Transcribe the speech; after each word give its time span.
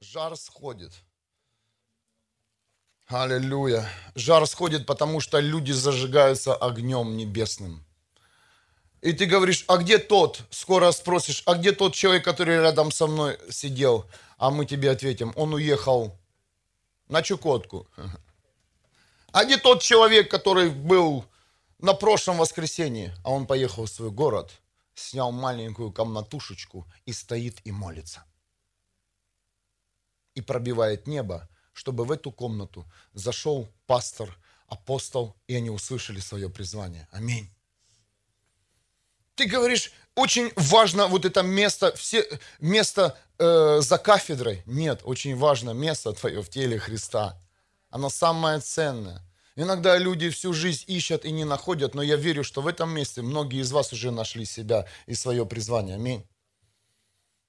Жар 0.00 0.34
сходит. 0.36 0.92
Аллилуйя. 3.06 3.86
Жар 4.14 4.46
сходит, 4.46 4.86
потому 4.86 5.20
что 5.20 5.40
люди 5.40 5.72
зажигаются 5.72 6.54
огнем 6.54 7.18
небесным. 7.18 7.84
И 9.02 9.12
ты 9.12 9.26
говоришь, 9.26 9.66
а 9.68 9.76
где 9.76 9.98
тот? 9.98 10.40
Скоро 10.48 10.90
спросишь, 10.92 11.42
а 11.44 11.54
где 11.54 11.72
тот 11.72 11.94
человек, 11.94 12.24
который 12.24 12.56
рядом 12.56 12.90
со 12.90 13.06
мной 13.06 13.38
сидел? 13.50 14.06
А 14.38 14.50
мы 14.50 14.64
тебе 14.64 14.90
ответим, 14.90 15.34
он 15.36 15.52
уехал 15.52 16.16
на 17.08 17.22
Чукотку. 17.22 17.86
А 19.32 19.44
где 19.44 19.58
тот 19.58 19.80
человек, 19.80 20.28
который 20.28 20.70
был 20.70 21.24
на 21.78 21.94
прошлом 21.94 22.38
воскресенье? 22.38 23.14
А 23.22 23.30
он 23.30 23.46
поехал 23.46 23.84
в 23.84 23.88
свой 23.88 24.10
город, 24.10 24.50
снял 24.96 25.30
маленькую 25.30 25.92
комнатушечку 25.92 26.84
и 27.06 27.12
стоит 27.12 27.60
и 27.62 27.70
молится. 27.70 28.24
И 30.34 30.40
пробивает 30.40 31.06
небо, 31.06 31.48
чтобы 31.72 32.04
в 32.04 32.12
эту 32.12 32.30
комнату 32.32 32.86
зашел 33.12 33.68
пастор, 33.86 34.36
апостол, 34.66 35.36
и 35.46 35.54
они 35.54 35.70
услышали 35.70 36.20
свое 36.20 36.48
призвание. 36.48 37.08
Аминь. 37.10 37.50
Ты 39.34 39.46
говоришь, 39.46 39.92
очень 40.14 40.52
важно 40.56 41.06
вот 41.06 41.24
это 41.24 41.42
место, 41.42 41.94
все, 41.96 42.26
место 42.60 43.16
э, 43.38 43.80
за 43.80 43.98
кафедрой. 43.98 44.62
Нет, 44.66 45.00
очень 45.04 45.36
важно 45.36 45.70
место 45.70 46.12
твое 46.12 46.42
в 46.42 46.50
теле 46.50 46.78
Христа. 46.78 47.40
Оно 47.88 48.10
самое 48.10 48.60
ценное. 48.60 49.22
Иногда 49.56 49.98
люди 49.98 50.30
всю 50.30 50.52
жизнь 50.52 50.84
ищут 50.86 51.24
и 51.24 51.32
не 51.32 51.44
находят, 51.44 51.94
но 51.94 52.02
я 52.02 52.16
верю, 52.16 52.44
что 52.44 52.62
в 52.62 52.66
этом 52.66 52.90
месте 52.90 53.22
многие 53.22 53.60
из 53.60 53.72
вас 53.72 53.92
уже 53.92 54.10
нашли 54.10 54.44
себя 54.44 54.86
и 55.06 55.14
свое 55.14 55.44
призвание. 55.44 55.96
Аминь. 55.96 56.26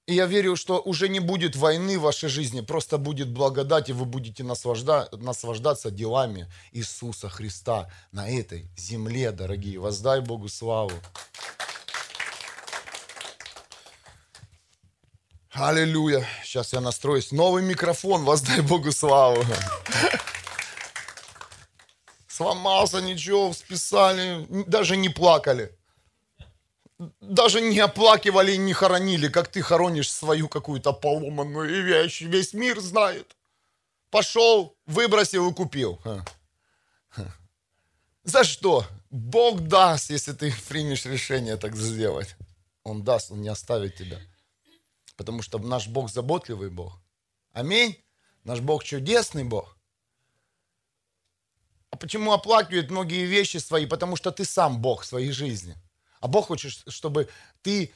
И 0.06 0.14
я 0.14 0.26
верю, 0.26 0.56
что 0.56 0.80
уже 0.80 1.08
не 1.08 1.20
будет 1.20 1.54
войны 1.54 1.96
в 1.96 2.02
вашей 2.02 2.28
жизни, 2.28 2.60
просто 2.60 2.98
будет 2.98 3.30
благодать, 3.30 3.88
и 3.88 3.92
вы 3.92 4.04
будете 4.04 4.42
наслажда, 4.42 5.08
наслаждаться 5.12 5.92
делами 5.92 6.50
Иисуса 6.72 7.28
Христа 7.28 7.88
на 8.10 8.28
этой 8.28 8.68
земле, 8.76 9.30
дорогие. 9.30 9.78
Воздай 9.78 10.20
Богу 10.20 10.48
славу. 10.48 10.90
Аллилуйя. 15.52 16.26
Сейчас 16.42 16.72
я 16.72 16.80
настроюсь. 16.80 17.30
Новый 17.30 17.62
микрофон, 17.62 18.24
воздай 18.24 18.60
Богу 18.60 18.90
славу. 18.90 19.44
Сломался, 22.26 23.00
ничего, 23.00 23.52
списали, 23.52 24.46
даже 24.66 24.96
не 24.96 25.10
плакали 25.10 25.78
даже 27.20 27.60
не 27.60 27.78
оплакивали 27.80 28.52
и 28.52 28.58
не 28.58 28.72
хоронили, 28.72 29.28
как 29.28 29.48
ты 29.48 29.62
хоронишь 29.62 30.12
свою 30.12 30.48
какую-то 30.48 30.92
поломанную 30.92 31.84
вещь. 31.84 32.22
Весь 32.22 32.52
мир 32.52 32.80
знает. 32.80 33.36
Пошел, 34.10 34.76
выбросил 34.86 35.50
и 35.50 35.54
купил. 35.54 36.00
За 38.24 38.44
что? 38.44 38.86
Бог 39.10 39.60
даст, 39.60 40.10
если 40.10 40.32
ты 40.32 40.54
примешь 40.68 41.04
решение 41.06 41.56
так 41.56 41.76
сделать. 41.76 42.36
Он 42.84 43.02
даст, 43.02 43.30
Он 43.30 43.42
не 43.42 43.48
оставит 43.48 43.96
тебя. 43.96 44.18
Потому 45.16 45.42
что 45.42 45.58
наш 45.58 45.88
Бог 45.88 46.10
заботливый 46.10 46.70
Бог. 46.70 46.98
Аминь. 47.52 47.96
Наш 48.44 48.60
Бог 48.60 48.84
чудесный 48.84 49.44
Бог. 49.44 49.76
А 51.90 51.96
почему 51.96 52.32
оплакивают 52.32 52.90
многие 52.90 53.26
вещи 53.26 53.58
свои? 53.58 53.86
Потому 53.86 54.16
что 54.16 54.30
ты 54.30 54.44
сам 54.44 54.80
Бог 54.80 55.04
своей 55.04 55.32
жизни. 55.32 55.76
А 56.22 56.28
Бог 56.28 56.46
хочет, 56.46 56.84
чтобы 56.86 57.28
ты, 57.62 57.92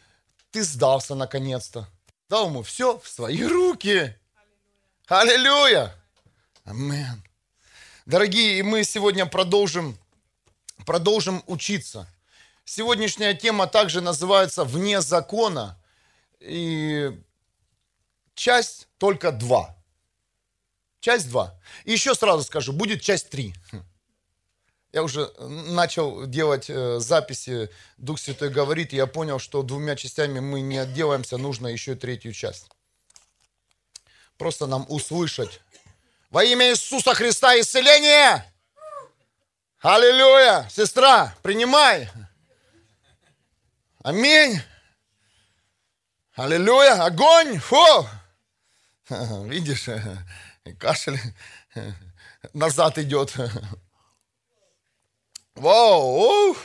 ты 0.50 0.64
сдался 0.64 1.14
наконец-то. 1.14 1.88
Дал 2.28 2.48
ему 2.48 2.64
все 2.64 2.98
в 2.98 3.08
свои 3.08 3.44
руки. 3.44 4.18
Аллилуйя! 5.06 5.94
Амин. 6.64 7.22
Дорогие, 8.04 8.58
и 8.58 8.62
мы 8.62 8.82
сегодня 8.82 9.26
продолжим, 9.26 9.96
продолжим 10.84 11.44
учиться. 11.46 12.08
Сегодняшняя 12.64 13.32
тема 13.32 13.68
также 13.68 14.00
называется 14.00 14.64
«Вне 14.64 15.00
закона». 15.00 15.80
И 16.40 17.16
часть 18.34 18.88
только 18.98 19.30
два. 19.30 19.76
Часть 20.98 21.30
два. 21.30 21.56
И 21.84 21.92
еще 21.92 22.16
сразу 22.16 22.42
скажу, 22.42 22.72
будет 22.72 23.02
часть 23.02 23.30
три. 23.30 23.54
Я 24.96 25.02
уже 25.02 25.30
начал 25.38 26.24
делать 26.24 26.70
э, 26.70 27.00
записи 27.00 27.68
«Дух 27.98 28.18
Святой 28.18 28.48
говорит», 28.48 28.94
и 28.94 28.96
я 28.96 29.06
понял, 29.06 29.38
что 29.38 29.62
двумя 29.62 29.94
частями 29.94 30.40
мы 30.40 30.62
не 30.62 30.78
отделаемся, 30.78 31.36
нужно 31.36 31.66
еще 31.66 31.92
и 31.92 31.96
третью 31.96 32.32
часть. 32.32 32.70
Просто 34.38 34.66
нам 34.66 34.86
услышать. 34.88 35.60
Во 36.30 36.42
имя 36.42 36.70
Иисуса 36.70 37.12
Христа 37.12 37.60
исцеление! 37.60 38.50
Аллилуйя! 39.80 40.66
Сестра, 40.70 41.36
принимай! 41.42 42.08
Аминь! 44.02 44.62
Аллилуйя! 46.36 47.04
Огонь! 47.04 47.58
Фу! 47.58 48.08
Видишь, 49.44 49.90
кашель 50.78 51.20
назад 52.54 52.96
идет. 52.96 53.36
Вау! 55.56 56.50
Ух, 56.50 56.58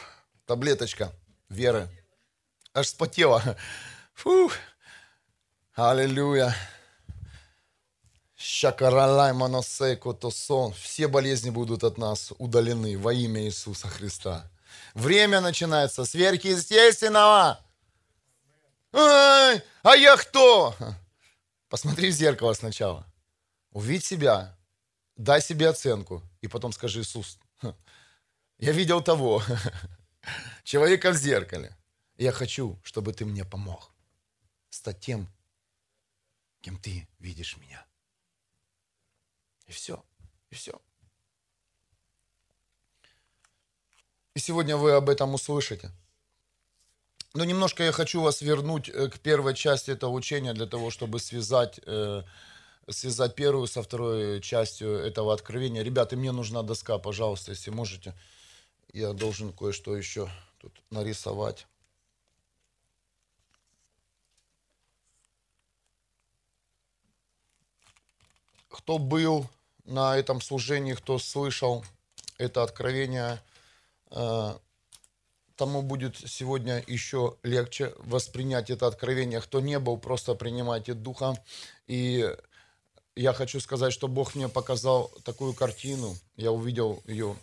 таблеточка 0.46 1.14
веры. 1.48 1.90
Аж 2.74 2.90
спотела. 2.90 3.58
Фух. 4.14 4.54
Аллилуйя. 5.74 6.54
Шакаралай 8.36 9.32
моносей 9.32 9.96
котосон. 9.96 10.74
Все 10.74 11.08
болезни 11.08 11.52
будут 11.52 11.86
от 11.86 11.98
нас 11.98 12.34
удалены 12.38 12.98
во 12.98 13.14
имя 13.14 13.44
Иисуса 13.46 13.88
Христа. 13.88 14.52
Время 14.94 15.40
начинается 15.40 16.04
сверхъестественного. 16.04 17.60
Ай, 18.92 19.64
а 19.84 19.96
я 19.96 20.18
кто? 20.18 20.76
Посмотри 21.70 22.12
в 22.12 22.14
зеркало 22.14 22.54
сначала. 22.54 23.06
Увидь 23.72 24.04
себя, 24.04 24.58
дай 25.16 25.42
себе 25.42 25.70
оценку, 25.70 26.22
и 26.42 26.48
потом 26.48 26.74
скажи, 26.74 27.02
Иисус, 27.02 27.40
я 28.62 28.72
видел 28.72 29.02
того, 29.02 29.44
человека 30.64 31.12
в 31.12 31.16
зеркале. 31.16 31.76
Я 32.18 32.32
хочу, 32.32 32.80
чтобы 32.84 33.12
ты 33.12 33.26
мне 33.26 33.44
помог 33.44 33.92
стать 34.70 35.00
тем, 35.00 35.28
кем 36.62 36.78
ты 36.78 37.08
видишь 37.20 37.58
меня. 37.58 37.84
И 39.66 39.72
все, 39.72 40.06
и 40.52 40.56
все. 40.56 40.80
И 44.36 44.40
сегодня 44.40 44.78
вы 44.78 44.92
об 44.92 45.10
этом 45.10 45.34
услышите. 45.34 45.92
Но 47.34 47.44
немножко 47.44 47.84
я 47.84 47.92
хочу 47.92 48.22
вас 48.22 48.42
вернуть 48.42 48.90
э, 48.90 49.10
к 49.10 49.20
первой 49.20 49.56
части 49.56 49.90
этого 49.90 50.12
учения 50.12 50.54
для 50.54 50.68
того, 50.68 50.92
чтобы 50.92 51.20
связать, 51.20 51.80
э, 51.86 52.24
связать 52.90 53.34
первую 53.36 53.66
со 53.68 53.82
второй 53.82 54.40
частью 54.42 54.92
этого 54.92 55.34
откровения. 55.34 55.82
Ребята, 55.82 56.16
мне 56.16 56.32
нужна 56.32 56.62
доска, 56.62 57.00
пожалуйста, 57.00 57.52
если 57.52 57.72
можете 57.72 58.14
я 58.94 59.14
должен 59.14 59.54
кое-что 59.54 59.96
еще 59.96 60.30
тут 60.60 60.74
нарисовать. 60.90 61.68
Кто 68.70 68.98
был 68.98 69.48
на 69.86 70.18
этом 70.18 70.42
служении, 70.42 70.94
кто 70.94 71.20
слышал 71.20 71.86
это 72.38 72.64
откровение, 72.64 73.42
э, 74.10 74.56
тому 75.56 75.82
будет 75.82 76.18
сегодня 76.18 76.84
еще 76.88 77.38
легче 77.44 77.94
воспринять 78.00 78.70
это 78.70 78.88
откровение. 78.88 79.42
Кто 79.42 79.60
не 79.60 79.78
был, 79.78 79.98
просто 79.98 80.34
принимайте 80.36 80.94
Духа. 80.94 81.36
И 81.88 82.36
я 83.16 83.34
хочу 83.34 83.60
сказать, 83.60 83.94
что 83.94 84.08
Бог 84.08 84.36
мне 84.36 84.48
показал 84.50 85.12
такую 85.24 85.54
картину. 85.54 86.16
Я 86.36 86.52
увидел 86.52 87.04
ее 87.06 87.36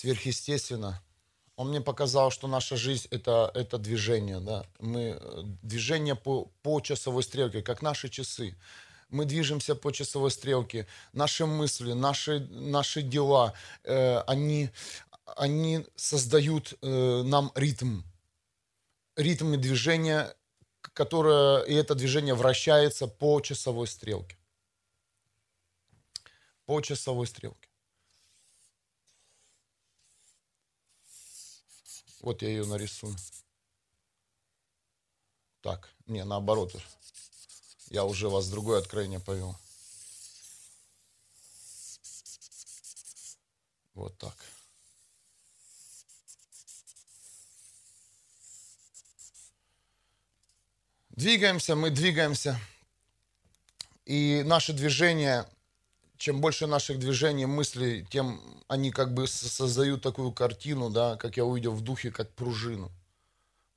сверхъестественно. 0.00 1.02
Он 1.56 1.68
мне 1.68 1.80
показал, 1.82 2.30
что 2.30 2.48
наша 2.48 2.76
жизнь 2.76 3.06
это, 3.10 3.50
это 3.54 3.76
движение. 3.76 4.40
Да? 4.40 4.64
Мы, 4.78 5.18
э, 5.20 5.42
движение 5.62 6.14
по, 6.14 6.50
по 6.62 6.80
часовой 6.80 7.22
стрелке, 7.22 7.60
как 7.60 7.82
наши 7.82 8.08
часы. 8.08 8.56
Мы 9.10 9.26
движемся 9.26 9.74
по 9.74 9.92
часовой 9.92 10.30
стрелке. 10.30 10.86
Наши 11.12 11.44
мысли, 11.44 11.92
наши, 11.92 12.40
наши 12.50 13.02
дела, 13.02 13.52
э, 13.84 14.20
они, 14.26 14.70
они 15.36 15.84
создают 15.96 16.72
э, 16.80 17.22
нам 17.24 17.52
ритм. 17.54 18.00
Ритм 19.16 19.60
движения, 19.60 20.34
которое, 20.94 21.62
и 21.64 21.74
это 21.74 21.94
движение 21.94 22.34
вращается 22.34 23.06
по 23.06 23.38
часовой 23.42 23.86
стрелке. 23.86 24.38
По 26.64 26.80
часовой 26.80 27.26
стрелке. 27.26 27.69
Вот 32.20 32.42
я 32.42 32.48
ее 32.48 32.66
нарисую. 32.66 33.16
Так, 35.62 35.88
не, 36.06 36.24
наоборот. 36.24 36.74
Я 37.88 38.04
уже 38.04 38.28
вас 38.28 38.48
другое 38.48 38.78
откровение 38.78 39.20
повел. 39.20 39.56
Вот 43.94 44.16
так. 44.18 44.34
Двигаемся, 51.10 51.76
мы 51.76 51.90
двигаемся. 51.90 52.58
И 54.06 54.42
наше 54.46 54.72
движение, 54.72 55.46
чем 56.20 56.42
больше 56.42 56.66
наших 56.66 56.98
движений, 56.98 57.46
мыслей, 57.46 58.06
тем 58.10 58.42
они 58.68 58.90
как 58.90 59.14
бы 59.14 59.26
создают 59.26 60.02
такую 60.02 60.32
картину, 60.32 60.90
да, 60.90 61.16
как 61.16 61.38
я 61.38 61.46
увидел 61.46 61.72
в 61.72 61.80
духе, 61.80 62.10
как 62.10 62.34
пружину. 62.34 62.92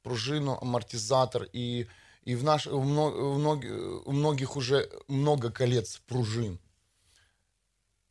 Пружину, 0.01 0.57
амортизатор. 0.61 1.47
И, 1.53 1.87
и 2.25 2.35
в, 2.35 2.43
наш, 2.43 2.65
в, 2.65 2.83
мног, 2.83 3.15
в, 3.15 3.37
мног, 3.37 3.63
у 4.05 4.11
многих 4.11 4.57
уже 4.57 4.89
много 5.07 5.51
колец 5.51 6.01
пружин. 6.05 6.59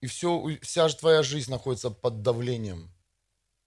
И 0.00 0.06
все, 0.06 0.42
вся 0.62 0.88
же 0.88 0.96
твоя 0.96 1.22
жизнь 1.22 1.50
находится 1.50 1.90
под 1.90 2.22
давлением. 2.22 2.90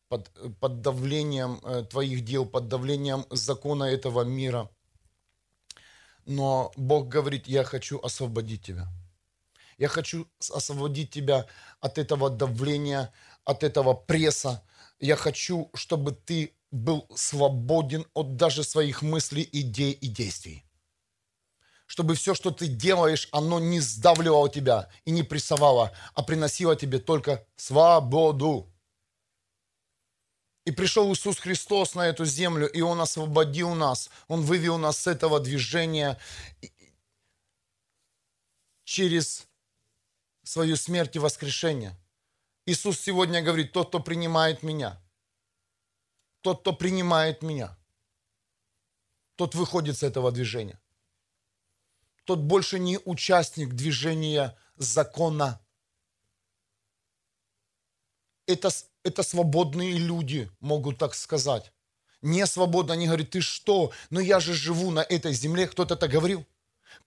Под, 0.09 0.31
под 0.59 0.81
давлением 0.81 1.59
э, 1.63 1.83
твоих 1.83 2.25
дел, 2.25 2.43
под 2.43 2.67
давлением 2.69 3.25
закона 3.29 3.83
этого 3.83 4.23
мира– 4.23 4.67
но 6.25 6.71
Бог 6.75 7.07
говорит, 7.07 7.47
я 7.47 7.63
хочу 7.63 7.99
освободить 7.99 8.63
тебя. 8.63 8.87
Я 9.77 9.87
хочу 9.89 10.27
освободить 10.53 11.11
тебя 11.11 11.47
от 11.81 11.97
этого 11.97 12.29
давления, 12.29 13.13
от 13.43 13.63
этого 13.63 13.93
пресса. 13.93 14.63
Я 14.99 15.15
хочу, 15.15 15.69
чтобы 15.73 16.13
ты 16.13 16.55
был 16.71 17.07
свободен 17.15 18.05
от 18.13 18.37
даже 18.37 18.63
своих 18.63 19.01
мыслей, 19.01 19.47
идей 19.51 19.91
и 19.91 20.07
действий. 20.07 20.63
Чтобы 21.87 22.15
все, 22.15 22.33
что 22.33 22.51
ты 22.51 22.67
делаешь, 22.67 23.29
оно 23.31 23.59
не 23.59 23.79
сдавливало 23.79 24.49
тебя 24.49 24.89
и 25.03 25.11
не 25.11 25.23
прессовало, 25.23 25.91
а 26.13 26.23
приносило 26.23 26.75
тебе 26.75 26.99
только 26.99 27.45
свободу. 27.55 28.71
И 30.65 30.71
пришел 30.71 31.13
Иисус 31.13 31.37
Христос 31.37 31.93
на 31.93 32.07
эту 32.07 32.25
землю, 32.25 32.67
и 32.67 32.81
Он 32.81 32.99
освободил 32.99 33.75
нас. 33.75 34.09
Он 34.27 34.41
вывел 34.41 34.79
нас 34.79 34.97
с 34.97 35.07
этого 35.07 35.39
движения 35.39 36.17
через 38.83 39.47
свою 40.45 40.77
смерть 40.77 41.15
и 41.15 41.19
воскрешение. 41.19 41.97
Иисус 42.65 42.99
сегодня 42.99 43.41
говорит, 43.41 43.73
тот, 43.73 43.89
кто 43.89 43.99
принимает 43.99 44.63
меня, 44.63 45.01
тот, 46.41 46.61
кто 46.61 46.73
принимает 46.73 47.41
меня, 47.41 47.77
тот 49.35 49.55
выходит 49.55 49.97
с 49.97 50.03
этого 50.03 50.31
движения. 50.31 50.79
Тот 52.23 52.39
больше 52.39 52.79
не 52.79 52.99
участник 53.03 53.73
движения 53.73 54.57
закона. 54.77 55.61
Это 58.47 58.69
это 59.05 59.21
свободные 59.21 59.99
люди 59.99 60.49
могут 60.59 60.97
так 60.97 61.13
сказать. 61.13 61.71
Не 62.23 62.47
свободно, 62.47 62.93
они 62.93 63.05
говорят, 63.05 63.29
ты 63.29 63.41
что? 63.41 63.91
Но 64.09 64.19
я 64.19 64.39
же 64.39 64.55
живу 64.55 64.89
на 64.89 65.01
этой 65.01 65.31
земле, 65.31 65.67
кто-то 65.67 65.95
так 65.95 66.09
говорил. 66.09 66.43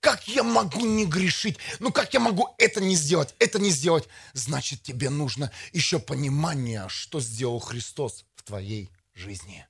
Как 0.01 0.29
я 0.29 0.43
могу 0.43 0.87
не 0.87 1.07
грешить? 1.07 1.59
Ну 1.81 1.93
как 1.93 2.15
я 2.15 2.21
могу 2.21 2.55
это 2.59 2.81
не 2.81 2.95
сделать, 2.95 3.35
это 3.39 3.59
не 3.59 3.71
сделать? 3.71 4.09
Значит, 4.33 4.83
тебе 4.83 5.11
нужно 5.11 5.51
еще 5.73 5.99
понимание, 5.99 6.89
что 6.89 7.21
сделал 7.21 7.59
Христос 7.59 8.25
в 8.37 8.43
твоей 8.43 8.91
жизни. 9.15 9.67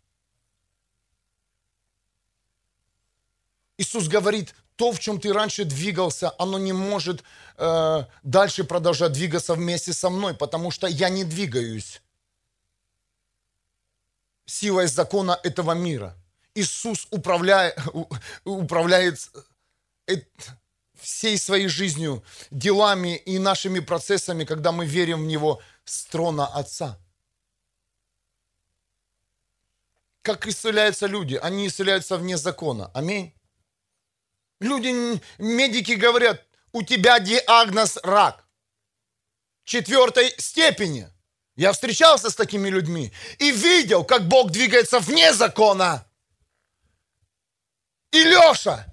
Иисус 3.78 4.08
говорит, 4.08 4.54
то, 4.76 4.92
в 4.92 5.00
чем 5.00 5.20
ты 5.20 5.32
раньше 5.32 5.64
двигался, 5.64 6.32
оно 6.38 6.58
не 6.58 6.72
может 6.72 7.24
э, 7.56 8.04
дальше 8.22 8.64
продолжать 8.64 9.12
двигаться 9.12 9.54
вместе 9.54 9.92
со 9.92 10.10
мной, 10.10 10.34
потому 10.34 10.70
что 10.70 10.86
я 10.86 11.08
не 11.08 11.24
двигаюсь 11.24 12.00
силой 14.46 14.86
закона 14.86 15.38
этого 15.42 15.72
мира. 15.72 16.16
Иисус 16.54 17.06
управляет, 17.10 17.78
управляет 18.44 19.30
всей 20.94 21.38
своей 21.38 21.68
жизнью, 21.68 22.24
делами 22.50 23.16
и 23.16 23.38
нашими 23.38 23.80
процессами, 23.80 24.44
когда 24.44 24.72
мы 24.72 24.86
верим 24.86 25.22
в 25.22 25.26
Него 25.26 25.62
с 25.84 26.04
трона 26.06 26.46
Отца. 26.46 26.98
Как 30.22 30.46
исцеляются 30.46 31.06
люди? 31.06 31.36
Они 31.36 31.66
исцеляются 31.66 32.16
вне 32.16 32.36
закона. 32.36 32.90
Аминь. 32.94 33.32
Люди, 34.60 35.20
медики 35.38 35.92
говорят, 35.92 36.44
у 36.72 36.82
тебя 36.82 37.20
диагноз 37.20 37.98
рак 38.02 38.44
четвертой 39.64 40.34
степени– 40.38 41.08
я 41.58 41.72
встречался 41.72 42.30
с 42.30 42.36
такими 42.36 42.68
людьми 42.68 43.12
и 43.40 43.50
видел, 43.50 44.04
как 44.04 44.28
Бог 44.28 44.52
двигается 44.52 45.00
вне 45.00 45.34
закона. 45.34 46.06
И 48.12 48.22
Леша, 48.22 48.86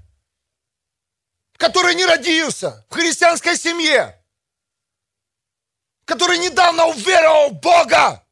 который 1.57 1.95
не 1.95 2.05
родился 2.05 2.85
в 2.89 2.93
христианской 2.93 3.57
семье, 3.57 4.21
который 6.05 6.37
недавно 6.37 6.85
уверовал 6.85 7.49
в 7.51 7.59
Бога, 7.59 8.23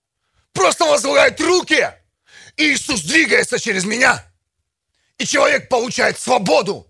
просто 0.51 0.85
возлагает 0.85 1.39
руки, 1.41 1.91
и 2.55 2.73
Иисус 2.73 3.01
двигается 3.01 3.59
через 3.59 3.85
меня. 3.85 4.23
И 5.17 5.25
человек 5.25 5.69
получает 5.69 6.19
свободу 6.19 6.87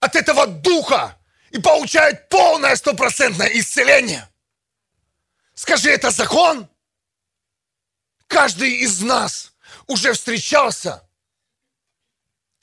от 0.00 0.16
этого 0.16 0.46
духа 0.46 1.16
и 1.50 1.60
получает 1.60 2.28
полное 2.28 2.76
стопроцентное 2.76 3.48
исцеление– 3.48 4.28
Скажи, 5.54 5.90
это 5.90 6.10
закон? 6.10 6.68
Каждый 8.26 8.72
из 8.78 9.00
нас 9.00 9.52
уже 9.86 10.12
встречался 10.12 11.03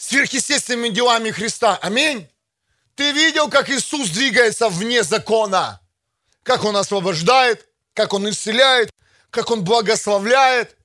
сверхъестественными 0.01 0.89
делами 0.89 1.29
Христа. 1.29 1.77
Аминь. 1.77 2.27
Ты 2.95 3.11
видел, 3.11 3.49
как 3.49 3.69
Иисус 3.69 4.09
двигается 4.09 4.67
вне 4.69 5.03
закона? 5.03 5.79
Как 6.43 6.63
Он 6.63 6.75
освобождает, 6.75 7.67
как 7.93 8.13
Он 8.13 8.27
исцеляет, 8.29 8.89
как 9.29 9.51
Он 9.51 9.63
благословляет. 9.63 10.75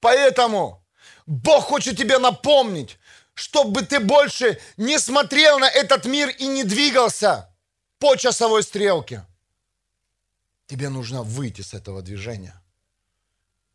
Поэтому 0.00 0.84
Бог 1.26 1.64
хочет 1.64 1.96
тебе 1.96 2.18
напомнить, 2.18 2.98
чтобы 3.34 3.82
ты 3.82 4.00
больше 4.00 4.60
не 4.76 4.98
смотрел 4.98 5.60
на 5.60 5.68
этот 5.68 6.04
мир 6.04 6.28
и 6.30 6.46
не 6.46 6.64
двигался 6.64 7.48
по 7.98 8.16
часовой 8.16 8.64
стрелке. 8.64 9.24
Тебе 10.66 10.88
нужно 10.88 11.22
выйти 11.22 11.62
с 11.62 11.72
этого 11.72 12.02
движения. 12.02 12.60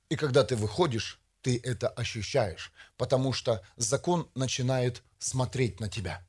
И 0.09 0.17
когда 0.17 0.43
ты 0.43 0.57
выходишь, 0.57 1.17
ты 1.41 1.59
это 1.63 1.87
ощущаешь, 1.87 2.71
потому 3.01 3.33
что 3.33 3.63
закон 3.77 4.29
начинает 4.35 5.01
смотреть 5.17 5.79
на 5.79 5.89
тебя. 5.89 6.23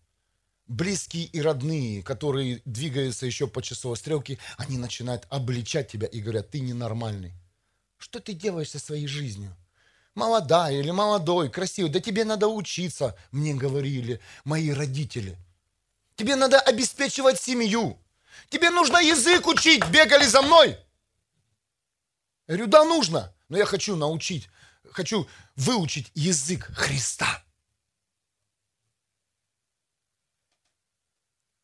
Близкие 0.67 1.25
и 1.25 1.43
родные, 1.43 2.03
которые 2.03 2.63
двигаются 2.65 3.27
еще 3.27 3.47
по 3.47 3.61
часовой 3.61 3.99
стрелке, 3.99 4.39
они 4.57 4.79
начинают 4.79 5.27
обличать 5.29 5.93
тебя 5.93 6.07
и 6.07 6.23
говорят, 6.23 6.49
ты 6.49 6.61
ненормальный. 6.61 7.35
Что 7.99 8.21
ты 8.21 8.33
делаешь 8.33 8.71
со 8.71 8.79
своей 8.79 9.07
жизнью? 9.07 9.55
Молодая 10.15 10.81
или 10.81 10.91
молодой, 10.91 11.51
красивый, 11.51 11.91
да 11.91 12.01
тебе 12.01 12.25
надо 12.25 12.49
учиться, 12.49 13.19
мне 13.33 13.53
говорили 13.53 14.19
мои 14.45 14.71
родители. 14.71 15.37
Тебе 16.17 16.37
надо 16.37 16.59
обеспечивать 16.59 17.39
семью. 17.39 17.99
Тебе 18.49 18.71
нужно 18.71 18.97
язык 18.97 19.47
учить, 19.47 19.87
бегали 19.91 20.25
за 20.25 20.41
мной. 20.41 20.79
Я 22.49 22.55
говорю, 22.55 22.67
да, 22.67 22.85
нужно, 22.85 23.35
но 23.51 23.59
я 23.59 23.67
хочу 23.67 23.95
научить, 23.95 24.49
хочу 24.91 25.29
выучить 25.57 26.11
язык 26.15 26.65
Христа. 26.75 27.45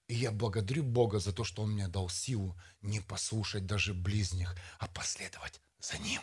И 0.09 0.15
я 0.15 0.31
благодарю 0.31 0.85
Бога 0.85 1.19
за 1.19 1.33
то, 1.33 1.45
что 1.45 1.63
Он 1.63 1.73
мне 1.73 1.87
дал 1.89 2.09
силу 2.09 2.59
не 2.81 3.01
послушать 3.01 3.67
даже 3.67 3.93
близних, 3.93 4.57
а 4.79 4.87
последовать 4.89 5.61
за 5.81 5.99
Ним. 5.99 6.23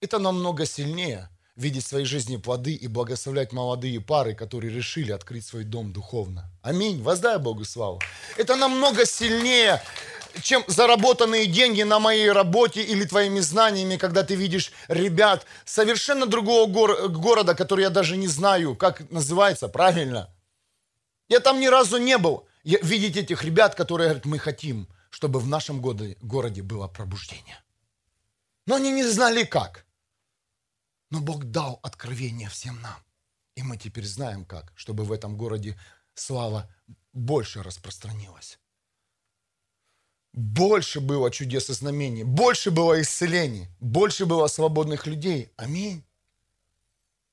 Это 0.00 0.18
намного 0.18 0.66
сильнее– 0.66 1.28
видеть 1.56 1.84
в 1.84 1.88
своей 1.88 2.06
жизни 2.06 2.36
плоды 2.36 2.74
и 2.74 2.88
благословлять 2.88 3.52
молодые 3.52 4.00
пары, 4.00 4.34
которые 4.34 4.72
решили 4.72 5.12
открыть 5.12 5.46
свой 5.46 5.64
дом 5.64 5.92
духовно. 5.92 6.50
Аминь. 6.62 7.02
Воздай 7.02 7.38
Богу 7.38 7.64
славу. 7.64 8.00
Это 8.36 8.56
намного 8.56 9.04
сильнее, 9.04 9.82
чем 10.40 10.64
заработанные 10.66 11.46
деньги 11.46 11.82
на 11.82 11.98
моей 11.98 12.30
работе 12.30 12.82
или 12.82 13.04
твоими 13.04 13.40
знаниями, 13.40 13.96
когда 13.96 14.22
ты 14.22 14.34
видишь 14.34 14.72
ребят 14.88 15.46
совершенно 15.64 16.26
другого 16.26 16.70
гор- 16.70 17.08
города, 17.08 17.54
который 17.54 17.82
я 17.82 17.90
даже 17.90 18.16
не 18.16 18.28
знаю, 18.28 18.76
как 18.76 19.10
называется 19.10 19.68
правильно. 19.68 20.34
Я 21.28 21.40
там 21.40 21.60
ни 21.60 21.66
разу 21.66 21.98
не 21.98 22.18
был. 22.18 22.46
Я, 22.64 22.78
видеть 22.82 23.16
этих 23.16 23.44
ребят, 23.44 23.74
которые 23.74 24.08
говорят, 24.08 24.26
мы 24.26 24.38
хотим, 24.38 24.88
чтобы 25.10 25.40
в 25.40 25.46
нашем 25.46 25.80
городе, 25.80 26.16
городе 26.22 26.62
было 26.62 26.88
пробуждение. 26.88 27.62
Но 28.66 28.76
они 28.76 28.92
не 28.92 29.04
знали 29.04 29.44
как. 29.44 29.84
Но 31.10 31.20
Бог 31.20 31.44
дал 31.44 31.80
откровение 31.82 32.48
всем 32.48 32.80
нам. 32.80 32.96
И 33.56 33.62
мы 33.62 33.76
теперь 33.76 34.06
знаем 34.06 34.44
как, 34.44 34.72
чтобы 34.76 35.04
в 35.04 35.12
этом 35.12 35.36
городе 35.36 35.78
слава 36.14 36.68
больше 37.12 37.62
распространилась. 37.62 38.58
Больше 40.32 41.00
было 41.00 41.30
чудес 41.30 41.68
и 41.68 41.74
знамений, 41.74 42.24
больше 42.24 42.70
было 42.70 43.00
исцелений, 43.02 43.68
больше 43.80 44.24
было 44.24 44.46
свободных 44.46 45.06
людей. 45.06 45.52
Аминь. 45.56 46.04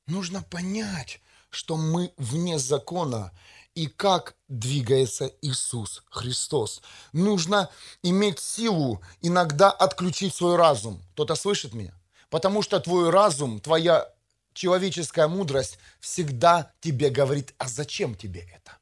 Нужно 0.05 0.43
понять, 0.43 1.21
что 1.49 1.77
мы 1.77 2.11
вне 2.17 2.59
закона 2.59 3.31
и 3.73 3.87
как 3.87 4.35
двигается 4.49 5.31
Иисус 5.41 6.03
Христос. 6.09 6.81
Нужно 7.13 7.69
иметь 8.03 8.39
силу 8.39 9.01
иногда 9.21 9.71
отключить 9.71 10.35
свой 10.35 10.57
разум. 10.57 11.01
Кто-то 11.13 11.35
слышит 11.35 11.73
меня? 11.73 11.93
Потому 12.29 12.61
что 12.61 12.81
твой 12.81 13.09
разум, 13.11 13.61
твоя 13.61 14.11
человеческая 14.53 15.29
мудрость 15.29 15.79
всегда 16.01 16.73
тебе 16.81 17.09
говорит, 17.09 17.53
а 17.57 17.69
зачем 17.69 18.15
тебе 18.15 18.41
это? 18.41 18.77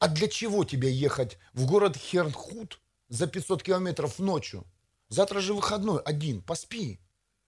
А 0.00 0.08
для 0.08 0.26
чего 0.26 0.64
тебе 0.64 0.92
ехать 0.92 1.38
в 1.52 1.64
город 1.66 1.96
Хернхут 1.96 2.80
за 3.08 3.26
500 3.26 3.62
километров 3.62 4.18
ночью? 4.18 4.66
Завтра 5.08 5.40
же 5.40 5.54
выходной, 5.54 6.00
один, 6.02 6.42
поспи, 6.42 7.00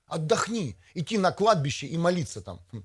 отдохни, 0.06 0.76
идти 0.94 1.18
на 1.18 1.32
кладбище 1.32 1.86
и 1.86 1.96
молиться 1.96 2.40
там. 2.40 2.60
Хм. 2.72 2.84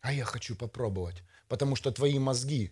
А 0.00 0.12
я 0.12 0.24
хочу 0.24 0.54
попробовать, 0.54 1.22
потому 1.48 1.74
что 1.76 1.90
твои 1.90 2.18
мозги 2.18 2.70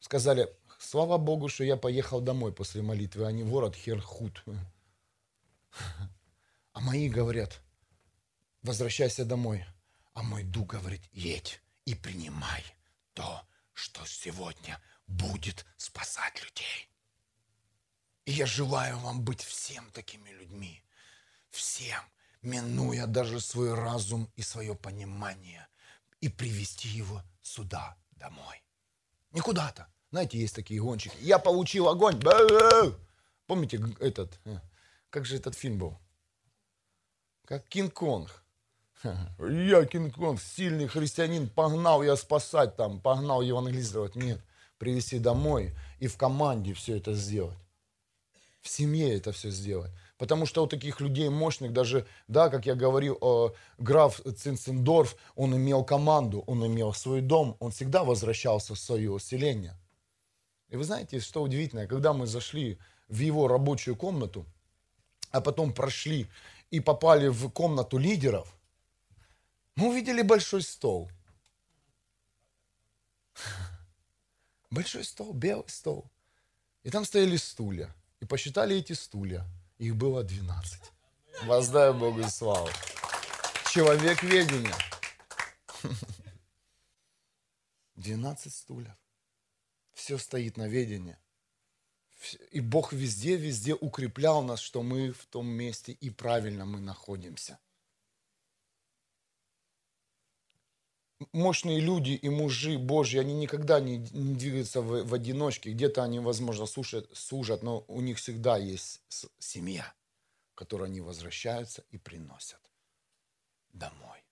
сказали, 0.00 0.48
слава 0.78 1.18
Богу, 1.18 1.48
что 1.48 1.64
я 1.64 1.76
поехал 1.76 2.20
домой 2.20 2.52
после 2.52 2.82
молитвы, 2.82 3.26
а 3.26 3.32
не 3.32 3.44
в 3.44 3.50
город 3.50 3.76
Херхут. 3.76 4.44
А 6.72 6.80
мои 6.80 7.08
говорят, 7.08 7.62
возвращайся 8.62 9.24
домой. 9.24 9.64
А 10.12 10.22
мой 10.22 10.44
дух 10.44 10.68
говорит, 10.68 11.02
едь 11.12 11.60
и 11.84 11.94
принимай 11.94 12.64
то, 13.14 13.42
что 13.72 14.04
сегодня 14.06 14.80
будет 15.06 15.66
спасать 15.76 16.42
людей. 16.42 16.90
И 18.26 18.32
я 18.32 18.44
желаю 18.44 18.98
вам 18.98 19.22
быть 19.22 19.42
всем 19.42 19.88
такими 19.92 20.30
людьми. 20.30 20.82
Всем, 21.50 22.02
минуя 22.42 23.06
даже 23.06 23.40
свой 23.40 23.72
разум 23.72 24.28
и 24.34 24.42
свое 24.42 24.74
понимание, 24.74 25.66
и 26.20 26.28
привести 26.28 26.88
его 26.88 27.22
сюда, 27.40 27.96
домой. 28.10 28.62
Не 29.30 29.40
куда-то. 29.40 29.86
Знаете, 30.10 30.38
есть 30.38 30.56
такие 30.56 30.80
гонщики. 30.80 31.16
Я 31.20 31.38
получил 31.38 31.88
огонь. 31.88 32.20
Помните 33.46 33.80
этот, 34.00 34.40
э, 34.44 34.58
как 35.10 35.24
же 35.24 35.36
этот 35.36 35.54
фильм 35.54 35.78
был? 35.78 35.98
Как 37.44 37.68
Кинг-Конг. 37.68 38.42
Я 39.04 39.84
Кинг-Конг, 39.84 40.40
сильный 40.40 40.88
христианин, 40.88 41.48
погнал 41.48 42.02
я 42.02 42.16
спасать 42.16 42.76
там, 42.76 43.00
погнал 43.00 43.40
евангелизировать. 43.40 44.16
Нет, 44.16 44.40
привести 44.78 45.20
домой 45.20 45.76
и 46.00 46.08
в 46.08 46.16
команде 46.16 46.74
все 46.74 46.96
это 46.96 47.14
сделать. 47.14 47.56
В 48.66 48.68
семье 48.68 49.16
это 49.16 49.30
все 49.30 49.50
сделать. 49.50 49.92
Потому 50.18 50.44
что 50.44 50.64
у 50.64 50.66
таких 50.66 51.00
людей 51.00 51.28
мощных, 51.28 51.72
даже, 51.72 52.04
да, 52.26 52.48
как 52.48 52.66
я 52.66 52.74
говорил, 52.74 53.16
о, 53.20 53.54
граф 53.78 54.20
Цинцендорф, 54.20 55.14
он 55.36 55.56
имел 55.56 55.84
команду, 55.84 56.42
он 56.48 56.66
имел 56.66 56.92
свой 56.92 57.20
дом, 57.20 57.56
он 57.60 57.70
всегда 57.70 58.02
возвращался 58.02 58.74
в 58.74 58.78
свое 58.80 59.20
селение. 59.20 59.76
И 60.68 60.76
вы 60.76 60.82
знаете, 60.82 61.20
что 61.20 61.42
удивительно, 61.42 61.86
когда 61.86 62.12
мы 62.12 62.26
зашли 62.26 62.80
в 63.06 63.20
его 63.20 63.46
рабочую 63.46 63.94
комнату, 63.94 64.44
а 65.30 65.40
потом 65.40 65.72
прошли 65.72 66.26
и 66.72 66.80
попали 66.80 67.28
в 67.28 67.48
комнату 67.50 67.98
лидеров, 67.98 68.52
мы 69.76 69.90
увидели 69.90 70.22
большой 70.22 70.62
стол. 70.62 71.08
Большой 74.70 75.04
стол, 75.04 75.32
белый 75.32 75.68
стол. 75.68 76.10
И 76.82 76.90
там 76.90 77.04
стояли 77.04 77.36
стулья. 77.36 77.94
И 78.20 78.24
посчитали 78.24 78.76
эти 78.76 78.92
стулья. 78.92 79.44
Их 79.78 79.96
было 79.96 80.24
12. 80.24 80.80
Воздай 81.44 81.92
Богу 81.92 82.24
славу. 82.24 82.68
Человек 83.72 84.22
ведения. 84.22 84.74
12 87.96 88.54
стульев. 88.54 88.96
Все 89.92 90.18
стоит 90.18 90.56
на 90.56 90.68
ведении. 90.68 91.16
И 92.50 92.60
Бог 92.60 92.92
везде, 92.92 93.36
везде 93.36 93.74
укреплял 93.74 94.42
нас, 94.42 94.60
что 94.60 94.82
мы 94.82 95.12
в 95.12 95.26
том 95.26 95.46
месте 95.46 95.92
и 95.92 96.10
правильно 96.10 96.64
мы 96.64 96.80
находимся. 96.80 97.58
Мощные 101.32 101.80
люди 101.80 102.10
и 102.10 102.28
мужи 102.28 102.78
Божьи, 102.78 103.18
они 103.18 103.34
никогда 103.34 103.80
не, 103.80 103.98
не 103.98 104.34
двигаются 104.34 104.82
в, 104.82 105.04
в 105.04 105.14
одиночке. 105.14 105.72
Где-то 105.72 106.02
они, 106.02 106.20
возможно, 106.20 106.66
слушают, 106.66 107.10
служат, 107.16 107.62
но 107.62 107.84
у 107.88 108.02
них 108.02 108.18
всегда 108.18 108.58
есть 108.58 109.00
семья, 109.38 109.94
к 110.54 110.58
которой 110.58 110.88
они 110.88 111.00
возвращаются 111.00 111.84
и 111.90 111.96
приносят 111.96 112.60
домой. 113.72 114.24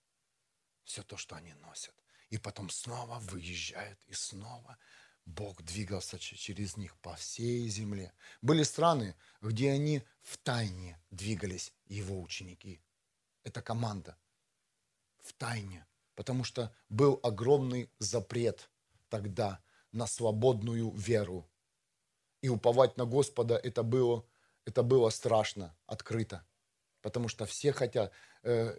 Все 0.84 1.02
то, 1.02 1.16
что 1.16 1.36
они 1.36 1.54
носят. 1.54 1.94
И 2.28 2.36
потом 2.36 2.68
снова 2.68 3.18
выезжают, 3.20 3.98
и 4.06 4.12
снова 4.12 4.76
Бог 5.24 5.62
двигался 5.62 6.18
через 6.18 6.76
них 6.76 6.96
по 6.98 7.14
всей 7.16 7.68
земле. 7.68 8.12
Были 8.42 8.62
страны, 8.62 9.16
где 9.40 9.70
они 9.70 10.02
в 10.20 10.36
тайне 10.38 11.00
двигались, 11.10 11.72
его 11.86 12.20
ученики. 12.20 12.82
Это 13.42 13.62
команда. 13.62 14.18
В 15.22 15.32
тайне. 15.32 15.86
Потому 16.14 16.44
что 16.44 16.74
был 16.88 17.20
огромный 17.22 17.90
запрет 17.98 18.70
тогда 19.08 19.60
на 19.92 20.06
свободную 20.06 20.90
веру. 20.90 21.48
И 22.42 22.48
уповать 22.48 22.96
на 22.96 23.04
Господа 23.04 23.56
это 23.56 23.82
было, 23.82 24.24
это 24.64 24.82
было 24.82 25.10
страшно, 25.10 25.76
открыто. 25.86 26.46
Потому 27.00 27.28
что 27.28 27.46
все 27.46 27.72
хотят, 27.72 28.12
э, 28.42 28.78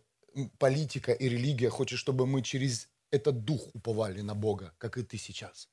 политика 0.58 1.12
и 1.12 1.30
религия 1.30 1.70
хочет, 1.70 2.00
чтобы 2.00 2.26
мы 2.26 2.42
через 2.42 2.90
этот 3.12 3.44
дух 3.46 3.74
уповали 3.74 4.22
на 4.22 4.36
Бога, 4.36 4.74
как 4.78 4.98
и 4.98 5.04
ты 5.04 5.18
сейчас. 5.18 5.70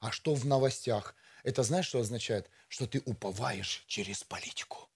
А 0.00 0.10
что 0.10 0.34
в 0.34 0.44
новостях? 0.44 1.14
Это 1.42 1.62
знаешь, 1.62 1.86
что 1.86 2.00
означает? 2.00 2.50
Что 2.68 2.86
ты 2.86 3.02
уповаешь 3.04 3.84
через 3.86 4.24
политику 4.24 4.88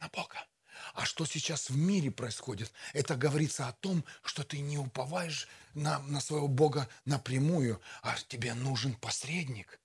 на 0.00 0.08
Бога. 0.08 0.46
А 0.94 1.04
что 1.04 1.24
сейчас 1.24 1.70
в 1.70 1.76
мире 1.76 2.10
происходит? 2.10 2.72
Это 2.92 3.16
говорится 3.16 3.68
о 3.68 3.72
том, 3.72 4.04
что 4.22 4.44
ты 4.44 4.60
не 4.60 4.78
уповаешь 4.78 5.48
на, 5.74 5.98
на 6.00 6.20
своего 6.20 6.48
Бога 6.48 6.88
напрямую, 7.04 7.80
а 8.02 8.16
тебе 8.28 8.54
нужен 8.54 8.94
посредник. 8.94 9.80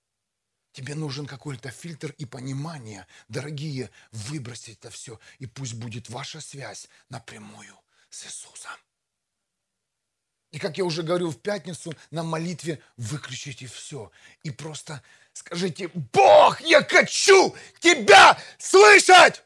Тебе 0.72 0.94
нужен 0.94 1.26
какой-то 1.26 1.70
фильтр 1.70 2.14
и 2.18 2.26
понимание. 2.26 3.06
Дорогие, 3.28 3.90
выбросить 4.12 4.78
это 4.78 4.90
все, 4.90 5.18
и 5.38 5.46
пусть 5.46 5.74
будет 5.74 6.10
ваша 6.10 6.40
связь 6.40 6.88
напрямую 7.08 7.74
с 8.10 8.26
Иисусом. 8.26 8.76
И 10.52 10.58
как 10.58 10.78
я 10.78 10.84
уже 10.84 11.02
говорил 11.02 11.30
в 11.30 11.38
пятницу, 11.38 11.94
на 12.10 12.22
молитве 12.22 12.80
выключите 12.96 13.66
все. 13.66 14.10
И 14.42 14.50
просто 14.50 15.02
скажите, 15.32 15.88
Бог, 16.12 16.60
я 16.60 16.82
хочу 16.82 17.54
тебя 17.80 18.38
слышать! 18.58 19.45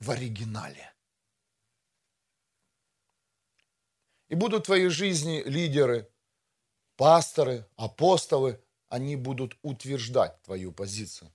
В 0.00 0.10
оригинале. 0.10 0.94
И 4.28 4.34
будут 4.34 4.62
в 4.62 4.66
твоей 4.66 4.88
жизни 4.88 5.42
лидеры, 5.44 6.08
пасторы, 6.96 7.66
апостолы, 7.76 8.62
они 8.88 9.16
будут 9.16 9.56
утверждать 9.62 10.40
твою 10.42 10.72
позицию. 10.72 11.32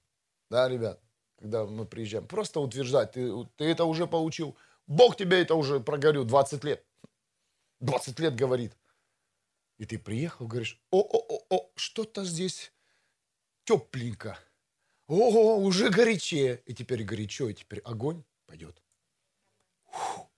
Да, 0.50 0.70
ребят, 0.70 1.02
когда 1.38 1.66
мы 1.66 1.86
приезжаем, 1.86 2.28
просто 2.28 2.60
утверждать, 2.60 3.14
ты, 3.14 3.32
ты 3.58 3.66
это 3.66 3.86
уже 3.86 4.08
получил, 4.08 4.56
Бог 4.88 5.16
тебе 5.16 5.42
это 5.42 5.56
уже 5.56 5.80
проговорил 5.80 6.26
20 6.26 6.64
лет. 6.64 6.86
20 7.80 8.20
лет 8.20 8.36
говорит. 8.36 8.78
И 9.78 9.86
ты 9.86 9.98
приехал, 9.98 10.48
говоришь, 10.48 10.80
о-о-о, 10.92 11.72
что-то 11.76 12.24
здесь 12.24 12.72
тепленько. 13.66 14.38
О, 15.08 15.58
уже 15.58 15.90
горячее. 15.90 16.62
И 16.66 16.74
теперь 16.74 17.04
горячо, 17.04 17.50
и 17.50 17.54
теперь 17.54 17.80
огонь 17.80 18.24
Фу. 19.92 20.30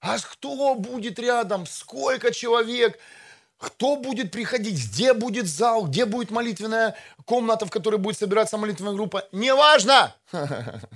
А 0.00 0.18
кто 0.18 0.74
будет 0.74 1.18
рядом? 1.18 1.66
Сколько 1.66 2.32
человек? 2.32 2.98
Кто 3.58 3.96
будет 3.96 4.30
приходить? 4.30 4.84
Где 4.86 5.14
будет 5.14 5.46
зал? 5.46 5.86
Где 5.86 6.04
будет 6.04 6.30
молитвенная 6.30 6.96
комната, 7.24 7.66
в 7.66 7.70
которой 7.70 7.96
будет 7.96 8.18
собираться 8.18 8.56
молитвенная 8.56 8.94
группа? 8.94 9.26
Неважно! 9.32 10.14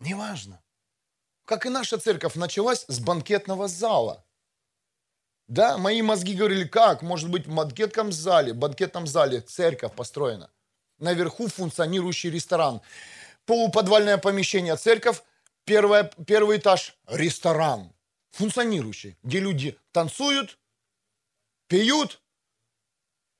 Неважно. 0.00 0.60
Как 1.44 1.66
и 1.66 1.68
наша 1.68 1.98
церковь 1.98 2.34
началась 2.34 2.84
с 2.88 3.00
банкетного 3.00 3.68
зала. 3.68 4.24
Да, 5.48 5.78
мои 5.78 6.00
мозги 6.00 6.34
говорили, 6.34 6.64
как 6.64 7.02
может 7.02 7.28
быть 7.28 7.46
в 7.46 7.54
банкетном 7.54 8.12
зале, 8.12 8.52
в 8.52 8.56
банкетном 8.56 9.06
зале 9.06 9.40
церковь 9.40 9.94
построена. 9.94 10.50
Наверху 10.98 11.48
функционирующий 11.48 12.30
ресторан. 12.30 12.80
Полуподвальное 13.46 14.18
помещение 14.18 14.76
церковь, 14.76 15.22
Первое, 15.64 16.04
первый 16.26 16.58
этаж– 16.58 16.98
ресторан, 17.06 17.94
функционирующий, 18.30 19.16
где 19.22 19.38
люди 19.38 19.78
танцуют, 19.92 20.58
пьют, 21.68 22.20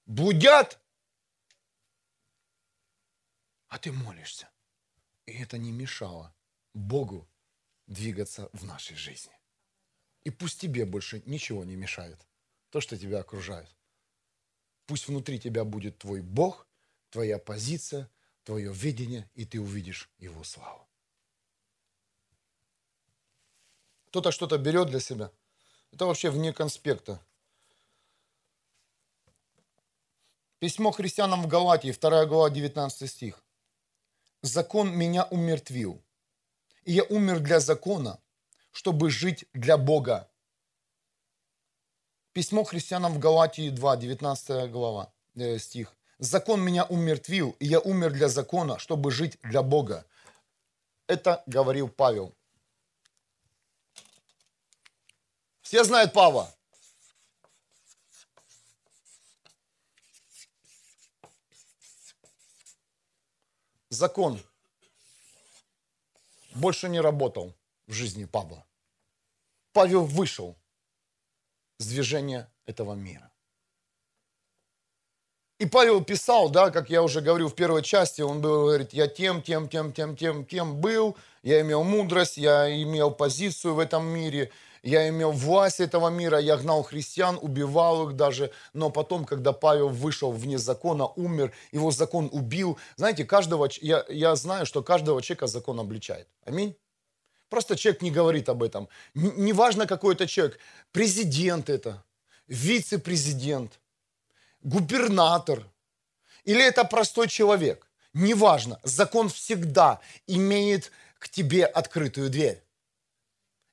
блудят, 0.06 0.80
а 3.66 3.78
ты 3.78 3.90
молишься. 3.90 4.48
И 5.26 5.32
это 5.32 5.58
не 5.58 5.72
мешало 5.72 6.34
Богу 6.72 7.28
двигаться 7.86 8.48
в 8.52 8.64
нашей 8.64 8.96
жизни. 8.96 9.32
И 10.22 10.30
пусть 10.30 10.60
тебе 10.60 10.84
больше 10.84 11.22
ничего 11.26 11.64
не 11.64 11.76
мешает, 11.76 12.28
то, 12.68 12.80
что 12.80 12.96
тебя 12.96 13.20
окружает. 13.20 13.74
Пусть 14.86 15.08
внутри 15.08 15.40
тебя 15.40 15.64
будет 15.64 15.98
твой 15.98 16.20
Бог, 16.20 16.68
твоя 17.10 17.38
позиция, 17.38 18.08
твое 18.50 18.72
видение, 18.72 19.30
и 19.36 19.44
ты 19.44 19.60
увидишь 19.60 20.10
Его 20.18 20.42
славу. 20.42 20.88
Кто-то 24.08 24.32
что-то 24.32 24.58
берет 24.58 24.88
для 24.88 24.98
себя. 24.98 25.30
Это 25.92 26.06
вообще 26.06 26.30
вне 26.30 26.52
конспекта. 26.52 27.20
Письмо 30.58 30.90
христианам 30.90 31.42
в 31.42 31.46
Галатии, 31.46 31.92
2 31.92 32.26
глава, 32.26 32.50
19 32.50 33.08
стих. 33.08 33.40
«Закон 34.42 34.90
меня 34.96 35.26
умертвил, 35.26 36.02
и 36.82 36.94
я 36.94 37.04
умер 37.04 37.38
для 37.38 37.60
закона, 37.60 38.18
чтобы 38.72 39.10
жить 39.10 39.44
для 39.52 39.78
Бога». 39.78 40.28
Письмо 42.32 42.64
христианам 42.64 43.14
в 43.14 43.20
Галатии 43.20 43.70
2, 43.70 43.96
19 43.96 44.72
глава, 44.72 45.12
э, 45.36 45.56
стих. 45.58 45.94
«Закон 46.20 46.60
меня 46.60 46.84
умертвил, 46.84 47.56
и 47.60 47.66
я 47.66 47.80
умер 47.80 48.12
для 48.12 48.28
закона, 48.28 48.78
чтобы 48.78 49.10
жить 49.10 49.38
для 49.42 49.62
Бога». 49.62 50.04
Это 51.06 51.42
говорил 51.46 51.88
Павел. 51.88 52.36
Все 55.62 55.82
знают 55.82 56.12
Павла. 56.12 56.54
Закон 63.88 64.38
больше 66.54 66.90
не 66.90 67.00
работал 67.00 67.54
в 67.86 67.92
жизни 67.92 68.26
Павла. 68.26 68.66
Павел 69.72 70.04
вышел 70.04 70.54
с 71.78 71.86
движения 71.86 72.52
этого 72.66 72.92
мира. 72.92 73.29
И 75.60 75.66
Павел 75.66 76.02
писал, 76.02 76.48
да, 76.48 76.70
как 76.70 76.88
я 76.88 77.02
уже 77.02 77.20
говорил 77.20 77.50
в 77.50 77.54
первой 77.54 77.82
части, 77.82 78.22
он 78.22 78.40
был, 78.40 78.64
говорит, 78.64 78.94
я 78.94 79.06
тем, 79.06 79.42
тем, 79.42 79.68
тем, 79.68 79.92
тем, 79.92 80.16
тем, 80.16 80.46
тем 80.46 80.76
был, 80.76 81.18
я 81.42 81.60
имел 81.60 81.84
мудрость, 81.84 82.38
я 82.38 82.82
имел 82.82 83.10
позицию 83.10 83.74
в 83.74 83.78
этом 83.78 84.06
мире, 84.06 84.50
я 84.82 85.06
имел 85.10 85.32
власть 85.32 85.80
этого 85.80 86.08
мира, 86.08 86.38
я 86.38 86.56
гнал 86.56 86.82
христиан, 86.82 87.38
убивал 87.42 88.08
их 88.08 88.16
даже, 88.16 88.52
но 88.72 88.88
потом, 88.88 89.26
когда 89.26 89.52
Павел 89.52 89.90
вышел 89.90 90.32
вне 90.32 90.56
закона, 90.56 91.06
умер, 91.08 91.52
его 91.72 91.90
закон 91.90 92.30
убил. 92.32 92.78
Знаете, 92.96 93.26
каждого, 93.26 93.68
я, 93.82 94.06
я 94.08 94.36
знаю, 94.36 94.64
что 94.64 94.82
каждого 94.82 95.20
человека 95.20 95.46
закон 95.46 95.78
обличает. 95.78 96.26
Аминь. 96.46 96.74
Просто 97.50 97.76
человек 97.76 98.00
не 98.00 98.10
говорит 98.10 98.48
об 98.48 98.62
этом. 98.62 98.88
Неважно, 99.12 99.86
какой 99.86 100.14
это 100.14 100.26
человек, 100.26 100.58
президент 100.90 101.68
это, 101.68 102.02
вице-президент, 102.48 103.79
губернатор, 104.62 105.66
или 106.44 106.64
это 106.64 106.84
простой 106.84 107.28
человек. 107.28 107.86
Неважно, 108.12 108.80
закон 108.82 109.28
всегда 109.28 110.00
имеет 110.26 110.90
к 111.18 111.28
тебе 111.28 111.64
открытую 111.64 112.30
дверь 112.30 112.62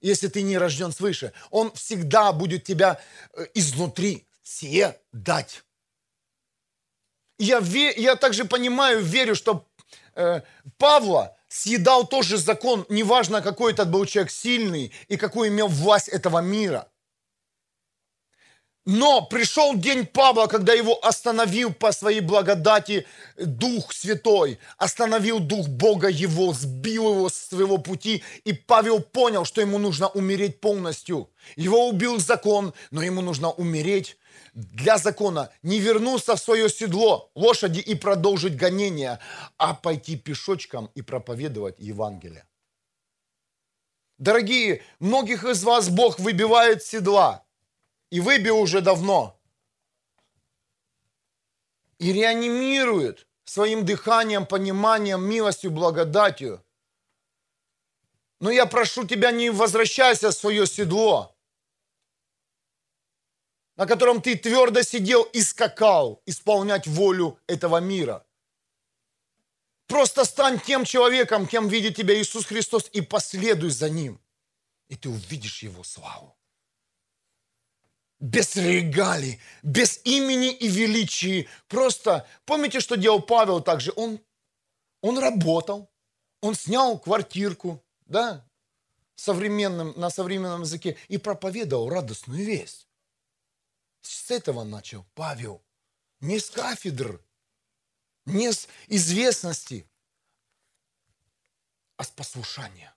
если 0.01 0.27
ты 0.27 0.41
не 0.41 0.57
рожден 0.57 0.91
свыше. 0.91 1.33
Он 1.49 1.71
всегда 1.71 2.31
будет 2.31 2.63
тебя 2.63 3.01
э, 3.33 3.45
изнутри 3.53 4.27
сие 4.43 4.97
дать. 5.11 5.63
Я, 7.39 7.59
ве, 7.59 7.93
я 7.95 8.15
также 8.15 8.45
понимаю, 8.45 9.01
верю, 9.01 9.35
что 9.35 9.67
э, 10.15 10.41
Павла 10.77 11.35
съедал 11.47 12.07
тоже 12.07 12.37
закон, 12.37 12.85
неважно, 12.89 13.41
какой 13.41 13.73
этот 13.73 13.89
был 13.89 14.05
человек 14.05 14.31
сильный 14.31 14.93
и 15.07 15.17
какую 15.17 15.49
имел 15.49 15.67
власть 15.67 16.09
этого 16.09 16.39
мира– 16.39 16.87
но 18.87 19.21
пришел 19.21 19.75
день 19.75 20.05
Павла, 20.05 20.47
когда 20.47 20.71
его 20.71 20.97
остановил 21.05 21.73
по 21.73 21.91
своей 21.91 22.21
благодати 22.21 23.05
Дух 23.35 23.91
Святой, 23.91 24.59
остановил 24.77 25.39
Дух 25.39 25.67
Бога 25.67 26.07
его, 26.07 26.53
сбил 26.53 27.11
его 27.11 27.27
с 27.27 27.33
своего 27.33 27.79
пути, 27.79 28.23
и 28.45 28.53
Павел 28.53 29.01
понял, 29.01 29.43
что 29.43 29.59
ему 29.59 29.77
нужно 29.77 30.07
умереть 30.07 30.61
полностью. 30.61 31.29
Его 31.57 31.89
убил 31.89 32.17
закон, 32.17 32.73
но 32.89 33.03
ему 33.03 33.21
нужно 33.21 33.51
умереть 33.51 34.15
для 34.53 34.97
закона, 34.97 35.49
не 35.63 35.81
вернуться 35.81 36.37
в 36.37 36.39
свое 36.39 36.69
седло 36.69 37.29
лошади 37.35 37.79
и 37.79 37.93
продолжить 37.93 38.55
гонение, 38.55 39.19
а 39.57 39.73
пойти 39.73 40.15
пешочком 40.15 40.89
и 40.95 41.01
проповедовать 41.01 41.75
Евангелие. 41.77 42.45
Дорогие, 44.17 44.81
многих 45.01 45.43
из 45.43 45.61
вас 45.65 45.89
Бог 45.89 46.19
выбивает 46.19 46.83
седла– 46.83 47.43
и 48.09 48.19
выбил 48.19 48.59
уже 48.59 48.81
давно. 48.81 49.39
И 51.99 52.13
реанимирует 52.13 53.27
своим 53.43 53.85
дыханием, 53.85 54.45
пониманием, 54.45 55.23
милостью, 55.23 55.71
благодатью. 55.71 56.63
Но 58.39 58.51
я 58.51 58.65
прошу 58.65 59.07
тебя, 59.07 59.31
не 59.31 59.49
возвращайся 59.49 60.29
в 60.29 60.33
свое 60.33 60.67
седло, 60.67 61.35
на 63.75 63.87
котором 63.87 64.21
ты 64.21 64.37
твердо 64.37 64.83
сидел 64.83 65.23
и 65.23 65.41
скакал 65.41 66.21
исполнять 66.25 66.85
волю 66.85 67.39
этого 67.47 67.77
мира. 67.77 68.23
Просто 69.87 70.25
стань 70.25 70.59
тем 70.59 70.85
человеком, 70.85 71.47
кем 71.47 71.67
видит 71.67 71.95
тебя 71.95 72.19
Иисус 72.19 72.45
Христос, 72.45 72.89
и 72.91 73.01
последуй 73.01 73.69
за 73.69 73.89
Ним. 73.89 74.19
И 74.89 74.95
ты 74.95 75.09
увидишь 75.09 75.63
Его 75.63 75.83
славу 75.83 76.36
без 78.19 78.55
регалий, 78.55 79.39
без 79.63 80.01
имени 80.03 80.51
и 80.51 80.67
величия. 80.67 81.47
Просто 81.67 82.27
помните, 82.45 82.79
что 82.79 82.95
делал 82.95 83.21
Павел 83.21 83.61
также? 83.61 83.91
Он, 83.95 84.19
он 85.01 85.19
работал, 85.19 85.91
он 86.41 86.55
снял 86.55 86.99
квартирку, 86.99 87.83
да, 88.05 88.47
современным, 89.15 89.93
на 89.97 90.09
современном 90.09 90.61
языке 90.61 90.97
и 91.07 91.17
проповедовал 91.17 91.89
радостную 91.89 92.43
весть. 92.43 92.87
С 94.01 94.31
этого 94.31 94.63
начал 94.63 95.05
Павел. 95.13 95.63
Не 96.19 96.39
с 96.39 96.49
кафедр, 96.49 97.23
не 98.25 98.51
с 98.51 98.67
известности, 98.87 99.87
а 101.95 102.03
с 102.03 102.09
послушания, 102.09 102.95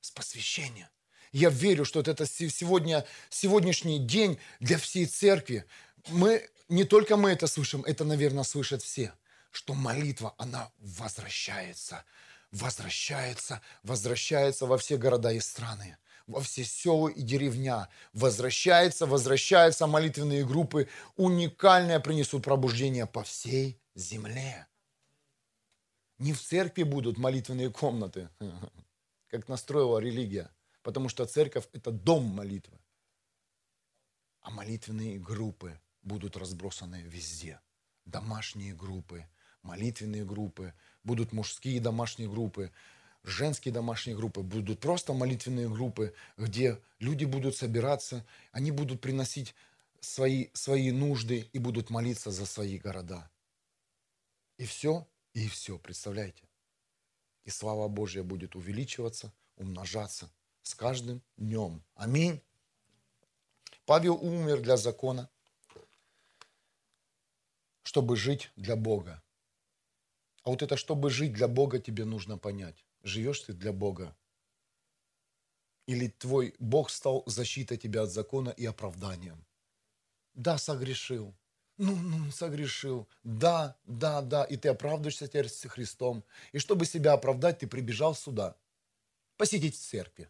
с 0.00 0.10
посвящения. 0.10 0.90
Я 1.32 1.50
верю, 1.50 1.84
что 1.84 2.00
это 2.00 2.26
сегодня, 2.26 3.04
сегодняшний 3.28 3.98
день 3.98 4.38
для 4.60 4.78
всей 4.78 5.06
церкви. 5.06 5.64
Мы, 6.08 6.48
не 6.68 6.84
только 6.84 7.16
мы 7.16 7.30
это 7.30 7.46
слышим, 7.46 7.82
это, 7.82 8.04
наверное, 8.04 8.44
слышат 8.44 8.82
все, 8.82 9.12
что 9.50 9.74
молитва, 9.74 10.34
она 10.38 10.70
возвращается, 10.78 12.04
возвращается, 12.50 13.60
возвращается 13.82 14.66
во 14.66 14.78
все 14.78 14.96
города 14.96 15.32
и 15.32 15.40
страны 15.40 15.98
во 16.28 16.40
все 16.40 16.62
села 16.62 17.08
и 17.08 17.22
деревня. 17.22 17.88
Возвращается, 18.12 19.06
возвращаются 19.06 19.86
молитвенные 19.86 20.44
группы. 20.44 20.88
Уникальное 21.16 21.98
принесут 21.98 22.44
пробуждение 22.44 23.06
по 23.06 23.24
всей 23.24 23.80
земле. 23.94 24.66
Не 26.18 26.32
в 26.32 26.40
церкви 26.40 26.82
будут 26.82 27.16
молитвенные 27.16 27.70
комнаты, 27.70 28.28
как 29.28 29.48
настроила 29.48 29.98
религия, 29.98 30.50
Потому 30.88 31.10
что 31.10 31.26
церковь– 31.26 31.68
это 31.74 31.90
дом 31.90 32.24
молитвы. 32.24 32.78
А 34.40 34.50
молитвенные 34.50 35.18
группы 35.18 35.78
будут 36.00 36.34
разбросаны 36.38 37.02
везде. 37.02 37.60
Домашние 38.06 38.74
группы, 38.74 39.26
молитвенные 39.60 40.24
группы, 40.24 40.72
будут 41.04 41.32
мужские 41.32 41.78
домашние 41.78 42.26
группы, 42.26 42.72
женские 43.22 43.74
домашние 43.74 44.16
группы, 44.16 44.40
будут 44.40 44.80
просто 44.80 45.12
молитвенные 45.12 45.68
группы, 45.68 46.14
где 46.38 46.80
люди 47.00 47.26
будут 47.26 47.54
собираться, 47.54 48.24
они 48.52 48.70
будут 48.70 49.02
приносить 49.02 49.54
свои, 50.00 50.48
свои 50.54 50.90
нужды 50.90 51.50
и 51.52 51.58
будут 51.58 51.90
молиться 51.90 52.30
за 52.30 52.46
свои 52.46 52.78
города. 52.78 53.30
И 54.56 54.64
все, 54.64 55.06
и 55.34 55.48
все, 55.48 55.78
представляете? 55.78 56.48
И 57.44 57.50
слава 57.50 57.88
Божья 57.88 58.22
будет 58.22 58.56
увеличиваться, 58.56 59.34
умножаться 59.56 60.30
с 60.68 60.74
каждым 60.74 61.22
днем. 61.38 61.82
Аминь. 61.94 62.42
Павел 63.86 64.16
умер 64.22 64.60
для 64.60 64.76
закона, 64.76 65.30
чтобы 67.84 68.16
жить 68.16 68.50
для 68.56 68.76
Бога. 68.76 69.22
А 70.42 70.50
вот 70.50 70.62
это, 70.62 70.76
чтобы 70.76 71.08
жить 71.08 71.32
для 71.32 71.48
Бога, 71.48 71.78
тебе 71.78 72.04
нужно 72.04 72.36
понять. 72.36 72.84
Живешь 73.02 73.40
ты 73.40 73.54
для 73.54 73.72
Бога 73.72 74.14
Или 75.86 76.08
твой 76.08 76.54
Бог 76.58 76.90
стал 76.90 77.22
защитой 77.26 77.78
тебя 77.78 78.02
от 78.02 78.10
закона 78.10 78.50
и 78.50 78.66
оправданием? 78.66 79.46
Да, 80.34 80.58
согрешил. 80.58 81.34
Ну, 81.78 81.96
ну, 81.96 82.30
согрешил. 82.30 83.08
Да, 83.24 83.74
да, 83.84 84.20
да. 84.20 84.44
И 84.44 84.58
ты 84.58 84.68
оправдываешься 84.68 85.28
теперь 85.28 85.48
с 85.48 85.66
Христом. 85.68 86.24
И 86.52 86.58
чтобы 86.58 86.84
себя 86.84 87.14
оправдать, 87.14 87.60
ты 87.60 87.66
прибежал 87.66 88.14
сюда. 88.14 88.54
Посидеть 89.38 89.76
в 89.76 89.80
церкви. 89.80 90.28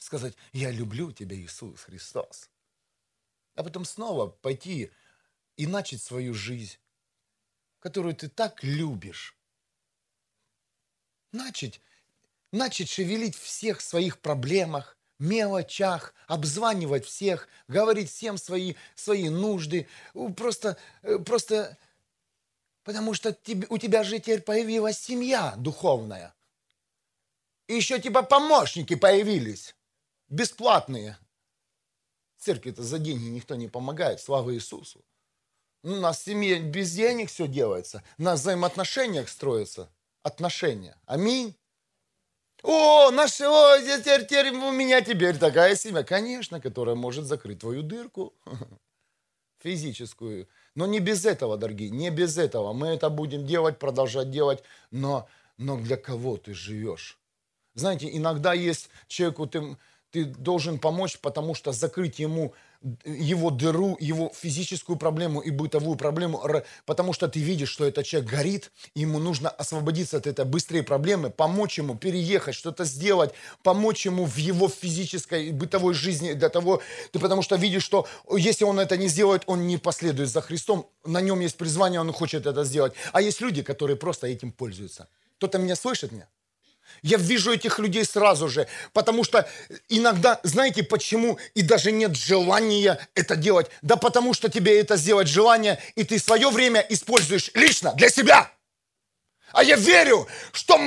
Сказать, 0.00 0.34
я 0.52 0.70
люблю 0.70 1.12
тебя, 1.12 1.36
Иисус 1.36 1.82
Христос. 1.82 2.48
А 3.54 3.62
потом 3.62 3.84
снова 3.84 4.28
пойти 4.28 4.90
и 5.56 5.66
начать 5.66 6.02
свою 6.02 6.32
жизнь, 6.32 6.78
которую 7.80 8.16
ты 8.16 8.30
так 8.30 8.64
любишь. 8.64 9.36
Начать, 11.32 11.82
начать 12.50 12.88
шевелить 12.88 13.36
всех 13.36 13.82
своих 13.82 14.18
проблемах, 14.20 14.96
мелочах, 15.18 16.14
обзванивать 16.28 17.04
всех, 17.04 17.46
говорить 17.68 18.10
всем 18.10 18.38
свои, 18.38 18.76
свои 18.94 19.28
нужды. 19.28 19.86
Просто, 20.34 20.78
э, 21.02 21.18
просто 21.18 21.76
потому 22.84 23.12
что 23.12 23.36
у 23.68 23.76
тебя 23.76 24.02
же 24.02 24.18
теперь 24.18 24.40
появилась 24.40 24.98
семья 24.98 25.54
духовная. 25.58 26.34
И 27.66 27.74
еще 27.74 28.00
типа 28.00 28.22
помощники 28.22 28.94
появились, 28.94 29.74
бесплатные. 30.30 31.18
Церкви-то 32.38 32.82
за 32.82 32.98
деньги 32.98 33.28
никто 33.28 33.54
не 33.54 33.68
помогает, 33.68 34.20
слава 34.20 34.54
Иисусу. 34.54 35.04
У 35.82 35.90
нас 35.90 36.20
в 36.20 36.24
семье 36.24 36.60
без 36.60 36.92
денег 36.92 37.30
все 37.30 37.46
делается, 37.46 38.02
на 38.18 38.34
взаимоотношениях 38.34 39.28
строятся 39.28 39.90
отношения. 40.22 40.96
Аминь. 41.06 41.56
О, 42.62 43.10
нашел, 43.10 43.78
теперь, 43.80 44.26
теперь 44.26 44.50
у 44.50 44.70
меня 44.70 45.00
теперь 45.00 45.38
такая 45.38 45.74
семья. 45.76 46.02
Конечно, 46.02 46.60
которая 46.60 46.94
может 46.94 47.24
закрыть 47.24 47.60
твою 47.60 47.82
дырку 47.82 48.34
физическую. 49.60 50.46
Но 50.74 50.86
не 50.86 51.00
без 51.00 51.24
этого, 51.24 51.56
дорогие, 51.56 51.90
не 51.90 52.10
без 52.10 52.36
этого. 52.36 52.74
Мы 52.74 52.88
это 52.88 53.08
будем 53.08 53.46
делать, 53.46 53.78
продолжать 53.78 54.30
делать. 54.30 54.62
Но, 54.90 55.26
но 55.56 55.78
для 55.78 55.96
кого 55.96 56.36
ты 56.36 56.52
живешь? 56.52 57.18
Знаете, 57.74 58.14
иногда 58.14 58.52
есть 58.52 58.90
человеку, 59.08 59.46
ты, 59.46 59.76
ты 60.10 60.24
должен 60.24 60.78
помочь, 60.78 61.18
потому 61.18 61.54
что 61.54 61.72
закрыть 61.72 62.18
ему 62.18 62.54
его 63.04 63.50
дыру, 63.50 63.96
его 64.00 64.32
физическую 64.34 64.96
проблему 64.96 65.40
и 65.40 65.50
бытовую 65.50 65.96
проблему, 65.96 66.42
потому 66.86 67.12
что 67.12 67.28
ты 67.28 67.38
видишь, 67.38 67.68
что 67.68 67.84
этот 67.84 68.06
человек 68.06 68.30
горит, 68.30 68.72
ему 68.94 69.18
нужно 69.18 69.50
освободиться 69.50 70.16
от 70.16 70.26
этой 70.26 70.46
быстрее 70.46 70.82
проблемы, 70.82 71.28
помочь 71.28 71.76
ему 71.76 71.94
переехать, 71.94 72.54
что-то 72.54 72.84
сделать, 72.84 73.34
помочь 73.62 74.06
ему 74.06 74.24
в 74.24 74.36
его 74.36 74.68
физической 74.68 75.48
и 75.48 75.52
бытовой 75.52 75.92
жизни 75.92 76.32
для 76.32 76.48
того, 76.48 76.80
ты 77.12 77.18
потому 77.18 77.42
что 77.42 77.56
видишь, 77.56 77.84
что 77.84 78.06
если 78.34 78.64
он 78.64 78.80
это 78.80 78.96
не 78.96 79.08
сделает, 79.08 79.42
он 79.46 79.66
не 79.66 79.76
последует 79.76 80.30
за 80.30 80.40
Христом, 80.40 80.88
на 81.04 81.20
нем 81.20 81.40
есть 81.40 81.58
призвание, 81.58 82.00
он 82.00 82.12
хочет 82.12 82.46
это 82.46 82.64
сделать. 82.64 82.94
А 83.12 83.20
есть 83.20 83.42
люди, 83.42 83.62
которые 83.62 83.96
просто 83.96 84.26
этим 84.26 84.52
пользуются. 84.52 85.08
Кто-то 85.36 85.58
меня 85.58 85.76
слышит 85.76 86.12
меня? 86.12 86.28
Я 87.02 87.18
вижу 87.18 87.52
этих 87.52 87.78
людей 87.78 88.04
сразу 88.04 88.48
же, 88.48 88.66
потому 88.92 89.24
что 89.24 89.48
иногда, 89.88 90.40
знаете 90.42 90.82
почему, 90.82 91.38
и 91.54 91.62
даже 91.62 91.92
нет 91.92 92.16
желания 92.16 92.98
это 93.14 93.36
делать? 93.36 93.70
Да 93.82 93.96
потому 93.96 94.34
что 94.34 94.50
тебе 94.50 94.80
это 94.80 94.96
сделать 94.96 95.28
желание, 95.28 95.82
и 95.94 96.04
ты 96.04 96.18
свое 96.18 96.50
время 96.50 96.84
используешь 96.88 97.50
лично 97.54 97.92
для 97.94 98.10
себя. 98.10 98.50
А 99.52 99.64
я 99.64 99.76
верю, 99.76 100.28
что 100.52 100.78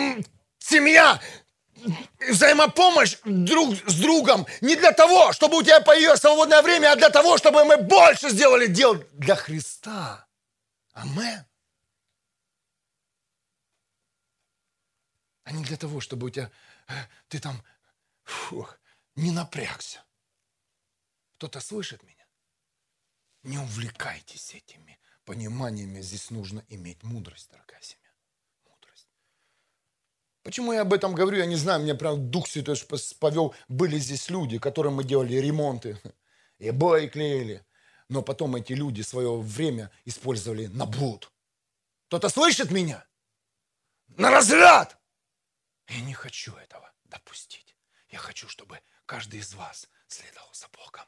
семья, 0.59 1.19
взаимопомощь 2.29 3.17
друг 3.25 3.75
с 3.87 3.95
другом 3.95 4.45
не 4.61 4.75
для 4.75 4.91
того, 4.91 5.33
чтобы 5.33 5.57
у 5.57 5.63
тебя 5.63 5.81
появилось 5.81 6.19
свободное 6.19 6.61
время, 6.61 6.91
а 6.91 6.95
для 6.95 7.09
того, 7.09 7.37
чтобы 7.37 7.65
мы 7.65 7.77
больше 7.77 8.29
сделали 8.29 8.67
дел 8.67 9.03
для 9.13 9.35
Христа. 9.35 10.27
Амен. 10.93 11.45
А 15.43 15.51
не 15.51 15.63
для 15.63 15.77
того, 15.77 15.99
чтобы 15.99 16.27
у 16.27 16.29
тебя, 16.29 16.51
э, 16.87 16.93
ты 17.27 17.39
там 17.39 17.61
фух, 18.23 18.79
не 19.15 19.31
напрягся. 19.31 20.03
Кто-то 21.35 21.59
слышит 21.59 22.03
меня? 22.03 22.25
Не 23.43 23.57
увлекайтесь 23.57 24.55
этими 24.55 24.97
пониманиями. 25.25 26.01
Здесь 26.01 26.31
нужно 26.31 26.63
иметь 26.69 27.03
мудрость, 27.03 27.49
дорогая 27.51 27.81
семья. 27.81 28.09
Мудрость. 28.69 29.09
Почему 30.43 30.71
я 30.71 30.81
об 30.81 30.93
этом 30.93 31.13
говорю, 31.13 31.37
я 31.37 31.45
не 31.45 31.57
знаю. 31.57 31.81
Мне 31.81 31.95
прям 31.95 32.31
Дух 32.31 32.47
Святой 32.47 32.77
повел. 33.19 33.53
Были 33.67 33.99
здесь 33.99 34.29
люди, 34.29 34.59
которым 34.59 34.95
мы 34.95 35.03
делали 35.03 35.35
ремонты. 35.35 35.99
И 36.59 36.71
бои 36.71 37.09
клеили. 37.09 37.65
Но 38.07 38.21
потом 38.21 38.55
эти 38.55 38.73
люди 38.73 39.01
свое 39.01 39.37
время 39.37 39.91
использовали 40.05 40.67
на 40.67 40.85
блуд. 40.85 41.29
Кто-то 42.07 42.29
слышит 42.29 42.71
меня? 42.71 43.05
На 44.07 44.29
разряд! 44.29 44.97
Я 45.93 46.01
не 46.01 46.15
хочу 46.15 46.55
этого 46.55 46.91
допустить. 47.03 47.75
Я 48.09 48.17
хочу, 48.17 48.49
чтобы 48.49 48.81
каждый 49.05 49.41
из 49.41 49.53
вас 49.53 49.87
следовал 50.07 50.51
за 50.51 50.67
Богом. 50.69 51.05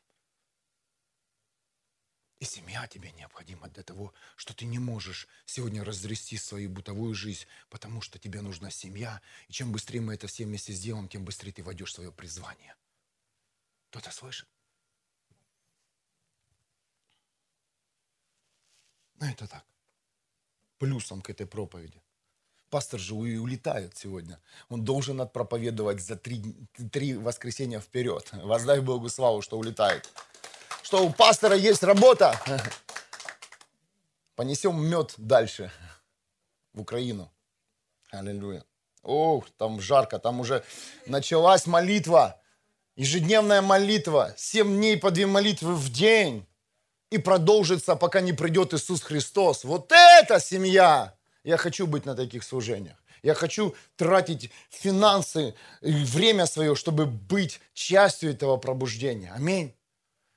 И 2.37 2.45
семья 2.45 2.85
тебе 2.85 3.11
необходима 3.13 3.67
для 3.69 3.81
того, 3.81 4.13
что 4.35 4.53
ты 4.53 4.65
не 4.65 4.77
можешь 4.77 5.27
сегодня 5.45 5.83
разрести 5.83 6.37
свою 6.37 6.69
бытовую 6.69 7.15
жизнь, 7.15 7.47
потому 7.69 8.01
что 8.01 8.19
тебе 8.19 8.41
нужна 8.41 8.69
семья. 8.69 9.23
И 9.47 9.53
чем 9.53 9.71
быстрее 9.71 10.01
мы 10.01 10.13
это 10.13 10.27
все 10.27 10.45
вместе 10.45 10.71
сделаем, 10.71 11.09
тем 11.09 11.25
быстрее 11.25 11.51
ты 11.51 11.63
войдешь 11.63 11.89
в 11.89 11.95
свое 11.95 12.11
призвание. 12.11 12.75
Кто-то 13.89 14.11
слышит? 14.11 14.47
Ну, 19.15 19.25
это 19.25 19.47
так. 19.47 19.65
Плюсом 20.77 21.23
к 21.23 21.31
этой 21.31 21.47
проповеди. 21.47 22.04
Пастор 22.75 22.99
же 22.99 23.13
улетает 23.13 23.95
сегодня. 23.95 24.37
Он 24.67 24.83
должен 24.83 25.21
отпроповедовать 25.21 26.01
за 26.01 26.17
три, 26.17 26.43
три 26.91 27.15
воскресенья 27.15 27.79
вперед. 27.79 28.29
Воздай 28.33 28.81
Богу 28.81 29.07
славу, 29.07 29.41
что 29.41 29.57
улетает. 29.57 30.09
Что 30.83 31.05
у 31.05 31.09
пастора 31.09 31.55
есть 31.55 31.83
работа. 31.83 32.37
Понесем 34.35 34.85
мед 34.85 35.13
дальше 35.15 35.71
в 36.73 36.81
Украину. 36.81 37.31
Аллилуйя. 38.11 38.65
Ох, 39.03 39.49
там 39.57 39.79
жарко, 39.79 40.19
там 40.19 40.41
уже 40.41 40.61
началась 41.05 41.67
молитва. 41.67 42.41
Ежедневная 42.97 43.61
молитва. 43.61 44.33
Семь 44.35 44.75
дней 44.75 44.97
по 44.97 45.11
две 45.11 45.27
молитвы 45.27 45.75
в 45.75 45.89
день. 45.93 46.45
И 47.09 47.19
продолжится, 47.19 47.95
пока 47.95 48.19
не 48.19 48.33
придет 48.33 48.73
Иисус 48.73 49.01
Христос. 49.01 49.63
Вот 49.63 49.93
это 49.93 50.41
семья! 50.41 51.15
Я 51.45 51.57
хочу 51.57 51.85
быть 51.85 52.05
на 52.05 52.15
таких 52.15 52.43
служениях. 52.43 52.97
Я 53.21 53.35
хочу 53.35 53.75
тратить 53.97 54.51
финансы 54.69 55.53
и 55.81 55.91
время 55.91 56.47
свое, 56.47 56.75
чтобы 56.75 57.05
быть 57.05 57.61
частью 57.73 58.31
этого 58.31 58.57
пробуждения. 58.57 59.31
Аминь. 59.31 59.75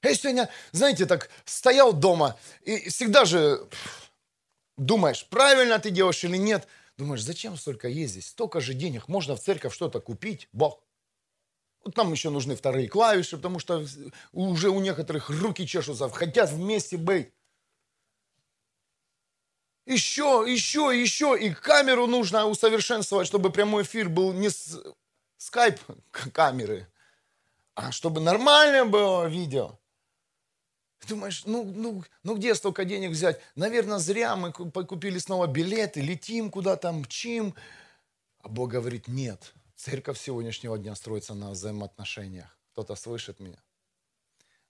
Я 0.03 0.15
сегодня, 0.15 0.51
знаете, 0.71 1.07
так 1.07 1.31
стоял 1.47 1.95
дома, 1.95 2.39
и 2.63 2.91
всегда 2.91 3.25
же 3.25 3.67
думаешь, 4.77 5.27
правильно 5.27 5.79
ты 5.79 5.91
делаешь 5.91 6.23
или 6.25 6.37
нет. 6.37 6.69
Думаешь, 6.99 7.23
зачем 7.23 7.57
столько 7.57 7.89
ездить? 7.89 8.27
Столько 8.27 8.61
же 8.61 8.75
денег, 8.75 9.09
можно 9.09 9.35
в 9.35 9.41
церковь 9.41 9.75
что-то 9.75 10.01
купить. 10.01 10.49
Бог. 10.53 10.83
Вот 11.85 11.97
нам 11.97 12.13
еще 12.13 12.29
нужны 12.29 12.55
вторые 12.55 12.87
клавиши, 12.87 13.39
потому 13.39 13.61
что 13.61 13.87
уже 14.33 14.69
у 14.69 14.81
некоторых 14.81 15.31
руки 15.31 15.67
чешутся, 15.67 16.11
хотят 16.11 16.51
вместе 16.51 16.99
быть 16.99 17.33
еще, 19.89 20.45
еще, 20.47 20.93
еще. 20.95 21.37
И 21.41 21.53
камеру 21.53 22.07
нужно 22.07 22.47
усовершенствовать, 22.47 23.27
чтобы 23.27 23.51
прямой 23.51 23.83
эфир 23.83 24.09
был 24.09 24.33
не 24.33 24.51
с 24.51 24.79
скайп 25.39 25.81
камеры, 26.33 26.87
а 27.75 27.91
чтобы 27.91 28.21
нормально 28.21 28.85
было 28.85 29.27
видео. 29.27 29.79
Думаешь, 31.09 31.45
ну, 31.47 31.65
ну, 31.65 32.05
ну 32.23 32.37
где 32.37 32.55
столько 32.55 32.85
денег 32.85 33.11
взять? 33.11 33.41
Наверное, 33.55 33.99
зря 33.99 34.37
мы 34.37 34.53
купили 34.53 35.19
снова 35.19 35.47
билеты, 35.47 36.03
летим 36.03 36.51
куда-то, 36.51 36.93
мчим. 36.93 37.55
А 38.41 38.49
Бог 38.49 38.71
говорит, 38.71 39.09
нет. 39.09 39.55
Церковь 39.77 40.21
сегодняшнего 40.21 40.77
дня 40.77 40.95
строится 40.97 41.35
на 41.35 41.51
взаимоотношениях. 41.51 42.59
Кто-то 42.73 42.95
слышит 42.95 43.41
меня? 43.41 43.63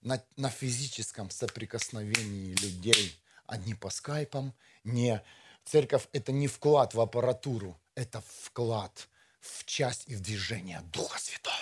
На, 0.01 0.23
на 0.37 0.49
физическом 0.49 1.29
соприкосновении 1.29 2.55
людей– 2.61 3.19
не 3.57 3.73
по 3.73 3.89
скайпам, 3.89 4.53
не... 4.89 5.23
Церковь– 5.65 6.07
это 6.13 6.31
не 6.31 6.47
вклад 6.47 6.93
в 6.93 7.01
аппаратуру, 7.01 7.79
это 7.93 8.21
вклад 8.21 9.07
в 9.39 9.65
часть 9.65 10.07
и 10.07 10.15
в 10.15 10.21
движение 10.21 10.81
Духа 10.91 11.19
Святого. 11.19 11.55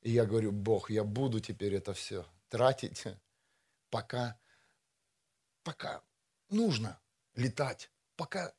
И 0.00 0.10
я 0.10 0.24
говорю, 0.24 0.52
Бог, 0.52 0.90
я 0.90 1.04
буду 1.04 1.40
теперь 1.40 1.74
это 1.74 1.92
все 1.94 2.26
тратить, 2.48 3.04
пока, 3.90 4.38
пока 5.62 6.02
нужно 6.48 6.98
летать, 7.34 7.90
пока, 8.16 8.52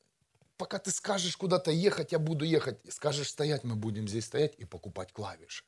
пока 0.56 0.78
ты 0.78 0.90
скажешь 0.90 1.36
куда-то 1.36 1.70
ехать, 1.70 2.12
я 2.12 2.18
буду 2.18 2.44
ехать, 2.44 2.80
скажешь 2.92 3.28
стоять, 3.28 3.64
мы 3.64 3.76
будем 3.76 4.08
здесь 4.08 4.26
стоять 4.26 4.54
и 4.58 4.64
покупать 4.64 5.12
клавиши. 5.12 5.64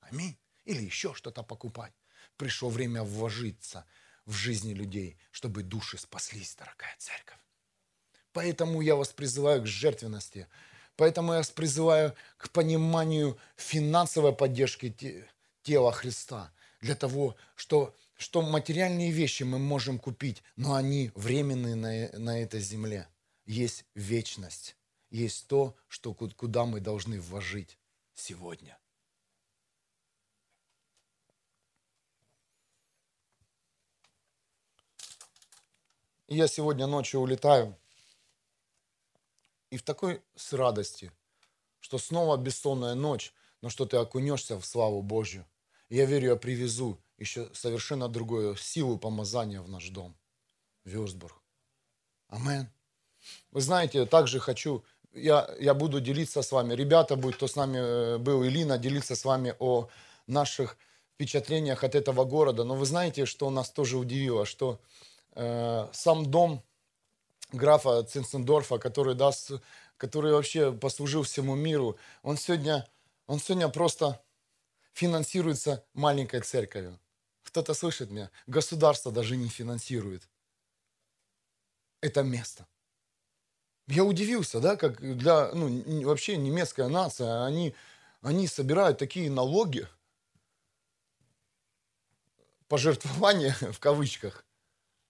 Аминь. 0.00 0.38
Или 0.64 0.82
еще 0.82 1.14
что-то 1.14 1.42
покупать. 1.42 1.92
Пришло 2.36 2.68
время 2.68 3.02
вложиться 3.02 3.86
в 4.26 4.32
жизни 4.32 4.74
людей, 4.74 5.16
чтобы 5.30 5.62
души 5.62 5.98
спаслись, 5.98 6.54
дорогая 6.56 6.94
церковь. 6.98 7.38
Поэтому 8.32 8.82
я 8.82 8.96
вас 8.96 9.08
призываю 9.08 9.62
к 9.62 9.66
жертвенности. 9.66 10.46
Поэтому 10.96 11.32
я 11.32 11.38
вас 11.38 11.50
призываю 11.50 12.14
к 12.36 12.50
пониманию 12.50 13.38
финансовой 13.56 14.34
поддержки 14.34 14.94
тела 15.62 15.92
Христа. 15.92 16.52
Для 16.80 16.94
того, 16.94 17.36
что, 17.54 17.94
что 18.16 18.42
материальные 18.42 19.10
вещи 19.10 19.42
мы 19.42 19.58
можем 19.58 19.98
купить, 19.98 20.42
но 20.56 20.74
они 20.74 21.10
временные 21.14 21.76
на, 21.76 22.18
на 22.18 22.42
этой 22.42 22.60
земле. 22.60 23.08
Есть 23.46 23.84
вечность. 23.94 24.76
Есть 25.10 25.46
то, 25.46 25.76
что, 25.88 26.12
куда 26.12 26.66
мы 26.66 26.80
должны 26.80 27.20
вложить 27.20 27.78
сегодня. 28.14 28.78
И 36.28 36.36
я 36.36 36.48
сегодня 36.48 36.86
ночью 36.86 37.20
улетаю. 37.20 37.76
И 39.70 39.76
в 39.76 39.82
такой 39.82 40.22
с 40.34 40.52
радости, 40.52 41.12
что 41.80 41.98
снова 41.98 42.36
бессонная 42.36 42.94
ночь, 42.94 43.32
но 43.62 43.68
что 43.68 43.86
ты 43.86 43.96
окунешься 43.96 44.58
в 44.58 44.66
славу 44.66 45.02
Божью. 45.02 45.46
И 45.88 45.96
я 45.96 46.04
верю, 46.04 46.30
я 46.30 46.36
привезу 46.36 46.98
еще 47.18 47.48
совершенно 47.54 48.08
другую 48.08 48.56
силу 48.56 48.98
помазания 48.98 49.60
в 49.60 49.68
наш 49.68 49.88
дом, 49.88 50.16
Вюрсбург. 50.84 51.36
Амен. 52.28 52.68
Вы 53.50 53.60
знаете, 53.60 54.04
также 54.06 54.40
хочу, 54.40 54.84
я, 55.12 55.48
я 55.60 55.74
буду 55.74 56.00
делиться 56.00 56.42
с 56.42 56.52
вами, 56.52 56.74
ребята, 56.74 57.16
будь 57.16 57.36
кто 57.36 57.46
с 57.46 57.56
нами 57.56 57.78
э, 57.78 58.18
был, 58.18 58.44
Илина, 58.44 58.78
делиться 58.78 59.16
с 59.16 59.24
вами 59.24 59.54
о 59.58 59.88
наших 60.26 60.76
впечатлениях 61.14 61.84
от 61.84 61.94
этого 61.94 62.24
города. 62.24 62.64
Но 62.64 62.74
вы 62.74 62.84
знаете, 62.84 63.26
что 63.26 63.48
нас 63.50 63.70
тоже 63.70 63.96
удивило, 63.96 64.44
что 64.44 64.80
Э, 65.36 65.88
сам 65.92 66.30
дом 66.30 66.64
графа 67.52 68.02
Цинцендорфа, 68.02 68.78
который, 68.78 69.14
даст, 69.14 69.52
который 69.98 70.32
вообще 70.32 70.72
послужил 70.72 71.22
всему 71.24 71.54
миру, 71.54 71.98
он 72.22 72.38
сегодня, 72.38 72.88
он 73.26 73.38
сегодня 73.38 73.68
просто 73.68 74.20
финансируется 74.94 75.84
маленькой 75.92 76.40
церковью. 76.40 76.98
Кто-то 77.42 77.74
слышит 77.74 78.10
меня? 78.10 78.30
Государство 78.46 79.12
даже 79.12 79.36
не 79.36 79.48
финансирует 79.48 80.28
это 82.00 82.22
место. 82.22 82.66
Я 83.88 84.04
удивился, 84.04 84.60
да, 84.60 84.76
как 84.76 85.00
для, 85.00 85.52
ну, 85.52 86.02
вообще 86.04 86.38
немецкая 86.38 86.88
нация, 86.88 87.44
они, 87.44 87.74
они 88.22 88.46
собирают 88.48 88.98
такие 88.98 89.30
налоги, 89.30 89.86
пожертвования 92.68 93.54
в 93.72 93.78
кавычках, 93.78 94.45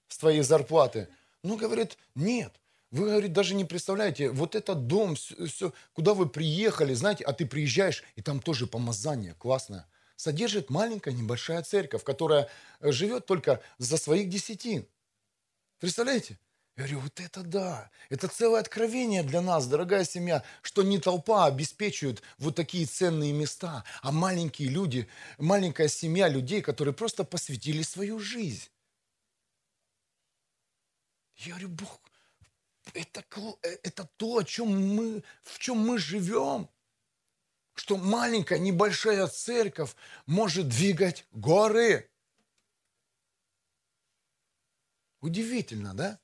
с 0.08 0.18
твоей 0.18 0.42
зарплаты. 0.42 1.08
Ну, 1.42 1.56
говорит, 1.56 1.98
нет. 2.14 2.60
Вы, 2.90 3.10
говорит, 3.10 3.32
даже 3.32 3.54
не 3.54 3.64
представляете, 3.64 4.30
вот 4.30 4.54
этот 4.54 4.86
дом, 4.86 5.16
все, 5.16 5.46
все, 5.46 5.72
куда 5.92 6.14
вы 6.14 6.28
приехали, 6.28 6.94
знаете, 6.94 7.24
а 7.24 7.32
ты 7.32 7.44
приезжаешь, 7.44 8.04
и 8.14 8.22
там 8.22 8.40
тоже 8.40 8.66
помазание 8.66 9.34
классное. 9.34 9.86
Содержит 10.16 10.70
маленькая 10.70 11.12
небольшая 11.12 11.62
церковь, 11.62 12.04
которая 12.04 12.48
э, 12.80 12.92
живет 12.92 13.26
только 13.26 13.60
за 13.78 13.98
своих 13.98 14.28
десятин. 14.28 14.86
Представляете? 15.78 16.38
Я 16.76 16.84
говорю, 16.84 17.00
вот 17.00 17.20
это 17.20 17.42
да, 17.42 17.90
это 18.10 18.28
целое 18.28 18.60
откровение 18.60 19.22
для 19.22 19.40
нас, 19.40 19.66
дорогая 19.66 20.04
семья, 20.04 20.42
что 20.60 20.82
не 20.82 20.98
толпа 20.98 21.46
обеспечивает 21.46 22.22
вот 22.36 22.54
такие 22.54 22.84
ценные 22.84 23.32
места, 23.32 23.82
а 24.02 24.12
маленькие 24.12 24.68
люди, 24.68 25.08
маленькая 25.38 25.88
семья 25.88 26.28
людей, 26.28 26.60
которые 26.60 26.92
просто 26.92 27.24
посвятили 27.24 27.82
свою 27.82 28.18
жизнь. 28.18 28.68
Я 31.36 31.50
говорю, 31.50 31.68
Бог, 31.68 32.00
это, 32.94 33.24
э, 33.62 33.76
это 33.82 34.08
то, 34.16 34.38
о 34.38 34.44
чем 34.44 34.96
мы, 34.96 35.22
в 35.42 35.58
чем 35.58 35.78
мы 35.78 35.98
живем. 35.98 36.68
Что 37.74 37.96
маленькая, 37.98 38.58
небольшая 38.58 39.26
церковь 39.26 39.94
может 40.24 40.68
двигать 40.68 41.26
горы. 41.32 42.10
Удивительно, 45.20 45.92
да? 45.92 46.18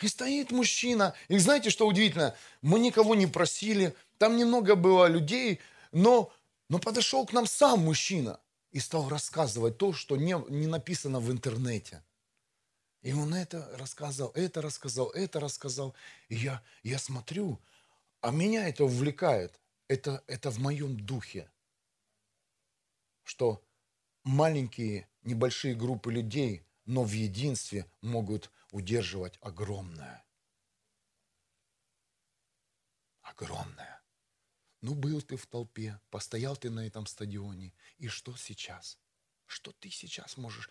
И 0.00 0.06
стоит 0.06 0.52
мужчина. 0.52 1.14
И 1.26 1.38
знаете, 1.38 1.70
что 1.70 1.86
удивительно? 1.88 2.36
Мы 2.62 2.78
никого 2.78 3.16
не 3.16 3.26
просили. 3.26 3.96
Там 4.18 4.36
немного 4.36 4.76
было 4.76 5.06
людей, 5.06 5.60
но, 5.90 6.32
но 6.68 6.78
подошел 6.78 7.26
к 7.26 7.32
нам 7.32 7.46
сам 7.46 7.80
мужчина 7.80 8.40
и 8.70 8.78
стал 8.78 9.08
рассказывать 9.08 9.76
то, 9.76 9.92
что 9.92 10.16
не, 10.16 10.36
не 10.50 10.68
написано 10.68 11.18
в 11.18 11.32
интернете. 11.32 12.04
И 13.02 13.12
он 13.12 13.34
это 13.34 13.68
рассказал, 13.76 14.30
это 14.34 14.60
рассказал, 14.60 15.10
это 15.10 15.40
рассказал. 15.40 15.94
И 16.28 16.34
я, 16.34 16.62
я 16.82 16.98
смотрю, 16.98 17.60
а 18.20 18.30
меня 18.30 18.68
это 18.68 18.84
увлекает. 18.84 19.60
Это, 19.86 20.22
это 20.26 20.50
в 20.50 20.58
моем 20.58 20.98
духе. 20.98 21.50
Что 23.24 23.64
маленькие, 24.24 25.08
небольшие 25.22 25.74
группы 25.74 26.12
людей, 26.12 26.62
но 26.84 27.04
в 27.04 27.12
единстве 27.12 27.86
могут 28.02 28.50
удерживать 28.72 29.38
огромное. 29.40 30.24
Огромное. 33.22 34.02
Ну, 34.80 34.94
был 34.94 35.22
ты 35.22 35.36
в 35.36 35.46
толпе, 35.46 36.00
постоял 36.10 36.56
ты 36.56 36.70
на 36.70 36.86
этом 36.86 37.06
стадионе, 37.06 37.72
и 37.98 38.08
что 38.08 38.36
сейчас? 38.36 38.98
Что 39.46 39.72
ты 39.72 39.90
сейчас 39.90 40.36
можешь? 40.36 40.70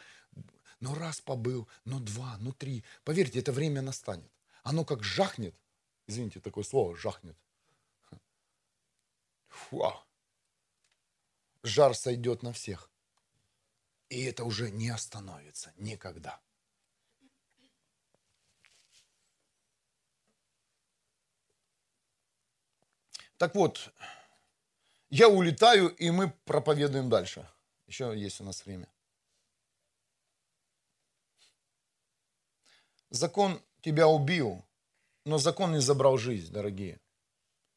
Ну 0.80 0.94
раз 0.94 1.22
побыл, 1.22 1.68
ну 1.86 2.00
два, 2.00 2.38
ну 2.40 2.52
три. 2.52 2.84
Поверьте, 3.04 3.40
это 3.40 3.52
время 3.52 3.82
настанет. 3.82 4.32
Оно 4.64 4.86
как 4.86 5.04
жахнет. 5.04 5.56
Извините, 6.06 6.40
такое 6.40 6.64
слово, 6.64 6.96
жахнет. 6.96 7.38
Фу. 9.48 9.94
Жар 11.64 11.96
сойдет 11.96 12.44
на 12.44 12.54
всех. 12.54 12.92
И 14.10 14.24
это 14.24 14.46
уже 14.46 14.72
не 14.72 14.90
остановится 14.90 15.74
никогда. 15.78 16.40
Так 23.38 23.54
вот, 23.54 23.94
я 25.10 25.30
улетаю, 25.30 25.90
и 25.90 26.10
мы 26.10 26.32
проповедуем 26.46 27.10
дальше. 27.10 27.48
Еще 27.86 28.14
есть 28.18 28.42
у 28.42 28.44
нас 28.44 28.66
время. 28.66 28.88
Закон 33.10 33.62
тебя 33.82 34.08
убил, 34.08 34.66
но 35.26 35.38
закон 35.38 35.74
не 35.74 35.80
забрал 35.80 36.18
жизнь, 36.18 36.52
дорогие. 36.52 37.00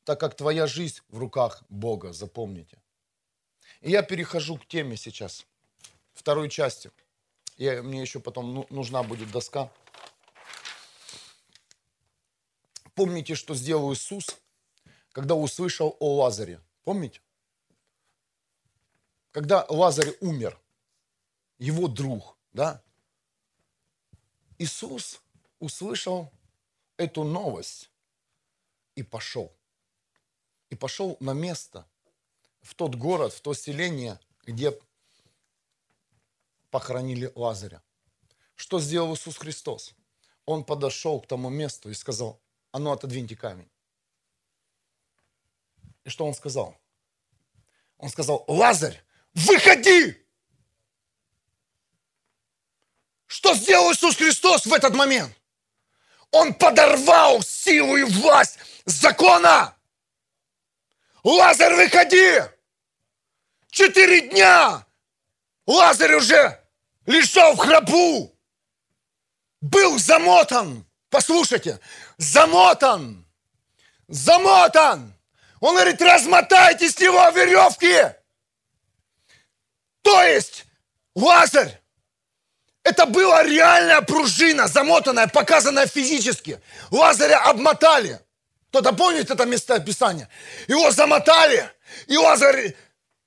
Так 0.05 0.19
как 0.19 0.35
твоя 0.35 0.67
жизнь 0.67 1.01
в 1.09 1.19
руках 1.19 1.63
Бога, 1.69 2.13
запомните. 2.13 2.79
И 3.81 3.91
я 3.91 4.03
перехожу 4.03 4.59
к 4.59 4.67
теме 4.67 4.97
сейчас, 4.97 5.47
второй 6.13 6.49
части. 6.49 6.91
Я, 7.57 7.83
мне 7.83 8.01
еще 8.01 8.21
потом 8.21 8.55
ну, 8.55 8.67
нужна 8.71 9.03
будет 9.03 9.31
доска. 9.31 9.71
Помните, 12.95 13.35
что 13.35 13.55
сделал 13.55 13.93
Иисус, 13.93 14.39
когда 15.13 15.35
услышал 15.35 15.97
о 16.01 16.17
Лазаре? 16.17 16.61
Помните? 16.85 17.21
Когда 19.31 19.65
Лазарь 19.69 20.17
умер, 20.21 20.59
его 21.59 21.87
друг, 21.87 22.37
да, 22.53 22.83
Иисус 24.61 25.23
услышал 25.59 26.31
эту 26.99 27.25
новость 27.25 27.91
и 28.95 29.03
пошел. 29.03 29.57
И 30.69 30.75
пошел 30.75 31.17
на 31.19 31.33
место, 31.33 31.89
в 32.61 32.75
тот 32.75 32.95
город, 32.95 33.33
в 33.33 33.41
то 33.41 33.55
селение, 33.55 34.21
где 34.45 34.79
похоронили 36.71 37.33
Лазаря. 37.35 37.83
Что 38.55 38.81
сделал 38.81 39.15
Иисус 39.15 39.39
Христос? 39.39 39.95
Он 40.45 40.63
подошел 40.63 41.23
к 41.23 41.27
тому 41.27 41.49
месту 41.49 41.89
и 41.89 41.95
сказал, 41.95 42.39
а 42.71 42.79
ну 42.79 42.93
отодвиньте 42.93 43.37
камень. 43.37 43.71
И 46.05 46.11
что 46.11 46.27
он 46.27 46.35
сказал? 46.35 46.79
Он 47.97 48.11
сказал, 48.11 48.45
Лазарь, 48.47 49.03
выходи! 49.33 50.23
Что 53.31 53.55
сделал 53.55 53.93
Иисус 53.93 54.17
Христос 54.17 54.67
в 54.67 54.73
этот 54.73 54.93
момент? 54.93 55.33
Он 56.33 56.53
подорвал 56.53 57.41
силу 57.43 57.97
и 57.97 58.03
власть 58.03 58.59
закона. 58.87 59.77
Лазарь, 61.23 61.77
выходи! 61.77 62.43
Четыре 63.71 64.23
дня 64.23 64.85
Лазарь 65.65 66.15
уже 66.15 66.61
лежал 67.07 67.55
в 67.55 67.59
храпу. 67.59 68.37
Был 69.61 69.97
замотан. 70.01 70.85
Послушайте, 71.09 71.79
замотан. 72.19 73.25
Замотан. 74.09 75.15
Он 75.61 75.77
говорит, 75.77 76.03
размотайте 76.03 76.91
с 76.91 76.99
него 76.99 77.31
веревки. 77.31 78.13
То 80.03 80.21
есть 80.25 80.65
Лазарь 81.15 81.80
это 82.83 83.07
была 83.07 83.43
реальная 83.43 84.01
пружина, 84.01 84.67
замотанная, 84.67 85.27
показанная 85.27 85.87
физически. 85.87 86.61
Лазаря 86.91 87.43
обмотали. 87.45 88.21
Кто-то 88.69 88.93
помнит 88.93 89.31
это 89.31 89.45
место 89.47 89.81
Писания? 89.81 90.29
Его 90.69 90.91
замотали, 90.91 91.69
и 92.07 92.17
Лазарь, 92.17 92.75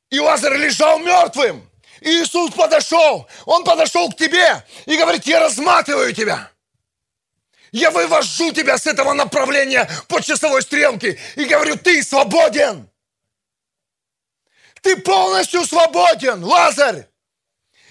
и 0.09 0.19
Лазарь 0.19 0.57
лежал 0.57 0.99
мертвым. 0.99 1.69
И 2.01 2.21
Иисус 2.21 2.51
подошел, 2.51 3.27
Он 3.45 3.63
подошел 3.63 4.11
к 4.11 4.17
тебе 4.17 4.63
и 4.85 4.97
говорит, 4.97 5.25
я 5.25 5.39
разматываю 5.39 6.13
тебя. 6.13 6.49
Я 7.71 7.91
вывожу 7.91 8.51
тебя 8.51 8.77
с 8.77 8.85
этого 8.87 9.13
направления 9.13 9.89
по 10.07 10.21
часовой 10.21 10.61
стрелке 10.61 11.19
и 11.35 11.45
говорю, 11.45 11.75
ты 11.75 12.03
свободен. 12.03 12.89
Ты 14.81 14.97
полностью 14.97 15.65
свободен, 15.65 16.43
Лазарь. 16.43 17.07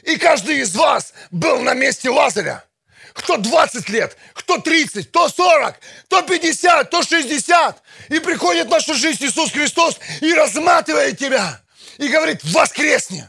И 0.03 0.17
каждый 0.17 0.59
из 0.59 0.75
вас 0.75 1.12
был 1.31 1.61
на 1.61 1.75
месте 1.75 2.11
Лазаря. 2.11 2.65
Кто 3.12 3.37
20 3.37 3.88
лет, 3.91 4.17
кто 4.33 4.59
30, 4.59 5.09
кто 5.09 5.29
40, 5.29 5.77
кто 6.07 6.23
50, 6.23 6.88
кто 6.88 7.03
60. 7.03 7.83
И 8.09 8.19
приходит 8.21 8.67
в 8.69 8.71
нашу 8.71 8.95
жизнь 8.95 9.25
Иисус 9.25 9.53
Христос 9.53 9.99
и 10.21 10.33
разматывает 10.35 11.19
тебя. 11.19 11.61
И 11.99 12.09
говорит, 12.09 12.43
воскресни. 12.43 13.29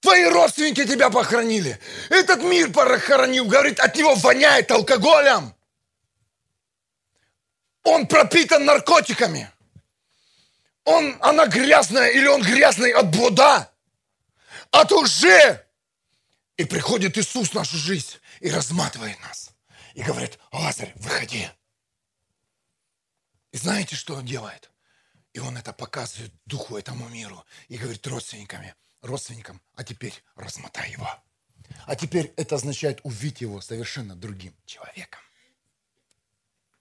Твои 0.00 0.24
родственники 0.26 0.84
тебя 0.84 1.10
похоронили. 1.10 1.78
Этот 2.10 2.42
мир 2.42 2.70
похоронил. 2.70 3.46
Говорит, 3.46 3.80
от 3.80 3.96
него 3.96 4.14
воняет 4.14 4.70
алкоголем. 4.70 5.54
Он 7.82 8.06
пропитан 8.06 8.64
наркотиками. 8.64 9.50
Он, 10.84 11.16
она 11.20 11.46
грязная 11.46 12.08
или 12.08 12.26
он 12.26 12.42
грязный 12.42 12.92
от 12.92 13.10
блуда, 13.10 13.70
от 14.70 14.90
лжи. 14.90 15.66
И 16.56 16.64
приходит 16.64 17.16
Иисус 17.16 17.50
в 17.50 17.54
нашу 17.54 17.76
жизнь 17.76 18.16
и 18.40 18.50
разматывает 18.50 19.20
нас. 19.20 19.50
И 19.94 20.02
говорит, 20.02 20.38
Лазарь, 20.52 20.92
выходи. 20.96 21.48
И 23.52 23.56
знаете, 23.56 23.96
что 23.96 24.14
он 24.14 24.26
делает? 24.26 24.70
И 25.32 25.38
он 25.38 25.56
это 25.56 25.72
показывает 25.72 26.32
духу 26.46 26.76
этому 26.76 27.08
миру. 27.08 27.44
И 27.68 27.76
говорит 27.76 28.06
родственниками– 28.06 28.74
родственникам, 29.02 29.60
а 29.74 29.84
теперь 29.84 30.14
размотай 30.34 30.90
его. 30.90 31.08
А 31.86 31.96
теперь 31.96 32.32
это 32.36 32.56
означает 32.56 33.00
увидеть 33.02 33.42
его 33.42 33.60
совершенно 33.60 34.16
другим 34.16 34.56
человеком. 34.64 35.20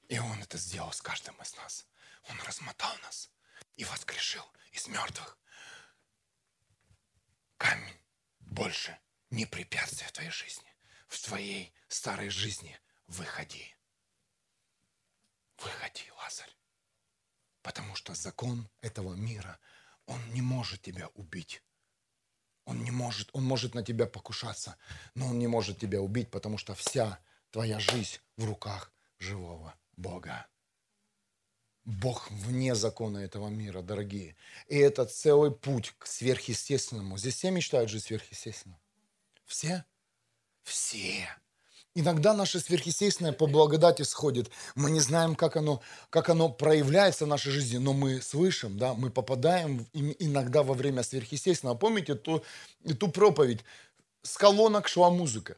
И 0.07 0.17
он 0.19 0.41
это 0.41 0.57
сделал 0.57 0.91
с 0.91 1.01
каждым 1.01 1.35
из 1.41 1.55
нас. 1.57 1.85
Он 2.29 2.39
размотал 2.45 2.95
нас 3.03 3.29
и 3.75 3.83
воскрешил 3.83 4.43
из 4.71 4.87
мертвых. 4.87 5.37
Камень 7.57 7.99
больше 8.39 8.99
не 9.29 9.45
препятствие 9.45 10.07
в 10.07 10.11
твоей 10.11 10.31
жизни. 10.31 10.67
В 11.07 11.21
твоей 11.23 11.73
старой 11.87 12.29
жизни 12.29 12.79
выходи. 13.07 13.75
Выходи, 15.57 16.09
Лазарь. 16.17 16.55
Потому 17.61 17.95
что 17.95 18.13
закон 18.13 18.69
этого 18.81 19.15
мира, 19.15 19.59
он 20.05 20.21
не 20.33 20.41
может 20.41 20.81
тебя 20.81 21.07
убить. 21.15 21.63
Он 22.65 22.83
не 22.83 22.91
может, 22.91 23.29
он 23.33 23.43
может 23.45 23.73
на 23.75 23.83
тебя 23.83 24.05
покушаться, 24.07 24.77
но 25.15 25.27
он 25.27 25.39
не 25.39 25.47
может 25.47 25.79
тебя 25.79 26.01
убить, 26.01 26.29
потому 26.29 26.57
что 26.57 26.75
вся 26.75 27.19
твоя 27.51 27.79
жизнь 27.79 28.19
в 28.35 28.43
руках 28.43 28.91
живого 29.19 29.73
Бога. 29.95 30.47
Бог 31.87 32.29
вне 32.29 32.75
закона 32.75 33.19
этого 33.19 33.47
мира, 33.47 33.81
дорогие. 33.81 34.35
И 34.67 34.77
это 34.77 35.05
целый 35.05 35.51
путь 35.51 35.93
к 35.97 36.05
сверхъестественному. 36.05 37.17
Здесь 37.17 37.35
все 37.35 37.49
мечтают 37.49 37.89
жить 37.89 38.03
сверхъестественно. 38.03 38.77
Все? 39.45 39.85
Все. 40.63 41.29
Иногда 41.95 42.33
наше 42.33 42.59
сверхъестественное 42.59 43.31
по 43.31 43.47
благодати 43.47 44.01
сходит. 44.01 44.51
Мы 44.75 44.91
не 44.91 44.99
знаем, 44.99 45.33
как 45.33 45.55
оно, 45.55 45.81
как 46.09 46.27
оно 46.27 46.49
проявляется 46.49 47.23
в 47.23 47.29
нашей 47.29 47.53
жизни, 47.53 47.77
но 47.77 47.93
мы 47.93 48.21
слышим, 48.21 48.77
да, 48.77 48.93
мы 48.93 49.09
попадаем 49.09 49.87
иногда 49.93 50.63
во 50.63 50.73
время 50.73 51.03
сверхъестественного. 51.03 51.77
Помните 51.77 52.15
ту, 52.15 52.43
ту 52.99 53.07
проповедь? 53.07 53.63
С 54.23 54.37
колонок 54.37 54.89
шла 54.89 55.09
музыка. 55.09 55.55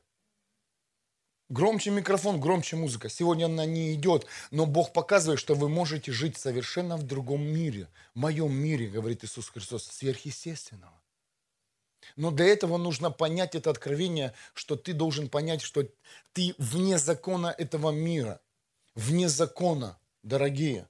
Громче 1.49 1.89
микрофон, 1.89 2.39
громче 2.39 2.75
музыка. 2.75 3.09
Сегодня 3.09 3.45
она 3.45 3.65
не 3.65 3.95
идет, 3.95 4.27
но 4.51 4.67
Бог 4.67 4.93
показывает, 4.93 5.39
что 5.39 5.55
вы 5.55 5.67
можете 5.67 6.12
жить 6.12 6.38
совершенно 6.38 6.95
в 6.95 7.01
другом 7.03 7.41
мире. 7.41 7.88
В 8.13 8.19
моем 8.19 8.53
мире, 8.53 8.88
говорит 8.88 9.23
Иисус 9.23 9.49
Христос, 9.49 9.85
сверхъестественного. 9.85 10.93
Но 12.15 12.29
для 12.29 12.45
этого 12.45 12.77
нужно 12.77 13.09
понять 13.09 13.55
это 13.55 13.71
откровение, 13.71 14.33
что 14.53 14.75
ты 14.75 14.93
должен 14.93 15.27
понять, 15.27 15.62
что 15.62 15.88
ты 16.33 16.53
вне 16.59 16.99
закона 16.99 17.53
этого 17.57 17.89
мира. 17.89 18.39
Вне 18.93 19.27
закона, 19.27 19.97
дорогие. 20.21 20.88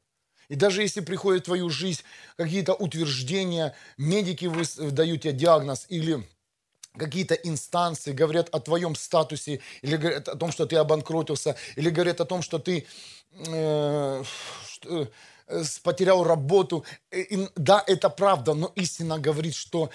И 0.49 0.55
даже 0.55 0.81
если 0.81 0.99
приходит 0.99 1.43
в 1.43 1.45
твою 1.45 1.69
жизнь 1.69 2.01
какие-то 2.35 2.73
утверждения, 2.73 3.75
медики 3.97 4.51
дают 4.91 5.21
тебе 5.21 5.33
диагноз 5.33 5.85
или 5.87 6.27
какие-то 6.97 7.35
инстанции 7.35 8.11
говорят 8.11 8.49
о 8.49 8.59
твоем 8.59 8.95
статусе, 8.95 9.61
или 9.81 9.95
говорят 9.95 10.27
о 10.27 10.35
том, 10.35 10.51
что 10.51 10.65
ты 10.65 10.75
обанкротился, 10.75 11.55
или 11.75 11.89
говорят 11.89 12.21
о 12.21 12.25
том, 12.25 12.41
что 12.41 12.59
ты 12.59 12.85
э, 13.31 14.23
Э, 15.49 15.63
потерял 15.83 16.23
работу. 16.23 16.85
Э, 17.09 17.21
и, 17.21 17.49
да, 17.55 17.83
это 17.87 18.09
правда, 18.09 18.53
но 18.53 18.71
истина 18.75 19.19
говорит, 19.19 19.55
что 19.55 19.89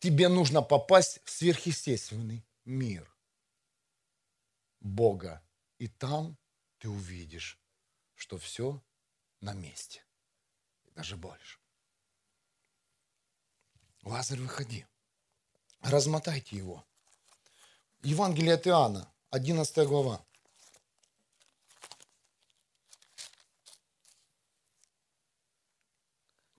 тебе 0.00 0.28
нужно 0.28 0.62
попасть 0.62 1.20
в 1.24 1.30
сверхъестественный 1.30 2.44
мир 2.66 3.10
Бога. 4.80 5.42
И 5.78 5.88
там 5.88 6.36
ты 6.78 6.90
увидишь, 6.90 7.58
что 8.14 8.36
все 8.36 8.82
на 9.40 9.54
месте. 9.54 10.04
Даже 10.94 11.16
больше. 11.16 11.58
Лазарь, 14.02 14.40
выходи. 14.40 14.84
Размотайте 15.82 16.56
его. 16.56 16.84
Евангелие 18.02 18.54
от 18.54 18.66
Иоанна, 18.66 19.12
11 19.30 19.86
глава. 19.88 20.24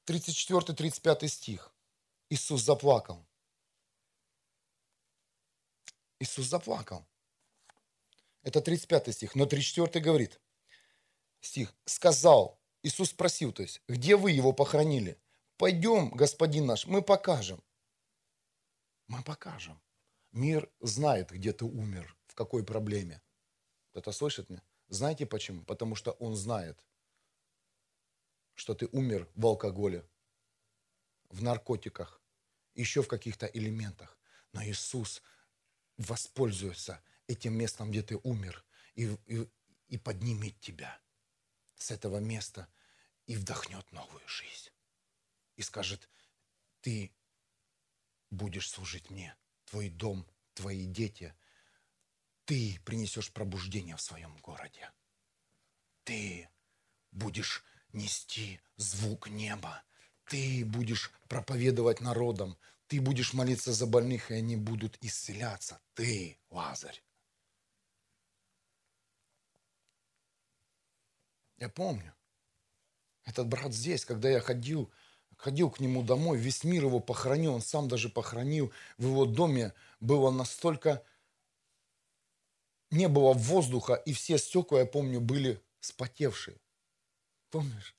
34-35 0.06 1.28
стих. 1.28 1.74
Иисус 2.30 2.62
заплакал. 2.62 3.26
Иисус 6.20 6.48
заплакал. 6.48 7.06
Это 8.42 8.62
35 8.62 9.14
стих. 9.14 9.36
Но 9.36 9.46
34 9.46 10.04
говорит, 10.04 10.42
стих, 11.40 11.74
сказал, 11.86 12.60
Иисус 12.82 13.12
спросил, 13.12 13.54
то 13.54 13.62
есть, 13.62 13.82
где 13.88 14.18
вы 14.18 14.32
его 14.32 14.52
похоронили? 14.52 15.18
Пойдем, 15.58 16.10
господин 16.10 16.66
наш, 16.66 16.86
мы 16.86 17.02
покажем. 17.02 17.64
Мы 19.08 19.24
покажем. 19.24 19.82
Мир 20.32 20.72
знает, 20.80 21.32
где 21.32 21.54
ты 21.54 21.66
умер, 21.66 22.16
в 22.28 22.36
какой 22.36 22.64
проблеме. 22.64 23.22
Это 23.94 24.12
слышит 24.12 24.50
меня? 24.50 24.64
Знаете 24.88 25.26
почему? 25.26 25.64
Потому 25.64 25.96
что 25.96 26.12
он 26.14 26.36
знает, 26.36 26.84
что 28.56 28.74
ты 28.74 28.88
умер 28.92 29.30
в 29.36 29.46
алкоголе, 29.46 30.08
в 31.30 31.42
наркотиках, 31.44 32.22
еще 32.74 33.02
в 33.02 33.08
каких-то 33.08 33.46
элементах. 33.46 34.18
Но 34.52 34.64
Иисус 34.64 35.22
воспользуется 35.98 37.04
этим 37.28 37.54
местом, 37.56 37.92
где 37.92 38.02
ты 38.02 38.18
умер, 38.24 38.64
и, 38.96 39.16
и, 39.26 39.48
и 39.88 39.98
поднимет 39.98 40.60
тебя 40.60 41.00
с 41.76 41.92
этого 41.92 42.18
места 42.18 42.68
и 43.26 43.36
вдохнет 43.36 43.92
новую 43.92 44.28
жизнь. 44.28 44.70
И 45.56 45.62
скажет, 45.62 46.10
ты 46.82 47.14
будешь 48.34 48.70
служить 48.70 49.10
мне, 49.10 49.36
твой 49.66 49.90
дом, 49.90 50.28
твои 50.54 50.86
дети, 50.86 51.34
ты 52.46 52.80
принесешь 52.86 53.32
пробуждение 53.32 53.96
в 53.96 54.02
своем 54.02 54.38
городе. 54.40 54.92
Ты 56.04 56.50
будешь 57.12 57.64
нести 57.94 58.60
звук 58.76 59.30
неба. 59.30 59.84
Ты 60.26 60.66
будешь 60.66 61.12
проповедовать 61.30 62.02
народам. 62.02 62.58
Ты 62.88 63.00
будешь 63.00 63.34
молиться 63.34 63.72
за 63.72 63.88
больных, 63.88 64.30
и 64.30 64.36
они 64.36 64.58
будут 64.58 64.98
исцеляться. 65.02 65.82
Ты, 65.94 66.40
Лазарь. 66.50 67.02
Я 71.58 71.70
помню. 71.70 72.14
Этот 73.24 73.48
брат 73.48 73.74
здесь, 73.74 74.04
когда 74.04 74.30
я 74.30 74.42
ходил, 74.42 74.92
ходил 75.44 75.70
к 75.70 75.82
нему 75.82 76.04
домой, 76.04 76.38
весь 76.38 76.64
мир 76.64 76.86
его 76.86 77.02
похоронил, 77.02 77.54
он 77.54 77.62
сам 77.62 77.90
даже 77.90 78.08
похоронил. 78.08 78.72
В 78.98 79.08
его 79.08 79.26
доме 79.26 79.74
было 80.00 80.32
настолько... 80.32 81.04
Не 82.92 83.10
было 83.10 83.34
воздуха, 83.34 83.96
и 83.96 84.14
все 84.14 84.38
стекла, 84.38 84.80
я 84.80 84.86
помню, 84.86 85.20
были 85.20 85.62
спотевшие. 85.82 86.62
Помнишь? 87.50 87.94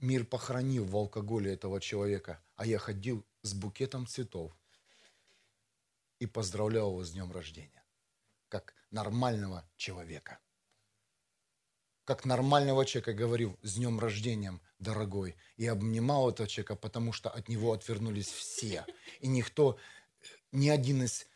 Мир 0.00 0.24
похоронил 0.24 0.86
в 0.86 0.96
алкоголе 0.96 1.52
этого 1.52 1.80
человека, 1.80 2.42
а 2.56 2.66
я 2.66 2.78
ходил 2.78 3.24
с 3.42 3.54
букетом 3.54 4.06
цветов 4.08 4.52
и 6.18 6.26
поздравлял 6.26 6.88
его 6.90 7.04
с 7.04 7.12
днем 7.12 7.30
рождения, 7.30 7.84
как 8.48 8.74
нормального 8.90 9.68
человека. 9.76 10.40
Как 12.10 12.24
нормального 12.24 12.84
человека 12.84 13.12
говорил, 13.12 13.56
с 13.62 13.74
днем 13.74 14.00
рождения, 14.00 14.58
дорогой. 14.80 15.36
И 15.56 15.68
обнимал 15.68 16.28
этого 16.28 16.48
человека, 16.48 16.74
потому 16.74 17.12
что 17.12 17.30
от 17.30 17.48
него 17.48 17.72
отвернулись 17.72 18.26
все. 18.26 18.84
И 19.20 19.28
никто, 19.28 19.78
ни 20.50 20.68
один 20.70 21.04
из... 21.04 21.28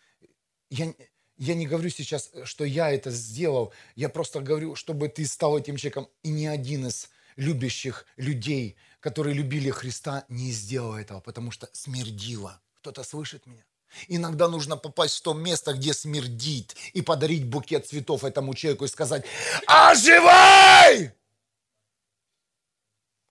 Я, 0.71 0.93
я 1.37 1.55
не 1.55 1.69
говорю 1.69 1.91
сейчас, 1.91 2.33
что 2.43 2.65
я 2.65 2.91
это 2.91 3.13
сделал. 3.13 3.73
Я 3.95 4.09
просто 4.09 4.41
говорю, 4.41 4.75
чтобы 4.75 5.09
ты 5.09 5.25
стал 5.27 5.57
этим 5.57 5.77
человеком. 5.77 6.09
И 6.25 6.31
ни 6.31 6.47
один 6.47 6.89
из 6.89 7.09
любящих 7.37 8.05
людей, 8.17 8.75
которые 8.99 9.33
любили 9.33 9.71
Христа, 9.71 10.25
не 10.29 10.51
сделал 10.51 10.97
этого, 10.97 11.21
потому 11.21 11.53
что 11.53 11.69
смердило. 11.73 12.61
Кто-то 12.81 13.05
слышит 13.05 13.47
меня? 13.47 13.65
Иногда 14.09 14.49
нужно 14.49 14.77
попасть 14.77 15.19
в 15.19 15.23
то 15.23 15.35
место, 15.35 15.73
где 15.73 15.95
смердит, 15.95 16.77
и 16.93 17.03
подарить 17.03 17.47
букет 17.47 17.87
цветов 17.87 18.25
этому 18.25 18.55
человеку 18.55 18.85
и 18.85 18.89
сказать 18.89 19.25
«Оживай!» 19.67 21.13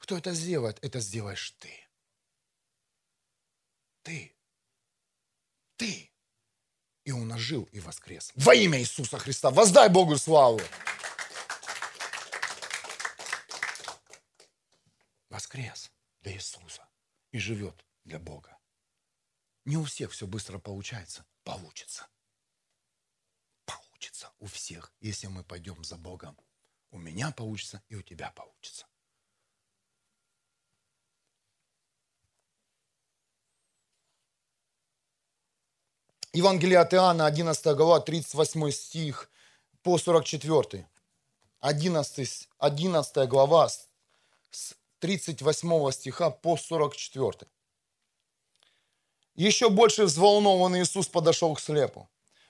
Кто 0.03 0.18
это 0.18 0.34
сделает? 0.34 0.80
Это 0.82 0.99
сделаешь 0.99 1.51
ты. 1.59 1.88
Ты. 4.01 4.36
Ты. 5.78 6.11
И 7.05 7.11
он 7.11 7.32
ожил 7.32 7.64
и 7.72 7.80
воскрес. 7.80 8.34
Во 8.36 8.53
имя 8.53 8.80
Иисуса 8.80 9.18
Христа. 9.18 9.49
Воздай 9.49 9.88
Богу 9.88 10.18
славу. 10.18 10.59
Воскрес 15.30 15.89
для 16.22 16.34
Иисуса 16.34 16.86
и 17.32 17.39
живет 17.39 17.86
для 18.03 18.20
Бога. 18.20 18.57
Не 19.66 19.78
у 19.78 19.84
всех 19.84 20.11
все 20.11 20.28
быстро 20.28 20.59
получается. 20.59 21.26
Получится. 21.43 22.07
Получится 23.66 24.32
у 24.39 24.45
всех, 24.45 24.91
если 24.99 25.28
мы 25.28 25.43
пойдем 25.43 25.84
за 25.84 25.97
Богом. 25.97 26.38
У 26.91 26.97
меня 26.97 27.32
получится 27.32 27.82
и 27.88 27.95
у 27.95 28.01
тебя 28.01 28.32
получится. 28.32 28.86
Евангелие 36.34 36.80
от 36.80 36.93
Иоанна, 36.93 37.28
11 37.28 37.64
глава, 37.76 37.99
38 37.99 38.72
стих 38.72 39.30
по 39.84 39.97
44. 39.97 40.89
11, 41.59 42.49
11 42.57 43.30
глава, 43.30 43.70
с 43.70 44.76
38 44.99 45.91
стиха 45.91 46.32
по 46.32 46.57
44. 46.57 47.47
Еще 49.36 49.70
больше 49.70 50.06
взволнованный 50.06 50.84
Иисус 50.84 51.08
подошел 51.08 51.56
к 51.56 51.60
слепу. 51.60 52.08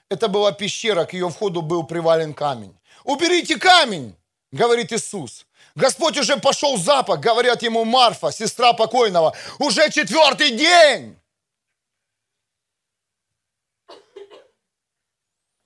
Это 0.09 0.27
была 0.27 0.51
пещера, 0.51 1.05
к 1.05 1.13
ее 1.13 1.29
входу 1.29 1.61
был 1.61 1.83
привален 1.83 2.33
камень. 2.33 2.77
«Уберите 3.03 3.57
камень!»– 3.57 4.15
говорит 4.51 4.91
Иисус. 4.91 5.45
Господь 5.75 6.17
уже 6.17 6.37
пошел 6.37 6.77
запах, 6.77 7.19
говорят 7.19 7.63
ему 7.63 7.83
Марфа, 7.83 8.31
сестра 8.31 8.73
покойного. 8.73 9.35
Уже 9.59 9.89
четвертый 9.89 10.51
день! 10.51 11.17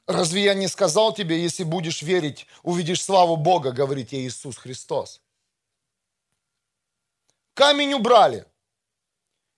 Разве 0.05 0.43
я 0.43 0.53
не 0.53 0.69
сказал 0.69 1.13
тебе, 1.13 1.41
если 1.41 1.63
будешь 1.63 2.01
верить, 2.01 2.47
увидишь 2.63 3.03
славу 3.03 3.35
Бога, 3.35 3.73
говорит 3.73 4.09
тебе 4.09 4.25
Иисус 4.25 4.55
Христос. 4.55 5.19
Камень 7.53 7.93
убрали. 7.93 8.45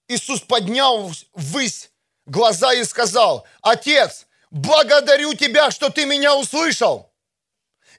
Иисус 0.10 0.42
поднял 0.42 1.12
ввысь 1.34 1.92
глаза 2.26 2.74
и 2.74 2.84
сказал, 2.84 3.46
Отец, 3.62 4.26
благодарю 4.50 5.36
Тебя, 5.36 5.70
что 5.70 5.90
Ты 5.90 6.06
меня 6.06 6.36
услышал. 6.36 7.14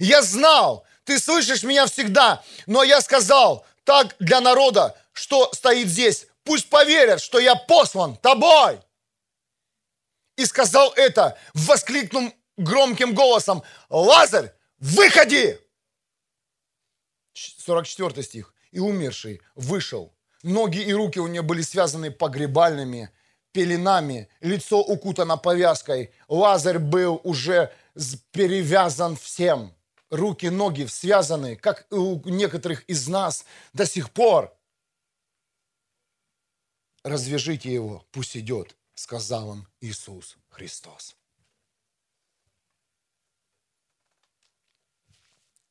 Я 0.01 0.21
знал, 0.23 0.85
Ты 1.05 1.21
слышишь 1.21 1.63
меня 1.63 1.87
всегда, 1.87 2.43
но 2.67 2.83
я 2.83 3.01
сказал 3.01 3.65
так 3.85 4.17
для 4.19 4.41
народа, 4.41 5.01
что 5.13 5.53
стоит 5.53 5.87
здесь. 5.87 6.27
Пусть 6.43 6.69
поверят, 6.69 7.21
что 7.23 7.39
я 7.39 7.55
послан 7.55 8.17
Тобой. 8.17 8.81
И 10.37 10.45
сказал 10.47 10.93
это, 10.97 11.39
воскликнул 11.55 12.33
громким 12.57 13.15
голосом, 13.15 13.63
Лазарь, 13.89 14.53
выходи! 14.79 15.57
44 17.35 18.23
стих. 18.25 18.53
И 18.73 18.81
умерший 18.81 19.43
вышел 19.55 20.13
Ноги 20.43 20.83
и 20.83 20.93
руки 20.93 21.19
у 21.19 21.27
нее 21.27 21.43
были 21.43 21.63
связаны 21.63 22.11
погребальными 22.11 23.11
пеленами, 23.53 24.29
лицо 24.41 24.81
укутано 24.81 25.37
повязкой. 25.37 26.13
Лазарь 26.29 26.79
был 26.79 27.21
уже 27.25 27.73
перевязан 28.31 29.17
всем. 29.17 29.75
Руки, 30.09 30.47
ноги 30.47 30.87
связаны, 30.87 31.57
как 31.57 31.87
у 31.91 32.29
некоторых 32.29 32.85
из 32.89 33.07
нас 33.07 33.45
до 33.73 33.87
сих 33.87 34.11
пор. 34.11 34.57
Развяжите 37.05 37.73
его, 37.73 38.05
пусть 38.11 38.37
идет, 38.37 38.77
сказал 38.95 39.53
им 39.55 39.69
Иисус 39.81 40.37
Христос. 40.49 41.17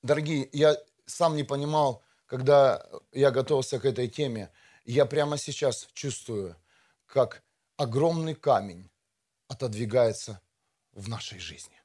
Дорогие, 0.02 0.50
я 0.54 0.78
сам 1.06 1.36
не 1.36 1.44
понимал, 1.44 2.02
когда 2.30 2.86
я 3.12 3.32
готовился 3.32 3.80
к 3.80 3.86
этой 3.86 4.08
теме, 4.08 4.52
я 4.86 5.08
прямо 5.08 5.36
сейчас 5.38 5.88
чувствую, 5.94 6.56
как 7.08 7.44
огромный 7.76 8.36
камень 8.36 8.92
отодвигается 9.48 10.40
в 10.92 11.10
нашей 11.10 11.40
жизни. 11.40 11.76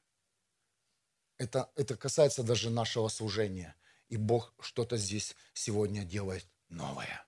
Это, 1.39 1.71
это 1.75 1.97
касается 1.97 2.43
даже 2.43 2.69
нашего 2.69 3.07
служения. 3.07 3.75
И 4.07 4.17
Бог 4.17 4.53
что-то 4.59 4.97
здесь 4.97 5.35
сегодня 5.55 6.03
делает 6.03 6.47
новое. 6.69 7.25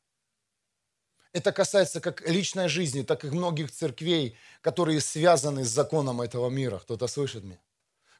Это 1.34 1.52
касается 1.52 2.00
как 2.00 2.22
личной 2.22 2.70
жизни, 2.70 3.02
так 3.02 3.26
и 3.26 3.32
многих 3.32 3.72
церквей, 3.72 4.38
которые 4.62 5.02
связаны 5.02 5.66
с 5.66 5.70
законом 5.70 6.22
этого 6.22 6.50
мира. 6.50 6.78
Кто-то 6.78 7.08
слышит 7.08 7.44
меня? 7.44 7.60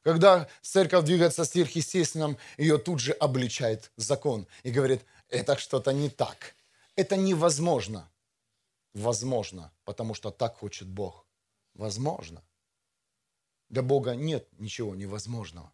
Когда 0.02 0.48
церковь 0.62 1.04
двигается 1.04 1.44
сверхъестественным, 1.44 2.38
ее 2.56 2.78
тут 2.78 3.00
же 3.00 3.12
обличает 3.12 3.90
закон 3.96 4.46
и 4.62 4.70
говорит, 4.70 5.04
это 5.28 5.56
что-то 5.56 5.92
не 5.92 6.08
так. 6.08 6.54
Это 6.96 7.16
невозможно. 7.16 8.10
Возможно, 8.94 9.72
потому 9.84 10.14
что 10.14 10.30
так 10.30 10.56
хочет 10.56 10.88
Бог. 10.88 11.26
Возможно. 11.74 12.42
Для 13.68 13.82
Бога 13.82 14.14
нет 14.14 14.48
ничего 14.58 14.94
невозможного. 14.94 15.72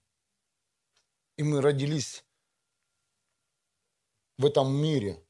И 1.36 1.42
мы 1.42 1.60
родились 1.60 2.24
в 4.36 4.46
этом 4.46 4.74
мире. 4.74 5.22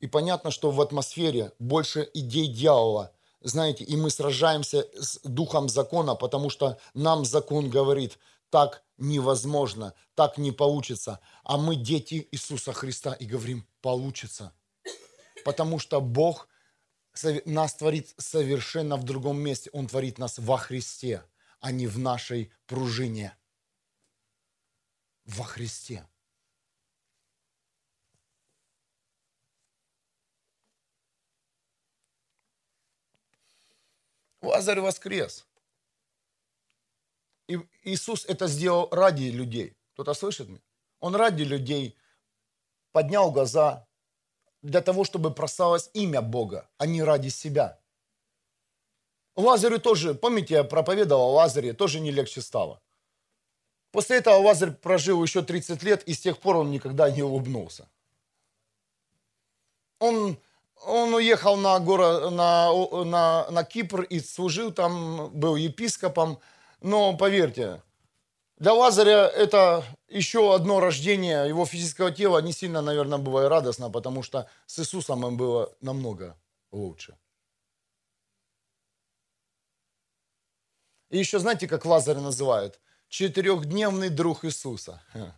И 0.00 0.06
понятно, 0.06 0.50
что 0.50 0.70
в 0.70 0.80
атмосфере 0.80 1.52
больше 1.58 2.10
идей 2.14 2.48
дьявола– 2.48 3.14
знаете, 3.40 3.84
и 3.84 3.96
мы 3.96 4.10
сражаемся 4.10 4.86
с 4.94 5.20
духом 5.24 5.68
закона, 5.68 6.14
потому 6.14 6.50
что 6.50 6.78
нам 6.94 7.24
закон 7.24 7.70
говорит, 7.70 8.18
так 8.50 8.82
невозможно, 8.98 9.94
так 10.14 10.38
не 10.38 10.52
получится. 10.52 11.20
А 11.44 11.56
мы 11.56 11.76
дети 11.76 12.28
Иисуса 12.32 12.72
Христа 12.72 13.12
и 13.12 13.24
говорим, 13.24 13.66
получится. 13.80 14.52
Потому 15.44 15.78
что 15.78 16.00
Бог 16.00 16.48
нас 17.44 17.74
творит 17.74 18.14
совершенно 18.18 18.96
в 18.96 19.04
другом 19.04 19.38
месте. 19.38 19.70
Он 19.72 19.86
творит 19.86 20.18
нас 20.18 20.38
во 20.38 20.58
Христе, 20.58 21.24
а 21.60 21.72
не 21.72 21.86
в 21.86 21.98
нашей 21.98 22.52
пружине. 22.66 23.36
Во 25.24 25.44
Христе. 25.44 26.06
Лазарь 34.42 34.80
воскрес. 34.80 35.46
И 37.48 37.58
Иисус 37.82 38.24
это 38.26 38.46
сделал 38.46 38.88
ради 38.90 39.24
людей. 39.24 39.76
Кто-то 39.92 40.14
слышит 40.14 40.48
меня? 40.48 40.60
Он 41.00 41.16
ради 41.16 41.42
людей 41.42 41.96
поднял 42.92 43.32
глаза 43.32 43.86
для 44.62 44.80
того, 44.80 45.04
чтобы 45.04 45.34
прославилось 45.34 45.90
имя 45.94 46.22
Бога, 46.22 46.68
а 46.78 46.86
не 46.86 47.02
ради 47.02 47.28
себя. 47.28 47.80
Лазарю 49.36 49.78
тоже, 49.78 50.14
помните, 50.14 50.54
я 50.54 50.64
проповедовал 50.64 51.30
о 51.30 51.34
Лазаре, 51.34 51.72
тоже 51.72 52.00
не 52.00 52.10
легче 52.10 52.40
стало. 52.40 52.82
После 53.90 54.18
этого 54.18 54.36
Лазарь 54.36 54.72
прожил 54.72 55.22
еще 55.22 55.42
30 55.42 55.82
лет, 55.82 56.02
и 56.04 56.14
с 56.14 56.20
тех 56.20 56.38
пор 56.38 56.56
он 56.56 56.70
никогда 56.70 57.10
не 57.10 57.22
улыбнулся. 57.22 57.88
Он 59.98 60.38
он 60.86 61.14
уехал 61.14 61.56
на, 61.56 61.78
город, 61.78 62.30
на, 62.32 62.72
на, 63.04 63.50
на 63.50 63.64
Кипр 63.64 64.02
и 64.02 64.20
служил 64.20 64.72
там, 64.72 65.30
был 65.32 65.56
епископом. 65.56 66.38
Но 66.80 67.16
поверьте, 67.16 67.82
для 68.56 68.72
Лазаря 68.72 69.26
это 69.26 69.84
еще 70.08 70.54
одно 70.54 70.80
рождение 70.80 71.48
его 71.48 71.66
физического 71.66 72.10
тела 72.10 72.40
не 72.40 72.52
сильно, 72.52 72.82
наверное, 72.82 73.18
было 73.18 73.44
и 73.44 73.48
радостно, 73.48 73.90
потому 73.90 74.22
что 74.22 74.48
с 74.66 74.78
Иисусом 74.78 75.26
им 75.26 75.36
было 75.36 75.74
намного 75.80 76.36
лучше. 76.72 77.16
И 81.10 81.18
еще 81.18 81.38
знаете, 81.38 81.66
как 81.66 81.84
Лазаря 81.84 82.20
называют? 82.20 82.80
Четырехдневный 83.08 84.08
друг 84.08 84.44
Иисуса. 84.44 85.02
Ха. 85.12 85.36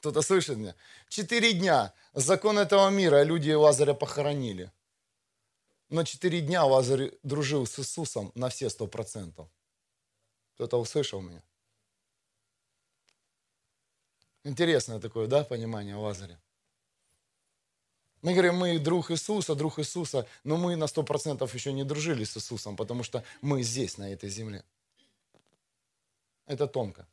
Кто-то 0.00 0.22
слышит 0.22 0.56
меня? 0.56 0.74
Четыре 1.10 1.52
дня. 1.52 1.92
Закон 2.14 2.58
этого 2.58 2.88
мира, 2.88 3.22
люди 3.22 3.50
Лазаря 3.50 3.92
похоронили. 3.92 4.72
Но 5.90 6.04
четыре 6.04 6.40
дня 6.40 6.64
Лазарь 6.64 7.12
дружил 7.22 7.66
с 7.66 7.78
Иисусом 7.78 8.32
на 8.34 8.48
все 8.48 8.70
сто 8.70 8.86
процентов. 8.86 9.46
Кто-то 10.54 10.80
услышал 10.80 11.20
меня? 11.20 11.42
Интересное 14.42 15.00
такое, 15.00 15.26
да, 15.26 15.44
понимание 15.44 15.96
Лазаря? 15.96 16.40
Мы 18.22 18.32
говорим, 18.32 18.56
мы 18.56 18.78
друг 18.78 19.10
Иисуса, 19.10 19.54
друг 19.54 19.78
Иисуса, 19.78 20.26
но 20.44 20.56
мы 20.56 20.76
на 20.76 20.86
сто 20.86 21.02
процентов 21.02 21.54
еще 21.54 21.74
не 21.74 21.84
дружили 21.84 22.24
с 22.24 22.38
Иисусом, 22.38 22.74
потому 22.74 23.02
что 23.02 23.22
мы 23.42 23.62
здесь, 23.62 23.98
на 23.98 24.10
этой 24.10 24.30
земле. 24.30 24.64
Это 26.46 26.66
тонко. 26.66 27.06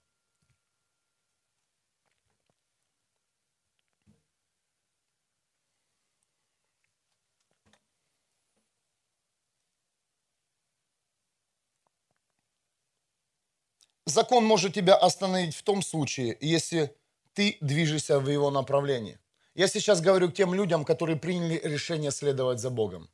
Закон 14.07 14.45
может 14.45 14.73
тебя 14.73 14.95
остановить 14.95 15.53
в 15.53 15.63
том 15.63 15.81
случае, 15.81 16.37
если 16.39 16.95
ты 17.33 17.57
движешься 17.59 18.21
в 18.21 18.29
его 18.29 18.49
направлении. 18.49 19.19
Я 19.53 19.67
сейчас 19.67 19.99
говорю 19.99 20.31
к 20.31 20.33
тем 20.33 20.53
людям, 20.53 20.85
которые 20.85 21.17
приняли 21.17 21.59
решение 21.61 22.11
следовать 22.11 22.59
за 22.59 22.69
Богом. 22.69 23.09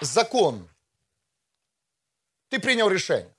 Закон. 0.00 0.68
Ты 2.48 2.60
принял 2.60 2.88
решение. 2.88 3.34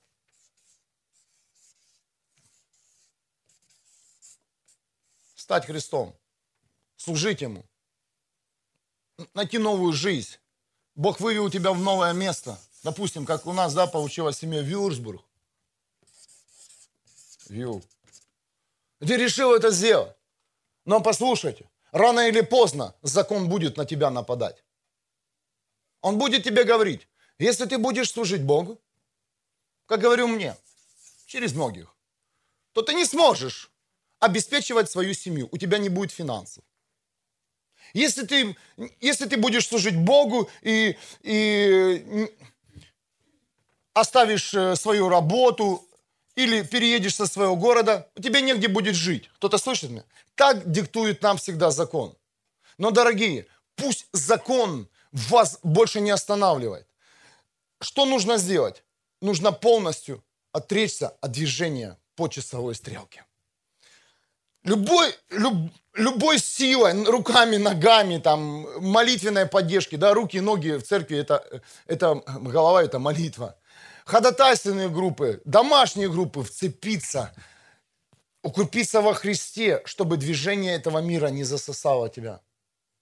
Стать 5.34 5.64
Христом. 5.64 6.14
Служить 6.98 7.40
Ему. 7.40 7.64
Найти 9.32 9.56
новую 9.56 9.94
жизнь. 9.94 10.36
Бог 10.94 11.20
вывел 11.20 11.48
тебя 11.48 11.72
в 11.72 11.80
новое 11.80 12.12
место– 12.12 12.60
Допустим, 12.82 13.26
как 13.26 13.46
у 13.46 13.52
нас, 13.52 13.74
да, 13.74 13.86
получилась 13.86 14.38
семья 14.38 14.62
Вюрсбург. 14.62 15.24
Вью. 17.48 17.82
Ты 19.00 19.16
решил 19.16 19.54
это 19.54 19.70
сделать. 19.70 20.14
Но 20.84 21.00
послушайте, 21.00 21.68
рано 21.92 22.28
или 22.28 22.40
поздно 22.40 22.94
закон 23.02 23.48
будет 23.48 23.76
на 23.76 23.84
тебя 23.84 24.10
нападать. 24.10 24.62
Он 26.00 26.18
будет 26.18 26.44
тебе 26.44 26.64
говорить, 26.64 27.08
если 27.38 27.66
ты 27.66 27.78
будешь 27.78 28.10
служить 28.10 28.42
Богу, 28.42 28.80
как 29.86 30.00
говорю 30.00 30.28
мне, 30.28 30.56
через 31.26 31.52
многих, 31.52 31.94
то 32.72 32.82
ты 32.82 32.94
не 32.94 33.04
сможешь 33.04 33.70
обеспечивать 34.18 34.90
свою 34.90 35.14
семью, 35.14 35.48
у 35.50 35.58
тебя 35.58 35.78
не 35.78 35.88
будет 35.88 36.12
финансов. 36.12 36.64
Если 37.94 38.26
ты, 38.26 38.56
если 39.00 39.26
ты 39.26 39.36
будешь 39.36 39.66
служить 39.66 39.96
Богу 39.96 40.50
и, 40.62 40.96
и 41.22 42.30
оставишь 44.00 44.54
э, 44.54 44.76
свою 44.76 45.08
работу 45.08 45.86
или 46.34 46.62
переедешь 46.62 47.14
со 47.14 47.26
своего 47.26 47.56
города, 47.56 48.08
тебе 48.22 48.42
негде 48.42 48.68
будет 48.68 48.94
жить. 48.94 49.28
Кто-то 49.36 49.58
слышит 49.58 49.90
меня? 49.90 50.04
Так 50.34 50.70
диктует 50.70 51.22
нам 51.22 51.36
всегда 51.36 51.70
закон. 51.70 52.14
Но, 52.78 52.90
дорогие, 52.90 53.46
пусть 53.74 54.06
закон 54.12 54.88
вас 55.12 55.58
больше 55.62 56.00
не 56.00 56.10
останавливает. 56.10 56.86
Что 57.80 58.06
нужно 58.06 58.38
сделать? 58.38 58.84
Нужно 59.20 59.52
полностью 59.52 60.22
отречься 60.52 61.08
от 61.20 61.32
движения 61.32 61.96
по 62.14 62.28
часовой 62.28 62.74
стрелке. 62.74 63.24
Любой, 64.64 65.14
люб, 65.30 65.54
любой 65.94 66.38
силой, 66.38 67.04
руками, 67.04 67.56
ногами, 67.56 68.18
там, 68.18 68.66
молитвенной 68.80 69.46
поддержки, 69.46 69.96
да, 69.96 70.14
руки, 70.14 70.40
ноги 70.40 70.76
в 70.76 70.82
церкви, 70.82 71.18
это, 71.18 71.62
это 71.86 72.22
голова, 72.40 72.82
это 72.82 72.98
молитва 72.98 73.56
ходатайственные 74.08 74.88
группы, 74.88 75.42
домашние 75.44 76.10
группы, 76.10 76.42
вцепиться, 76.42 77.34
укрепиться 78.42 79.02
во 79.02 79.12
Христе, 79.12 79.82
чтобы 79.84 80.16
движение 80.16 80.74
этого 80.74 81.00
мира 81.00 81.26
не 81.26 81.44
засосало 81.44 82.08
тебя. 82.08 82.40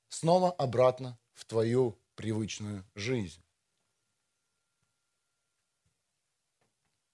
Снова 0.09 0.50
обратно 0.50 1.16
в 1.34 1.44
твою 1.44 1.96
привычную 2.16 2.84
жизнь. 2.96 3.40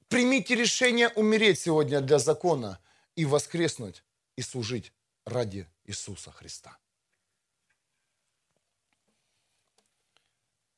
Примите 0.09 0.55
решение 0.55 1.11
умереть 1.11 1.61
сегодня 1.61 2.01
для 2.01 2.19
закона 2.19 2.79
и 3.15 3.27
воскреснуть 3.27 4.05
и 4.37 4.43
служить 4.43 4.93
ради 5.27 5.69
Иисуса 5.85 6.33
Христа. 6.33 6.79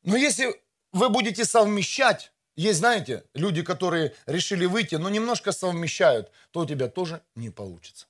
Но 0.02 0.16
если 0.16 0.60
вы 0.92 1.08
будете 1.10 1.44
совмещать 1.44 2.33
есть, 2.56 2.78
знаете, 2.78 3.24
люди, 3.34 3.62
которые 3.62 4.14
решили 4.26 4.66
выйти, 4.66 4.94
но 4.94 5.08
немножко 5.08 5.50
совмещают, 5.50 6.30
то 6.52 6.60
у 6.60 6.66
тебя 6.66 6.88
тоже 6.88 7.22
не 7.34 7.50
получится. 7.50 8.06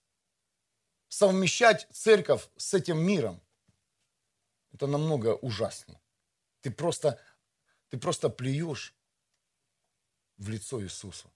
Совмещать 1.08 1.88
церковь 1.92 2.46
с 2.56 2.74
этим 2.74 2.98
миром, 2.98 3.40
это 4.72 4.86
намного 4.86 5.34
ужаснее. 5.36 6.00
Ты 6.60 6.70
просто, 6.70 7.18
ты 7.88 7.98
просто 7.98 8.28
плюешь 8.28 8.94
в 10.36 10.48
лицо 10.50 10.82
Иисусу. 10.82 11.30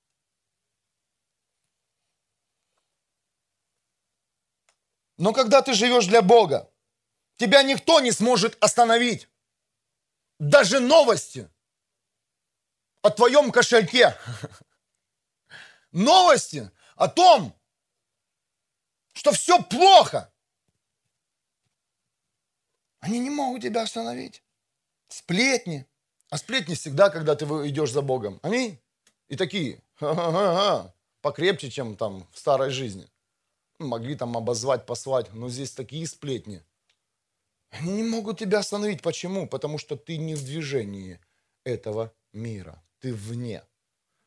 Но 5.16 5.32
когда 5.32 5.62
ты 5.62 5.72
живешь 5.72 6.06
для 6.06 6.20
Бога, 6.20 6.70
тебя 7.36 7.62
никто 7.62 8.00
не 8.00 8.12
сможет 8.12 8.56
остановить. 8.62 9.28
Даже 10.38 10.78
новости– 10.78 11.48
о 13.02 13.10
твоем 13.10 13.50
кошельке. 13.50 14.16
Новости 15.92 16.70
о 16.96 17.08
том, 17.08 17.54
что 19.12 19.32
все 19.32 19.62
плохо. 19.62 20.32
Они 23.00 23.20
не 23.20 23.30
могут 23.30 23.62
тебя 23.62 23.82
остановить. 23.82 24.42
Сплетни. 25.08 25.86
А 26.30 26.36
сплетни 26.36 26.74
всегда, 26.74 27.08
когда 27.08 27.34
ты 27.36 27.44
идешь 27.44 27.92
за 27.92 28.02
Богом. 28.02 28.38
Аминь. 28.42 28.78
И 29.28 29.36
такие, 29.36 29.82
ха-ха-ха, 29.94 30.92
покрепче, 31.22 31.70
чем 31.70 31.96
там 31.96 32.26
в 32.32 32.38
старой 32.38 32.70
жизни. 32.70 33.08
Могли 33.78 34.16
там 34.16 34.36
обозвать, 34.36 34.84
послать, 34.84 35.32
но 35.32 35.48
здесь 35.48 35.72
такие 35.72 36.06
сплетни. 36.06 36.62
Они 37.70 37.92
не 37.92 38.02
могут 38.02 38.38
тебя 38.38 38.58
остановить. 38.58 39.02
Почему? 39.02 39.46
Потому 39.46 39.78
что 39.78 39.96
ты 39.96 40.16
не 40.16 40.34
в 40.34 40.44
движении 40.44 41.20
этого 41.64 42.12
мира 42.32 42.82
ты 43.00 43.14
вне. 43.14 43.64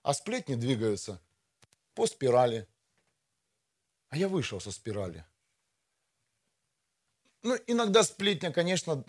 А 0.04 0.14
сплетни 0.14 0.56
двигаются 0.56 1.22
по 1.94 2.08
спирали. 2.08 2.68
А 4.10 4.18
я 4.18 4.28
вышел 4.28 4.60
со 4.60 4.72
спирали. 4.72 5.26
Ну, 7.44 7.58
иногда 7.68 8.04
сплетня, 8.04 8.52
конечно, 8.52 9.04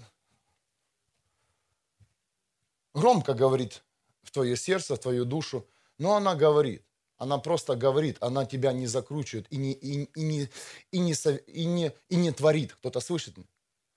громко 2.94 3.34
говорит 3.34 3.82
в 4.22 4.30
твое 4.30 4.56
сердце, 4.56 4.96
в 4.96 5.00
твою 5.00 5.24
душу, 5.24 5.68
но 5.98 6.14
она 6.14 6.34
говорит. 6.34 6.84
Она 7.18 7.38
просто 7.38 7.76
говорит, 7.76 8.16
она 8.20 8.46
тебя 8.46 8.72
не 8.72 8.86
закручивает 8.88 9.46
и 9.50 9.56
не, 9.56 9.72
и, 9.72 10.04
и 10.04 10.22
не, 10.22 10.48
и 10.90 10.98
не, 10.98 11.12
и 11.12 11.64
не, 11.64 11.92
и 12.08 12.16
не 12.16 12.32
творит. 12.32 12.74
Кто-то 12.74 13.00
слышит? 13.00 13.36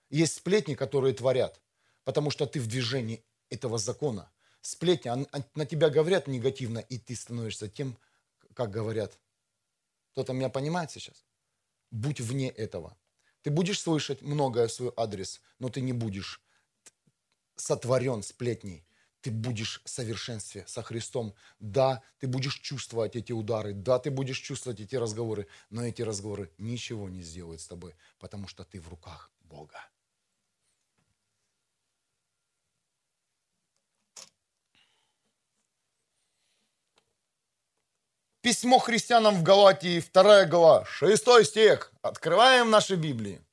Есть 0.10 0.36
сплетни, 0.36 0.76
которые 0.76 1.14
творят, 1.16 1.60
потому 2.04 2.30
что 2.30 2.46
ты 2.46 2.60
в 2.60 2.68
движении 2.68 3.24
этого 3.50 3.80
закона 3.80 4.32
сплетни, 4.66 5.28
на 5.56 5.66
тебя 5.66 5.90
говорят 5.90 6.28
негативно, 6.28 6.80
и 6.80 6.98
ты 6.98 7.16
становишься 7.16 7.68
тем, 7.70 7.98
как 8.54 8.72
говорят. 8.72 9.20
Кто-то 10.12 10.34
меня 10.34 10.50
понимает 10.50 10.92
сейчас? 10.92 11.26
Будь 11.92 12.20
вне 12.20 12.50
этого. 12.50 12.98
Ты 13.42 13.52
будешь 13.52 13.80
слышать 13.80 14.22
многое 14.22 14.68
в 14.68 14.72
свой 14.72 14.92
адрес, 14.98 15.42
но 15.60 15.70
ты 15.70 15.82
не 15.82 15.94
будешь 15.94 16.42
сотворен 17.56 18.24
сплетней. 18.24 18.88
Ты 19.22 19.32
будешь 19.32 19.82
в 19.84 19.90
совершенстве 19.90 20.66
со 20.68 20.84
Христом. 20.84 21.36
Да, 21.60 22.02
ты 22.20 22.28
будешь 22.28 22.60
чувствовать 22.60 23.16
эти 23.16 23.32
удары, 23.32 23.74
да, 23.74 24.00
ты 24.00 24.12
будешь 24.12 24.38
чувствовать 24.38 24.80
эти 24.80 24.96
разговоры, 24.96 25.48
но 25.70 25.86
эти 25.86 26.02
разговоры 26.02 26.52
ничего 26.58 27.10
не 27.10 27.22
сделают 27.22 27.62
с 27.62 27.68
тобой, 27.68 27.96
потому 28.20 28.48
что 28.48 28.64
ты 28.64 28.80
в 28.80 28.88
руках 28.88 29.32
Бога. 29.42 29.80
Письмо 38.46 38.78
христианам 38.78 39.38
в 39.38 39.42
Галатии, 39.42 40.00
2 40.00 40.46
глава, 40.46 40.86
6 40.86 41.46
стих. 41.46 41.92
Открываем 42.04 42.70
наши 42.70 42.96
Библии. 42.96 43.44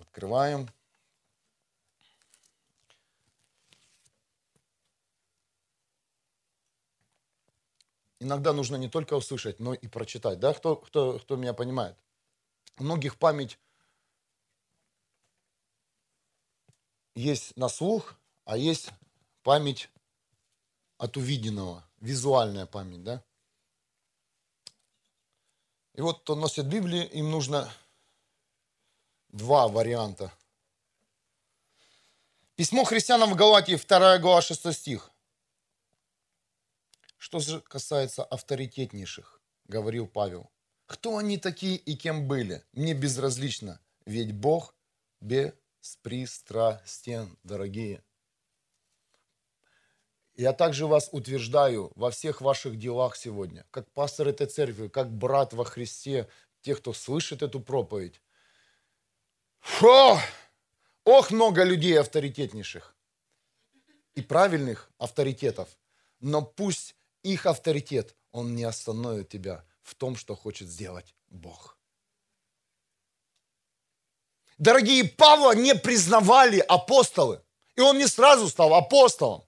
Открываем. 0.00 0.68
Иногда 8.20 8.52
нужно 8.52 8.76
не 8.76 8.88
только 8.88 9.14
услышать, 9.14 9.58
но 9.58 9.74
и 9.74 9.88
прочитать. 9.88 10.38
Да, 10.38 10.54
кто, 10.54 10.76
кто, 10.76 11.18
кто 11.18 11.34
меня 11.34 11.54
понимает? 11.54 11.96
У 12.78 12.84
многих 12.84 13.18
память 13.18 13.58
есть 17.16 17.56
на 17.56 17.68
слух, 17.68 18.14
а 18.44 18.56
есть 18.56 18.90
память 19.42 19.90
от 20.98 21.16
увиденного, 21.16 21.84
визуальная 22.00 22.66
память, 22.66 23.02
да? 23.02 23.24
И 25.94 26.00
вот 26.00 26.20
кто 26.20 26.34
носит 26.34 26.66
Библию, 26.66 27.10
им 27.10 27.30
нужно 27.30 27.72
два 29.28 29.68
варианта. 29.68 30.32
Письмо 32.54 32.84
христианам 32.84 33.32
в 33.32 33.36
Галатии, 33.36 33.76
2 33.76 34.18
глава, 34.18 34.42
6 34.42 34.72
стих. 34.72 35.10
Что 37.18 37.40
же 37.40 37.60
касается 37.60 38.24
авторитетнейших, 38.24 39.40
говорил 39.64 40.06
Павел. 40.06 40.50
Кто 40.86 41.18
они 41.18 41.38
такие 41.38 41.76
и 41.76 41.96
кем 41.96 42.28
были? 42.28 42.64
Мне 42.72 42.94
безразлично, 42.94 43.80
ведь 44.06 44.32
Бог 44.32 44.74
беспристрастен, 45.20 47.36
дорогие. 47.42 48.02
Я 50.36 50.52
также 50.52 50.86
вас 50.86 51.08
утверждаю 51.12 51.90
во 51.94 52.10
всех 52.10 52.42
ваших 52.42 52.78
делах 52.78 53.16
сегодня, 53.16 53.64
как 53.70 53.90
пастор 53.92 54.28
этой 54.28 54.46
церкви, 54.46 54.88
как 54.88 55.10
брат 55.10 55.54
во 55.54 55.64
Христе, 55.64 56.28
тех, 56.60 56.78
кто 56.78 56.92
слышит 56.92 57.42
эту 57.42 57.58
проповедь. 57.58 58.20
Фу! 59.60 60.18
Ох, 61.04 61.30
много 61.30 61.64
людей 61.64 61.98
авторитетнейших 61.98 62.94
и 64.14 64.20
правильных 64.20 64.90
авторитетов, 64.98 65.68
но 66.20 66.42
пусть 66.42 66.96
их 67.22 67.46
авторитет, 67.46 68.14
он 68.30 68.54
не 68.54 68.64
остановит 68.64 69.30
тебя 69.30 69.64
в 69.82 69.94
том, 69.94 70.16
что 70.16 70.36
хочет 70.36 70.68
сделать 70.68 71.14
Бог. 71.28 71.78
Дорогие, 74.58 75.04
Павла 75.04 75.54
не 75.54 75.74
признавали 75.74 76.58
апостолы, 76.58 77.42
и 77.74 77.80
он 77.80 77.96
не 77.96 78.06
сразу 78.06 78.48
стал 78.48 78.74
апостолом 78.74 79.45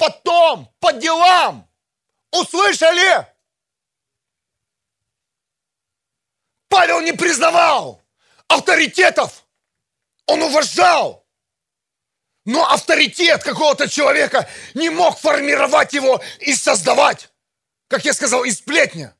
потом, 0.00 0.72
по 0.80 0.92
делам. 0.92 1.68
Услышали? 2.32 3.26
Павел 6.68 7.00
не 7.02 7.12
признавал 7.12 8.02
авторитетов. 8.48 9.44
Он 10.26 10.42
уважал. 10.42 11.26
Но 12.46 12.66
авторитет 12.66 13.44
какого-то 13.44 13.88
человека 13.88 14.48
не 14.72 14.88
мог 14.88 15.18
формировать 15.18 15.92
его 15.92 16.22
и 16.38 16.54
создавать. 16.54 17.28
Как 17.88 18.04
я 18.06 18.14
сказал, 18.14 18.44
из 18.44 18.58
сплетня. 18.58 19.14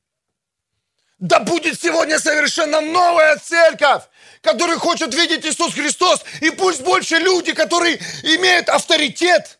Да 1.18 1.40
будет 1.40 1.78
сегодня 1.78 2.18
совершенно 2.18 2.80
новая 2.80 3.36
церковь, 3.36 4.04
которая 4.40 4.78
хочет 4.78 5.12
видеть 5.12 5.44
Иисус 5.44 5.74
Христос. 5.74 6.24
И 6.40 6.50
пусть 6.50 6.80
больше 6.80 7.16
люди, 7.16 7.52
которые 7.52 7.96
имеют 8.22 8.70
авторитет 8.70 9.58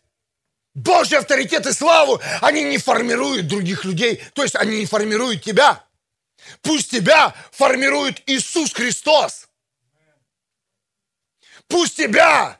Божий 0.73 1.17
авторитет 1.17 1.65
и 1.65 1.73
славу, 1.73 2.21
они 2.41 2.63
не 2.63 2.77
формируют 2.77 3.47
других 3.47 3.83
людей, 3.83 4.23
то 4.33 4.43
есть 4.43 4.55
они 4.55 4.79
не 4.79 4.85
формируют 4.85 5.43
тебя. 5.43 5.83
Пусть 6.61 6.91
тебя 6.91 7.35
формирует 7.51 8.21
Иисус 8.25 8.73
Христос. 8.73 9.47
Пусть 11.67 11.97
тебя 11.97 12.59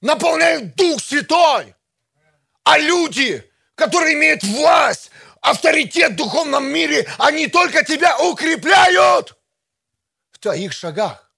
наполняет 0.00 0.74
Дух 0.76 1.00
Святой. 1.00 1.74
А 2.64 2.78
люди, 2.78 3.50
которые 3.74 4.14
имеют 4.14 4.42
власть, 4.44 5.10
авторитет 5.40 6.12
в 6.12 6.16
духовном 6.16 6.66
мире, 6.66 7.08
они 7.18 7.46
только 7.48 7.84
тебя 7.84 8.18
укрепляют 8.18 9.36
в 10.30 10.38
твоих 10.38 10.72
шагах 10.72 11.32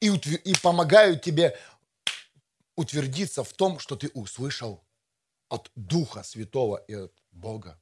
и, 0.00 0.08
и 0.08 0.54
помогают 0.56 1.22
тебе 1.22 1.58
утвердиться 2.76 3.42
в 3.42 3.52
том, 3.52 3.78
что 3.78 3.96
ты 3.96 4.08
услышал 4.08 4.84
от 5.48 5.70
Духа 5.74 6.22
Святого 6.22 6.76
и 6.88 6.94
от 6.94 7.12
Бога, 7.30 7.80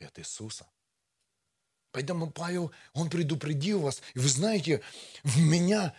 и 0.00 0.04
от 0.04 0.18
Иисуса. 0.18 0.66
Поэтому 1.92 2.30
Павел, 2.30 2.72
он 2.92 3.08
предупредил 3.08 3.80
вас. 3.80 4.02
И 4.14 4.18
вы 4.18 4.28
знаете, 4.28 4.82
в 5.22 5.38
меня 5.38 5.94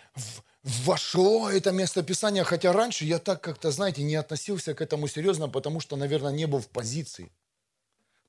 вошло 0.62 1.50
это 1.50 1.72
место 1.72 2.04
Писания, 2.04 2.43
хотя 2.43 2.74
раньше 2.74 3.06
я 3.06 3.18
так 3.18 3.41
как-то, 3.41 3.72
знаете, 3.72 4.04
не 4.04 4.16
относился 4.16 4.74
к 4.74 4.82
этому 4.82 5.08
серьезно, 5.08 5.48
потому 5.48 5.80
что, 5.80 5.96
наверное, 5.96 6.34
не 6.34 6.48
был 6.48 6.60
в 6.60 6.68
позиции. 6.68 7.32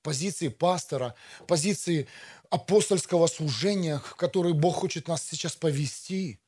Позиции 0.03 0.47
пастора, 0.47 1.17
позиции 1.49 2.07
апостольского 2.51 3.27
служения, 3.27 3.99
в 3.99 4.15
который 4.15 4.53
Бог 4.53 4.77
хочет 4.77 5.09
нас 5.09 5.25
сейчас 5.25 5.57
повести 5.57 6.39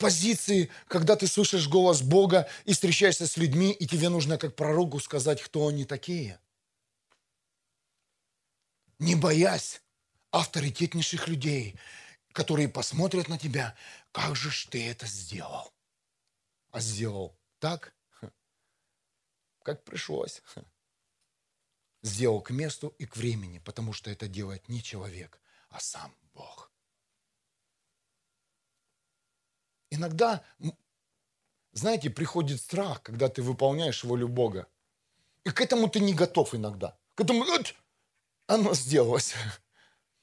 позиции, 0.00 0.70
когда 0.88 1.14
ты 1.14 1.28
слышишь 1.28 1.68
голос 1.68 2.02
Бога 2.02 2.48
и 2.64 2.72
встречаешься 2.72 3.28
с 3.28 3.36
людьми, 3.36 3.70
и 3.70 3.86
тебе 3.86 4.08
нужно 4.08 4.38
как 4.38 4.56
пророку 4.56 4.98
сказать, 4.98 5.40
кто 5.40 5.68
они 5.68 5.84
такие. 5.84 6.40
Не 8.98 9.14
боясь 9.14 9.80
авторитетнейших 10.32 11.28
людей, 11.28 11.78
которые 12.32 12.68
посмотрят 12.68 13.28
на 13.28 13.38
тебя, 13.38 13.76
как 14.10 14.34
же 14.34 14.50
ж 14.50 14.66
ты 14.70 14.88
это 14.88 15.06
сделал? 15.06 15.72
А 16.70 16.80
сделал 16.80 17.38
так, 17.58 17.94
как 19.62 19.84
пришлось. 19.84 20.42
Сделал 22.02 22.40
к 22.40 22.50
месту 22.50 22.94
и 22.98 23.06
к 23.06 23.16
времени, 23.16 23.58
потому 23.58 23.92
что 23.92 24.10
это 24.10 24.26
делает 24.26 24.68
не 24.68 24.82
человек, 24.82 25.40
а 25.68 25.78
сам 25.80 26.16
Бог. 26.32 26.69
Иногда, 30.00 30.42
знаете, 31.72 32.08
приходит 32.08 32.58
страх, 32.58 33.02
когда 33.02 33.28
ты 33.28 33.42
выполняешь 33.42 34.02
волю 34.02 34.28
Бога. 34.28 34.66
И 35.44 35.50
к 35.50 35.60
этому 35.60 35.90
ты 35.90 36.00
не 36.00 36.14
готов 36.14 36.54
иногда. 36.54 36.96
К 37.14 37.20
этому 37.20 37.44
вот, 37.44 37.74
оно 38.46 38.72
сделалось. 38.74 39.34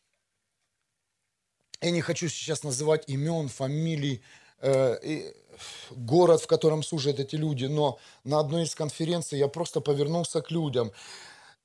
Я 1.82 1.92
не 1.92 2.02
хочу 2.02 2.28
сейчас 2.28 2.64
называть 2.64 3.08
имен, 3.08 3.50
фамилий, 3.50 4.24
э, 4.62 5.32
город, 5.92 6.42
в 6.42 6.48
котором 6.48 6.82
служат 6.82 7.20
эти 7.20 7.36
люди, 7.36 7.66
но 7.66 8.00
на 8.24 8.40
одной 8.40 8.64
из 8.64 8.74
конференций 8.74 9.38
я 9.38 9.48
просто 9.48 9.80
повернулся 9.80 10.42
к 10.42 10.50
людям. 10.50 10.92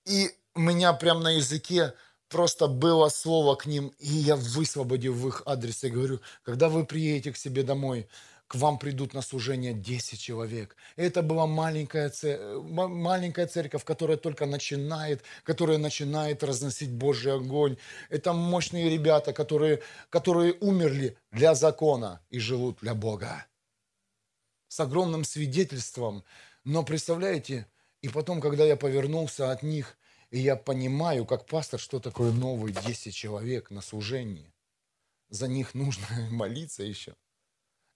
И 0.04 0.30
у 0.54 0.60
меня 0.60 0.92
прям 0.92 1.22
на 1.22 1.30
языке 1.30 1.94
просто 2.32 2.66
было 2.66 3.08
слово 3.10 3.54
к 3.54 3.66
ним, 3.66 3.92
и 3.98 4.08
я 4.08 4.36
высвободил 4.36 5.14
в 5.14 5.28
их 5.28 5.42
адрес. 5.46 5.84
Я 5.84 5.90
говорю, 5.90 6.20
когда 6.42 6.68
вы 6.68 6.84
приедете 6.84 7.32
к 7.32 7.36
себе 7.36 7.62
домой, 7.62 8.08
к 8.48 8.54
вам 8.56 8.78
придут 8.78 9.14
на 9.14 9.22
служение 9.22 9.72
10 9.72 10.20
человек. 10.20 10.76
Это 10.96 11.22
была 11.22 11.46
маленькая, 11.46 12.12
маленькая 12.68 13.46
церковь, 13.46 13.84
которая 13.84 14.16
только 14.16 14.46
начинает, 14.46 15.22
которая 15.44 15.78
начинает 15.78 16.42
разносить 16.42 16.90
Божий 16.90 17.34
огонь. 17.34 17.76
Это 18.10 18.32
мощные 18.32 18.90
ребята, 18.90 19.32
которые, 19.32 19.80
которые 20.10 20.54
умерли 20.60 21.16
для 21.30 21.54
закона 21.54 22.20
и 22.30 22.38
живут 22.38 22.78
для 22.80 22.94
Бога. 22.94 23.46
С 24.68 24.80
огромным 24.80 25.24
свидетельством. 25.24 26.24
Но 26.64 26.82
представляете, 26.82 27.66
и 28.02 28.08
потом, 28.08 28.40
когда 28.40 28.64
я 28.64 28.76
повернулся 28.76 29.50
от 29.50 29.62
них, 29.62 29.96
и 30.32 30.38
я 30.38 30.56
понимаю, 30.56 31.26
как 31.26 31.44
пастор, 31.44 31.78
что 31.78 32.00
такое 32.00 32.32
новые 32.32 32.72
10 32.72 33.14
человек 33.14 33.70
на 33.70 33.82
служении. 33.82 34.50
За 35.28 35.46
них 35.46 35.74
нужно 35.74 36.06
молиться 36.30 36.82
еще. 36.82 37.14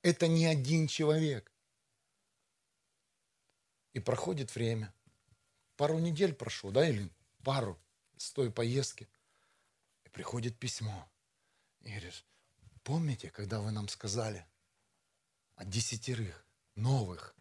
Это 0.03 0.29
не 0.29 0.45
один 0.45 0.87
человек. 0.87 1.51
И 3.95 4.01
проходит 4.01 4.55
время. 4.55 4.93
Пару 5.77 5.99
недель 5.99 6.35
прошло, 6.35 6.71
да, 6.71 6.87
или 6.87 7.11
пару 7.43 7.81
с 8.19 8.31
той 8.33 8.53
поездки. 8.53 9.09
И 10.05 10.11
приходит 10.11 10.59
письмо. 10.59 11.11
И 11.81 11.89
говоришь, 11.89 12.27
помните, 12.83 13.31
когда 13.31 13.61
вы 13.61 13.71
нам 13.71 13.89
сказали 13.89 14.47
о 15.55 15.65
десятерых 15.65 16.47
новых? 16.75 17.35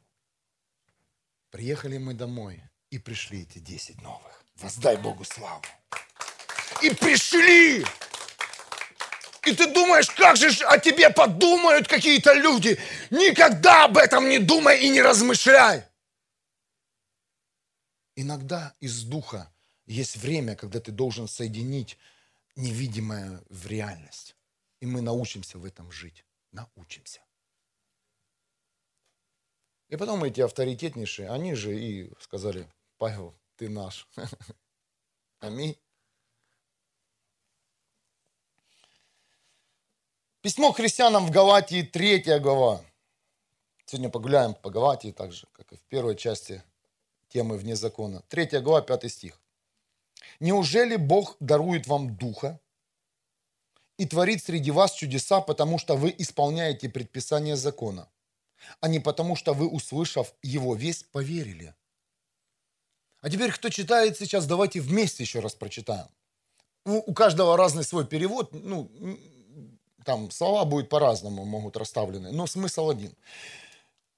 Приехали 1.49 1.97
мы 1.97 2.13
домой, 2.13 2.63
и 2.91 2.97
пришли 2.97 3.41
эти 3.41 3.59
десять 3.59 4.01
новых. 4.01 4.44
Воздай 4.55 4.97
Богу 4.97 5.23
славу. 5.23 5.61
И 6.81 6.89
пришли. 6.89 7.85
И 9.45 9.53
ты 9.53 9.71
думаешь, 9.71 10.09
как 10.09 10.37
же 10.37 10.47
о 10.65 10.79
тебе 10.79 11.09
подумают 11.09 11.87
какие-то 11.87 12.33
люди. 12.33 12.79
Никогда 13.11 13.85
об 13.85 13.97
этом 13.97 14.27
не 14.27 14.39
думай 14.39 14.79
и 14.81 14.89
не 14.89 15.01
размышляй. 15.01 15.83
Иногда 18.15 18.73
из 18.79 19.03
духа 19.03 19.51
есть 19.85 20.17
время, 20.17 20.55
когда 20.55 20.79
ты 20.79 20.91
должен 20.91 21.27
соединить 21.27 21.97
невидимое 22.55 23.41
в 23.49 23.67
реальность. 23.67 24.35
И 24.79 24.85
мы 24.85 25.01
научимся 25.01 25.57
в 25.57 25.65
этом 25.65 25.91
жить. 25.91 26.25
Научимся. 26.51 27.21
И 29.89 29.97
потом 29.97 30.23
эти 30.23 30.41
авторитетнейшие, 30.41 31.29
они 31.29 31.53
же 31.53 31.77
и 31.77 32.11
сказали, 32.19 32.67
Павел, 32.97 33.35
ты 33.55 33.69
наш. 33.69 34.07
Аминь. 35.39 35.77
Письмо 40.41 40.71
христианам 40.71 41.25
в 41.25 41.31
Галатии, 41.31 41.81
3 41.81 42.39
глава. 42.39 42.83
Сегодня 43.85 44.09
погуляем 44.09 44.53
по 44.53 44.69
Галатии, 44.69 45.11
так 45.11 45.31
же, 45.31 45.47
как 45.53 45.71
и 45.73 45.77
в 45.77 45.83
первой 45.85 46.15
части 46.15 46.63
темы 47.29 47.57
«Вне 47.57 47.75
закона». 47.75 48.21
3 48.29 48.59
глава, 48.61 48.81
5 48.81 49.11
стих. 49.11 49.41
«Неужели 50.39 50.97
Бог 50.97 51.37
дарует 51.39 51.87
вам 51.87 52.15
Духа 52.15 52.59
и 53.97 54.05
творит 54.05 54.43
среди 54.43 54.71
вас 54.71 54.93
чудеса, 54.93 55.41
потому 55.41 55.79
что 55.79 55.95
вы 55.95 56.13
исполняете 56.17 56.89
предписание 56.89 57.55
закона, 57.55 58.07
а 58.81 58.87
не 58.87 58.99
потому 58.99 59.35
что 59.35 59.53
вы, 59.53 59.67
услышав 59.67 60.33
его 60.43 60.75
весть, 60.75 61.09
поверили?» 61.11 61.75
А 63.25 63.29
теперь, 63.31 63.51
кто 63.51 63.69
читает 63.69 64.19
сейчас, 64.19 64.45
давайте 64.45 64.79
вместе 64.79 65.23
еще 65.23 65.39
раз 65.39 65.55
прочитаем. 65.55 66.05
У, 66.85 67.09
у 67.09 67.13
каждого 67.15 67.57
разный 67.57 67.83
свой 67.83 68.05
перевод, 68.05 68.51
ну, 68.53 68.91
там 70.05 70.29
слова 70.29 70.63
будут 70.63 70.89
по-разному, 70.89 71.43
могут 71.43 71.75
расставлены, 71.75 72.31
но 72.31 72.45
смысл 72.45 72.91
один. 72.91 73.15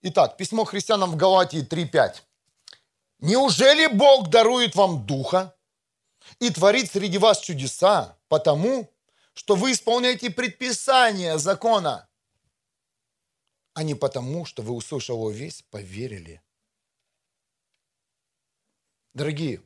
Итак, 0.01 0.35
письмо 0.35 0.65
христианам 0.65 1.11
в 1.11 1.15
Галатии 1.15 1.65
3.5. 1.65 2.15
«Неужели 3.19 3.87
Бог 3.87 4.29
дарует 4.29 4.75
вам 4.75 5.05
Духа 5.05 5.55
и 6.39 6.49
творит 6.49 6.91
среди 6.91 7.17
вас 7.17 7.39
чудеса, 7.39 8.17
потому 8.27 8.91
что 9.31 9.55
вы 9.55 9.71
исполняете 9.71 10.31
предписания 10.31 11.37
закона, 11.37 12.09
а 13.73 13.83
не 13.83 13.95
потому, 13.95 14.43
что 14.43 14.63
вы, 14.63 14.73
услышав 14.73 15.31
весь, 15.31 15.61
поверили?» 15.71 16.41
Дорогие, 19.17 19.63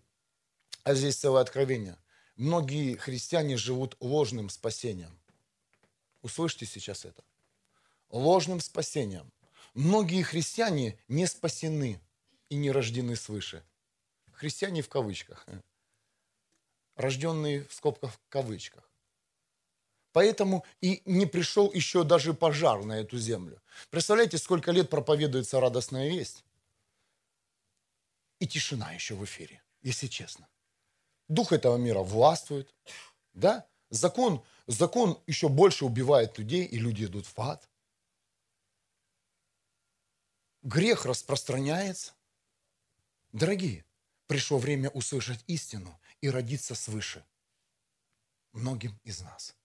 а 0.86 0.94
здесь 0.94 1.18
целое 1.18 1.42
откровение. 1.42 1.98
Многие 2.38 2.96
христиане 2.96 3.58
живут 3.58 3.98
ложным 4.00 4.48
спасением. 4.50 5.20
Услышьте 6.22 6.66
сейчас 6.66 7.04
это. 7.04 7.22
Ложным 8.12 8.62
спасением. 8.62 9.30
Многие 9.74 10.24
христиане 10.24 10.98
не 11.10 11.28
спасены 11.28 12.00
и 12.48 12.56
не 12.56 12.72
рождены 12.72 13.18
свыше. 13.18 13.62
Христиане 14.32 14.82
в 14.82 14.88
кавычках. 14.88 15.46
Рожденные 16.96 17.66
в 17.66 17.74
скобках 17.74 18.14
в 18.14 18.20
кавычках. 18.30 18.90
Поэтому 20.14 20.64
и 20.80 21.02
не 21.04 21.26
пришел 21.26 21.70
еще 21.74 22.06
даже 22.06 22.34
пожар 22.34 22.86
на 22.86 23.02
эту 23.02 23.18
землю. 23.18 23.62
Представляете, 23.90 24.38
сколько 24.38 24.72
лет 24.72 24.90
проповедуется 24.90 25.60
радостная 25.60 26.08
весть? 26.08 26.46
И 28.42 28.48
тишина 28.48 28.92
еще 28.92 29.14
в 29.14 29.24
эфире, 29.24 29.64
если 29.84 30.08
честно. 30.08 30.50
Дух 31.28 31.54
этого 31.54 31.78
мира 31.78 32.00
властвует, 32.00 32.74
да? 33.34 33.70
Закон, 33.92 34.44
закон 34.66 35.22
еще 35.28 35.48
больше 35.48 35.86
убивает 35.86 36.40
людей, 36.40 36.66
и 36.66 36.80
люди 36.80 37.06
идут 37.06 37.28
в 37.28 37.40
ад. 37.40 37.70
Грех 40.64 41.06
распространяется. 41.06 42.14
Дорогие, 43.32 43.86
пришло 44.26 44.58
время 44.58 44.90
услышать 44.90 45.44
истину 45.46 46.02
и 46.20 46.30
родиться 46.30 46.74
свыше 46.74 47.24
многим 48.54 49.00
из 49.04 49.22
нас. 49.22 49.56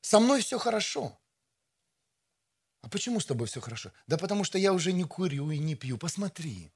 Со 0.00 0.18
мной 0.18 0.42
все 0.42 0.58
хорошо. 0.58 1.16
А 2.84 2.88
почему 2.90 3.18
с 3.18 3.24
тобой 3.24 3.46
все 3.46 3.62
хорошо? 3.62 3.92
Да 4.06 4.18
потому 4.18 4.44
что 4.44 4.58
я 4.58 4.74
уже 4.74 4.92
не 4.92 5.04
курю 5.04 5.50
и 5.50 5.56
не 5.56 5.74
пью. 5.74 5.96
Посмотри. 5.96 6.70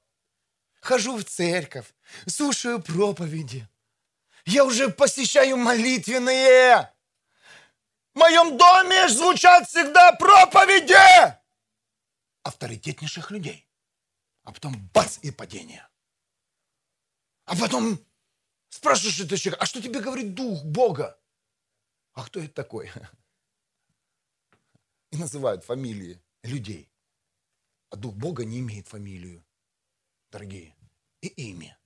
Хожу 0.80 1.18
в 1.18 1.24
церковь, 1.24 1.92
слушаю 2.26 2.80
проповеди. 2.80 3.68
Я 4.46 4.64
уже 4.64 4.88
посещаю 4.88 5.58
молитвенные. 5.58 6.90
В 8.14 8.18
моем 8.18 8.56
доме 8.56 9.06
звучат 9.10 9.68
всегда 9.68 10.12
проповеди 10.12 10.94
авторитетнейших 12.42 13.30
людей. 13.30 13.68
А 14.44 14.52
потом 14.52 14.88
бац 14.94 15.18
и 15.20 15.30
падение. 15.30 15.86
А 17.44 17.54
потом 17.54 17.98
спрашиваешь 18.70 19.20
этого 19.20 19.36
человека, 19.36 19.62
а 19.62 19.66
что 19.66 19.82
тебе 19.82 20.00
говорит 20.00 20.32
Дух 20.32 20.64
Бога? 20.64 21.20
А 22.14 22.24
кто 22.24 22.40
это 22.40 22.54
такой? 22.54 22.90
И 25.10 25.16
называют 25.16 25.64
фамилии 25.64 26.20
людей. 26.42 26.90
А 27.90 27.96
Дух 27.96 28.14
Бога 28.14 28.44
не 28.44 28.58
имеет 28.60 28.88
фамилию, 28.88 29.44
дорогие, 30.30 30.76
и 31.20 31.28
имя. 31.28 31.78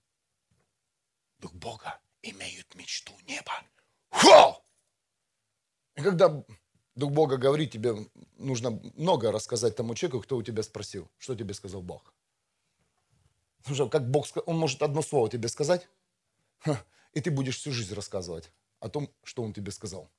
Дух 1.39 1.53
Бога 1.55 2.01
имеет 2.23 2.75
мечту 2.75 3.13
неба. 3.27 3.53
Хо! 4.11 4.65
И 5.95 6.03
когда 6.03 6.45
Дух 6.95 7.13
Бога 7.13 7.37
говорит, 7.37 7.73
тебе 7.73 7.95
нужно 8.39 8.71
много 8.95 9.33
рассказать 9.33 9.77
тому 9.77 9.95
человеку, 9.95 10.23
кто 10.23 10.37
у 10.37 10.43
тебя 10.43 10.63
спросил, 10.63 11.11
что 11.19 11.35
тебе 11.35 11.55
сказал 11.55 11.83
Бог. 11.83 12.15
Потому 13.63 13.89
как 13.89 14.11
Бог, 14.11 14.27
Он 14.47 14.59
может 14.59 14.83
одно 14.83 15.03
слово 15.03 15.31
тебе 15.31 15.49
сказать, 15.49 15.89
и 17.13 17.21
ты 17.21 17.31
будешь 17.31 17.59
всю 17.59 17.73
жизнь 17.73 17.95
рассказывать 17.95 18.53
о 18.81 18.89
том, 18.89 19.13
что 19.23 19.43
Он 19.43 19.53
тебе 19.53 19.71
сказал. 19.71 20.11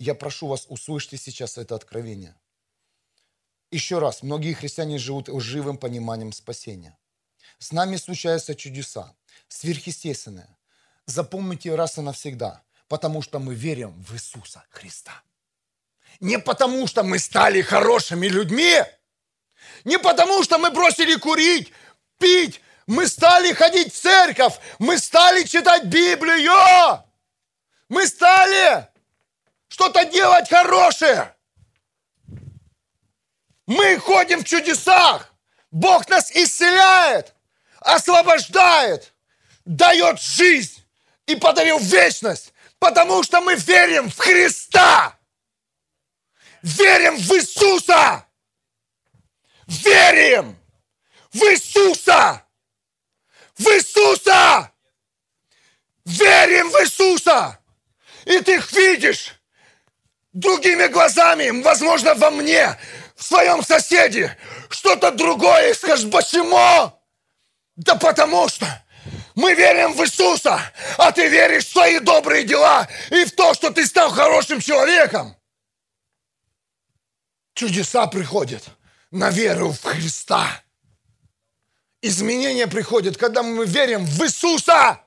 Я 0.00 0.14
прошу 0.14 0.46
вас, 0.46 0.64
услышьте 0.70 1.18
сейчас 1.18 1.58
это 1.58 1.74
откровение. 1.74 2.34
Еще 3.70 3.98
раз, 3.98 4.22
многие 4.22 4.54
христиане 4.54 4.96
живут 4.96 5.28
лживым 5.28 5.76
пониманием 5.76 6.32
спасения. 6.32 6.98
С 7.58 7.70
нами 7.70 7.96
случаются 7.96 8.54
чудеса, 8.54 9.14
сверхъестественные. 9.48 10.56
Запомните 11.04 11.74
раз 11.74 11.98
и 11.98 12.00
навсегда, 12.00 12.62
потому 12.88 13.20
что 13.20 13.40
мы 13.40 13.54
верим 13.54 13.92
в 14.02 14.14
Иисуса 14.14 14.64
Христа. 14.70 15.22
Не 16.18 16.38
потому, 16.38 16.86
что 16.86 17.02
мы 17.02 17.18
стали 17.18 17.60
хорошими 17.60 18.26
людьми, 18.26 18.82
не 19.84 19.98
потому, 19.98 20.42
что 20.44 20.56
мы 20.56 20.70
бросили 20.70 21.16
курить, 21.16 21.74
пить, 22.18 22.62
мы 22.86 23.06
стали 23.06 23.52
ходить 23.52 23.92
в 23.92 24.00
церковь, 24.00 24.54
мы 24.78 24.96
стали 24.96 25.44
читать 25.44 25.84
Библию, 25.84 27.04
мы 27.90 28.06
стали 28.06 28.89
что-то 29.70 30.04
делать 30.04 30.48
хорошее. 30.50 31.34
Мы 33.66 33.98
ходим 33.98 34.40
в 34.40 34.44
чудесах. 34.44 35.32
Бог 35.70 36.08
нас 36.08 36.32
исцеляет, 36.32 37.32
освобождает, 37.78 39.14
дает 39.64 40.20
жизнь 40.20 40.84
и 41.26 41.36
подарил 41.36 41.78
вечность, 41.78 42.52
потому 42.80 43.22
что 43.22 43.40
мы 43.40 43.54
верим 43.54 44.10
в 44.10 44.18
Христа. 44.18 45.16
Верим 46.62 47.16
в 47.16 47.32
Иисуса. 47.36 48.26
Верим 49.68 50.58
в 51.32 51.38
Иисуса. 51.44 52.44
В 53.56 53.68
Иисуса. 53.68 54.72
Верим 56.04 56.70
в 56.70 56.74
Иисуса. 56.82 57.60
И 58.24 58.40
ты 58.40 58.56
их 58.56 58.72
видишь 58.72 59.39
другими 60.32 60.86
глазами, 60.86 61.62
возможно, 61.62 62.14
во 62.14 62.30
мне, 62.30 62.76
в 63.16 63.22
своем 63.22 63.62
соседе, 63.62 64.36
что-то 64.68 65.10
другое, 65.10 65.70
и 65.70 65.74
скажешь, 65.74 66.10
почему? 66.10 66.92
Да 67.76 67.94
потому 67.96 68.48
что 68.48 68.66
мы 69.34 69.54
верим 69.54 69.92
в 69.92 70.02
Иисуса, 70.02 70.60
а 70.98 71.12
ты 71.12 71.28
веришь 71.28 71.66
в 71.66 71.72
свои 71.72 71.98
добрые 71.98 72.44
дела 72.44 72.88
и 73.10 73.24
в 73.24 73.32
то, 73.32 73.54
что 73.54 73.70
ты 73.70 73.86
стал 73.86 74.10
хорошим 74.10 74.60
человеком. 74.60 75.36
Чудеса 77.54 78.06
приходят 78.06 78.64
на 79.10 79.30
веру 79.30 79.72
в 79.72 79.82
Христа. 79.82 80.62
Изменения 82.02 82.66
приходят, 82.66 83.16
когда 83.16 83.42
мы 83.42 83.66
верим 83.66 84.04
в 84.06 84.24
Иисуса. 84.24 85.00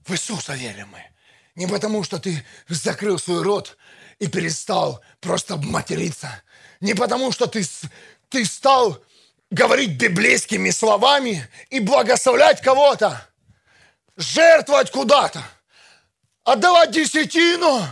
В 0.00 0.12
Иисуса 0.12 0.54
верим 0.54 0.88
мы. 0.88 1.15
Не 1.56 1.66
потому, 1.66 2.04
что 2.04 2.18
ты 2.18 2.44
закрыл 2.68 3.18
свой 3.18 3.42
рот 3.42 3.76
и 4.18 4.28
перестал 4.28 5.02
просто 5.20 5.56
материться. 5.56 6.42
Не 6.80 6.94
потому, 6.94 7.32
что 7.32 7.46
ты, 7.46 7.66
ты 8.28 8.44
стал 8.44 9.02
говорить 9.50 9.96
библейскими 9.96 10.70
словами 10.70 11.48
и 11.70 11.80
благословлять 11.80 12.60
кого-то, 12.60 13.26
жертвовать 14.16 14.90
куда-то, 14.90 15.42
отдавать 16.44 16.90
десятину. 16.90 17.86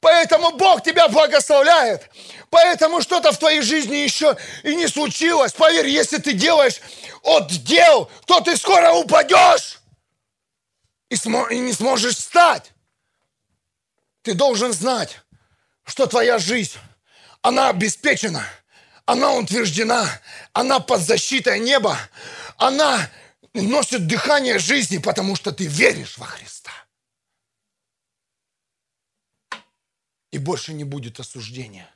Поэтому 0.00 0.56
Бог 0.56 0.82
тебя 0.82 1.06
благословляет. 1.08 2.10
Поэтому 2.50 3.02
что-то 3.02 3.30
в 3.30 3.38
твоей 3.38 3.60
жизни 3.60 3.96
еще 3.96 4.36
и 4.64 4.74
не 4.74 4.88
случилось. 4.88 5.52
Поверь, 5.52 5.86
если 5.86 6.16
ты 6.16 6.32
делаешь 6.32 6.80
от 7.22 7.48
дел, 7.50 8.10
то 8.26 8.40
ты 8.40 8.56
скоро 8.56 8.92
упадешь. 8.92 9.78
и, 11.10 11.14
смо- 11.14 11.50
и 11.50 11.58
не 11.58 11.74
сможешь 11.74 12.16
встать. 12.16 12.71
Ты 14.22 14.34
должен 14.34 14.72
знать, 14.72 15.20
что 15.84 16.06
твоя 16.06 16.38
жизнь, 16.38 16.78
она 17.42 17.68
обеспечена, 17.68 18.44
она 19.04 19.34
утверждена, 19.34 20.08
она 20.52 20.80
под 20.80 21.00
защитой 21.00 21.58
неба, 21.58 21.98
она 22.56 23.10
носит 23.52 24.06
дыхание 24.06 24.58
жизни, 24.58 24.98
потому 24.98 25.36
что 25.36 25.52
ты 25.52 25.66
веришь 25.66 26.18
во 26.18 26.26
Христа. 26.26 26.70
И 30.30 30.38
больше 30.38 30.72
не 30.72 30.84
будет 30.84 31.20
осуждения 31.20 31.92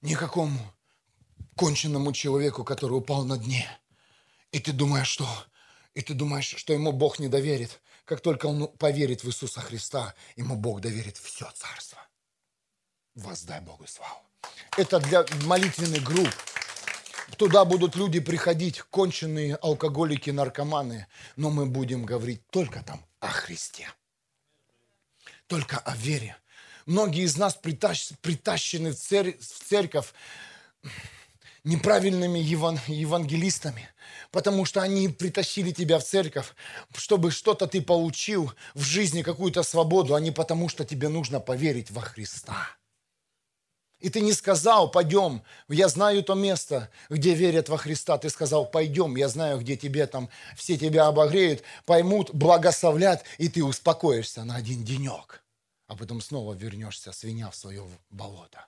никакому 0.00 0.58
конченному 1.54 2.12
человеку, 2.12 2.64
который 2.64 2.92
упал 2.92 3.24
на 3.24 3.36
дне. 3.36 3.68
И 4.50 4.58
ты 4.58 4.72
думаешь, 4.72 5.08
что? 5.08 5.28
И 5.94 6.00
ты 6.00 6.14
думаешь, 6.14 6.54
что 6.56 6.72
ему 6.72 6.92
Бог 6.92 7.18
не 7.18 7.28
доверит. 7.28 7.80
Как 8.10 8.22
только 8.22 8.46
он 8.46 8.66
поверит 8.66 9.22
в 9.22 9.28
Иисуса 9.28 9.60
Христа, 9.60 10.16
ему 10.34 10.56
Бог 10.56 10.80
доверит 10.80 11.16
все 11.16 11.48
царство. 11.54 12.00
Воздай 13.14 13.60
Богу 13.60 13.86
славу. 13.86 14.20
Это 14.76 14.98
для 14.98 15.24
молитвенных 15.44 16.02
групп. 16.02 16.28
Туда 17.38 17.64
будут 17.64 17.94
люди 17.94 18.18
приходить, 18.18 18.82
конченые 18.82 19.54
алкоголики, 19.54 20.30
наркоманы, 20.30 21.06
но 21.36 21.50
мы 21.50 21.66
будем 21.66 22.04
говорить 22.04 22.44
только 22.48 22.82
там 22.82 23.06
о 23.20 23.28
Христе. 23.28 23.88
Только 25.46 25.78
о 25.78 25.94
вере. 25.94 26.36
Многие 26.86 27.22
из 27.22 27.36
нас 27.36 27.54
притащены 27.54 28.90
в, 28.90 28.96
церковь 28.96 30.12
неправильными 31.64 32.38
евангелистами, 32.38 33.88
потому 34.30 34.64
что 34.64 34.80
они 34.80 35.08
притащили 35.08 35.70
тебя 35.72 35.98
в 35.98 36.04
церковь, 36.04 36.54
чтобы 36.94 37.30
что-то 37.30 37.66
ты 37.66 37.82
получил 37.82 38.52
в 38.74 38.82
жизни, 38.82 39.22
какую-то 39.22 39.62
свободу, 39.62 40.14
а 40.14 40.20
не 40.20 40.30
потому, 40.30 40.68
что 40.68 40.84
тебе 40.84 41.08
нужно 41.08 41.40
поверить 41.40 41.90
во 41.90 42.00
Христа. 42.00 42.68
И 44.00 44.08
ты 44.08 44.22
не 44.22 44.32
сказал, 44.32 44.90
пойдем, 44.90 45.42
я 45.68 45.88
знаю 45.88 46.22
то 46.22 46.34
место, 46.34 46.90
где 47.10 47.34
верят 47.34 47.68
во 47.68 47.76
Христа. 47.76 48.16
Ты 48.16 48.30
сказал, 48.30 48.64
пойдем, 48.64 49.14
я 49.14 49.28
знаю, 49.28 49.60
где 49.60 49.76
тебе 49.76 50.06
там, 50.06 50.30
все 50.56 50.78
тебя 50.78 51.06
обогреют, 51.06 51.62
поймут, 51.84 52.30
благословлят, 52.34 53.24
и 53.36 53.50
ты 53.50 53.62
успокоишься 53.62 54.44
на 54.44 54.56
один 54.56 54.84
денек. 54.84 55.44
А 55.86 55.96
потом 55.96 56.22
снова 56.22 56.54
вернешься, 56.54 57.12
свиня 57.12 57.50
в 57.50 57.56
свое 57.56 57.86
болото. 58.08 58.66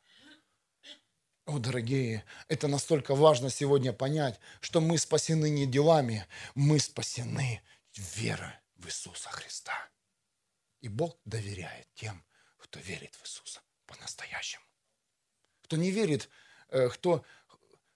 О, 1.44 1.58
дорогие, 1.58 2.24
это 2.46 2.68
настолько 2.68 3.16
важно 3.16 3.50
сегодня 3.50 3.92
понять, 3.92 4.38
что 4.60 4.80
мы 4.80 4.96
спасены 4.96 5.50
не 5.50 5.66
делами, 5.66 6.24
мы 6.54 6.78
спасены 6.78 7.60
верой 7.96 8.52
в 8.76 8.86
Иисуса 8.86 9.28
Христа. 9.28 9.72
И 10.82 10.88
Бог 10.88 11.18
доверяет 11.24 11.88
тем, 11.94 12.24
кто 12.58 12.78
верит 12.78 13.16
в 13.16 13.24
Иисуса 13.24 13.60
по-настоящему. 13.86 14.62
Кто 15.64 15.76
не 15.76 15.90
верит, 15.90 16.28
э, 16.68 16.88
кто, 16.90 17.24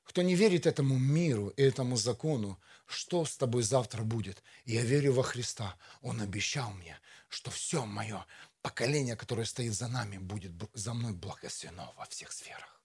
кто 0.02 0.22
не 0.22 0.34
верит 0.34 0.66
этому 0.66 0.98
миру 0.98 1.50
и 1.50 1.62
этому 1.62 1.94
закону, 1.96 2.60
что 2.84 3.24
с 3.24 3.36
тобой 3.36 3.62
завтра 3.62 4.02
будет? 4.02 4.42
Я 4.64 4.82
верю 4.82 5.12
во 5.12 5.22
Христа. 5.22 5.76
Он 6.02 6.20
обещал 6.20 6.72
мне, 6.72 6.98
что 7.28 7.52
все 7.52 7.86
мое 7.86 8.26
поколение, 8.60 9.14
которое 9.14 9.44
стоит 9.44 9.72
за 9.72 9.86
нами, 9.86 10.18
будет 10.18 10.50
за 10.74 10.94
мной 10.94 11.12
благословено 11.12 11.94
во 11.96 12.06
всех 12.06 12.32
сферах. 12.32 12.75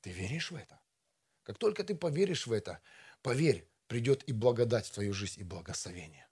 Ты 0.00 0.10
веришь 0.10 0.50
в 0.50 0.56
это? 0.56 0.80
Как 1.42 1.58
только 1.58 1.84
ты 1.84 1.94
поверишь 1.94 2.46
в 2.46 2.52
это, 2.52 2.80
поверь, 3.22 3.66
придет 3.86 4.22
и 4.24 4.32
благодать 4.32 4.86
в 4.86 4.92
твою 4.92 5.12
жизнь, 5.12 5.40
и 5.40 5.44
благословение. 5.44 6.26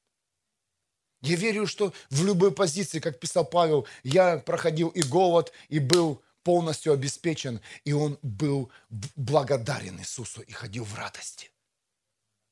Я 1.21 1.37
верю, 1.37 1.67
что 1.67 1.93
в 2.11 2.25
любой 2.25 2.53
позиции, 2.53 3.01
как 3.01 3.19
писал 3.19 3.45
Павел, 3.45 3.87
я 4.05 4.39
проходил 4.39 4.89
и 4.91 5.03
голод, 5.03 5.53
и 5.69 5.81
был 5.81 6.23
полностью 6.45 6.93
обеспечен, 6.93 7.61
и 7.85 7.93
он 7.93 8.19
был 8.23 8.71
благодарен 9.17 9.99
Иисусу 9.99 10.43
и 10.43 10.53
ходил 10.53 10.85
в 10.85 10.95
радости. 10.95 11.51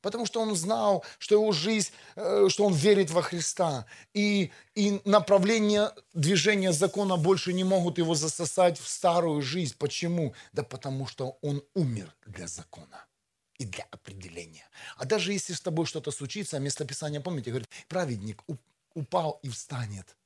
Потому 0.07 0.24
что 0.24 0.40
он 0.40 0.54
знал, 0.54 1.04
что 1.18 1.34
его 1.34 1.50
жизнь, 1.50 1.90
э, 2.14 2.46
что 2.48 2.64
он 2.64 2.72
верит 2.72 3.11
во 3.11 3.22
Христа. 3.22 3.86
И, 4.14 4.52
и 4.76 5.00
направление 5.04 5.90
движения 6.14 6.72
закона 6.72 7.16
больше 7.16 7.52
не 7.52 7.64
могут 7.64 7.98
его 7.98 8.14
засосать 8.14 8.78
в 8.78 8.86
старую 8.88 9.42
жизнь. 9.42 9.74
Почему? 9.76 10.32
Да 10.52 10.62
потому 10.62 11.09
что 11.09 11.38
он 11.42 11.61
умер 11.74 12.14
для 12.24 12.46
закона 12.46 13.04
и 13.59 13.64
для 13.64 13.84
определения. 13.90 14.68
А 14.96 15.07
даже 15.07 15.32
если 15.32 15.54
с 15.54 15.61
тобой 15.61 15.86
что-то 15.86 16.12
случится, 16.12 16.61
местописание, 16.61 17.20
помните, 17.20 17.50
говорит, 17.50 17.68
праведник 17.88 18.44
упал 18.94 19.40
и 19.42 19.48
встанет. 19.48 20.16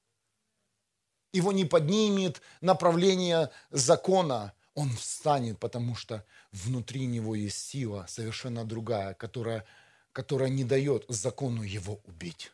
Его 1.33 1.53
не 1.53 1.65
поднимет 1.65 2.43
направление 2.61 3.49
закона, 3.71 4.53
он 4.81 4.89
встанет, 4.97 5.59
потому 5.59 5.95
что 5.95 6.25
внутри 6.53 7.05
него 7.05 7.35
есть 7.35 7.59
сила 7.59 8.07
совершенно 8.09 8.65
другая, 8.65 9.13
которая, 9.13 9.67
которая 10.13 10.49
не 10.49 10.65
дает 10.65 11.05
закону 11.09 11.63
его 11.63 12.01
убить. 12.05 12.51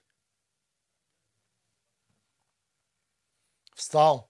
Встал, 3.75 4.29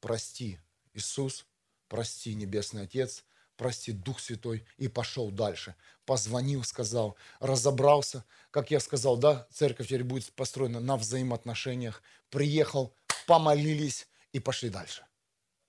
прости, 0.00 0.58
Иисус, 0.92 1.46
прости, 1.88 2.34
Небесный 2.34 2.82
Отец, 2.82 3.24
прости, 3.56 3.92
Дух 3.92 4.20
Святой, 4.20 4.66
и 4.76 4.88
пошел 4.88 5.30
дальше. 5.30 5.76
Позвонил, 6.04 6.62
сказал, 6.62 7.16
разобрался, 7.40 8.24
как 8.50 8.70
я 8.70 8.80
сказал, 8.80 9.16
да, 9.16 9.46
церковь 9.50 9.86
теперь 9.86 10.04
будет 10.04 10.30
построена 10.34 10.80
на 10.80 10.98
взаимоотношениях. 10.98 12.02
Приехал, 12.28 12.94
помолились 13.26 14.08
и 14.32 14.40
пошли 14.40 14.68
дальше. 14.68 15.06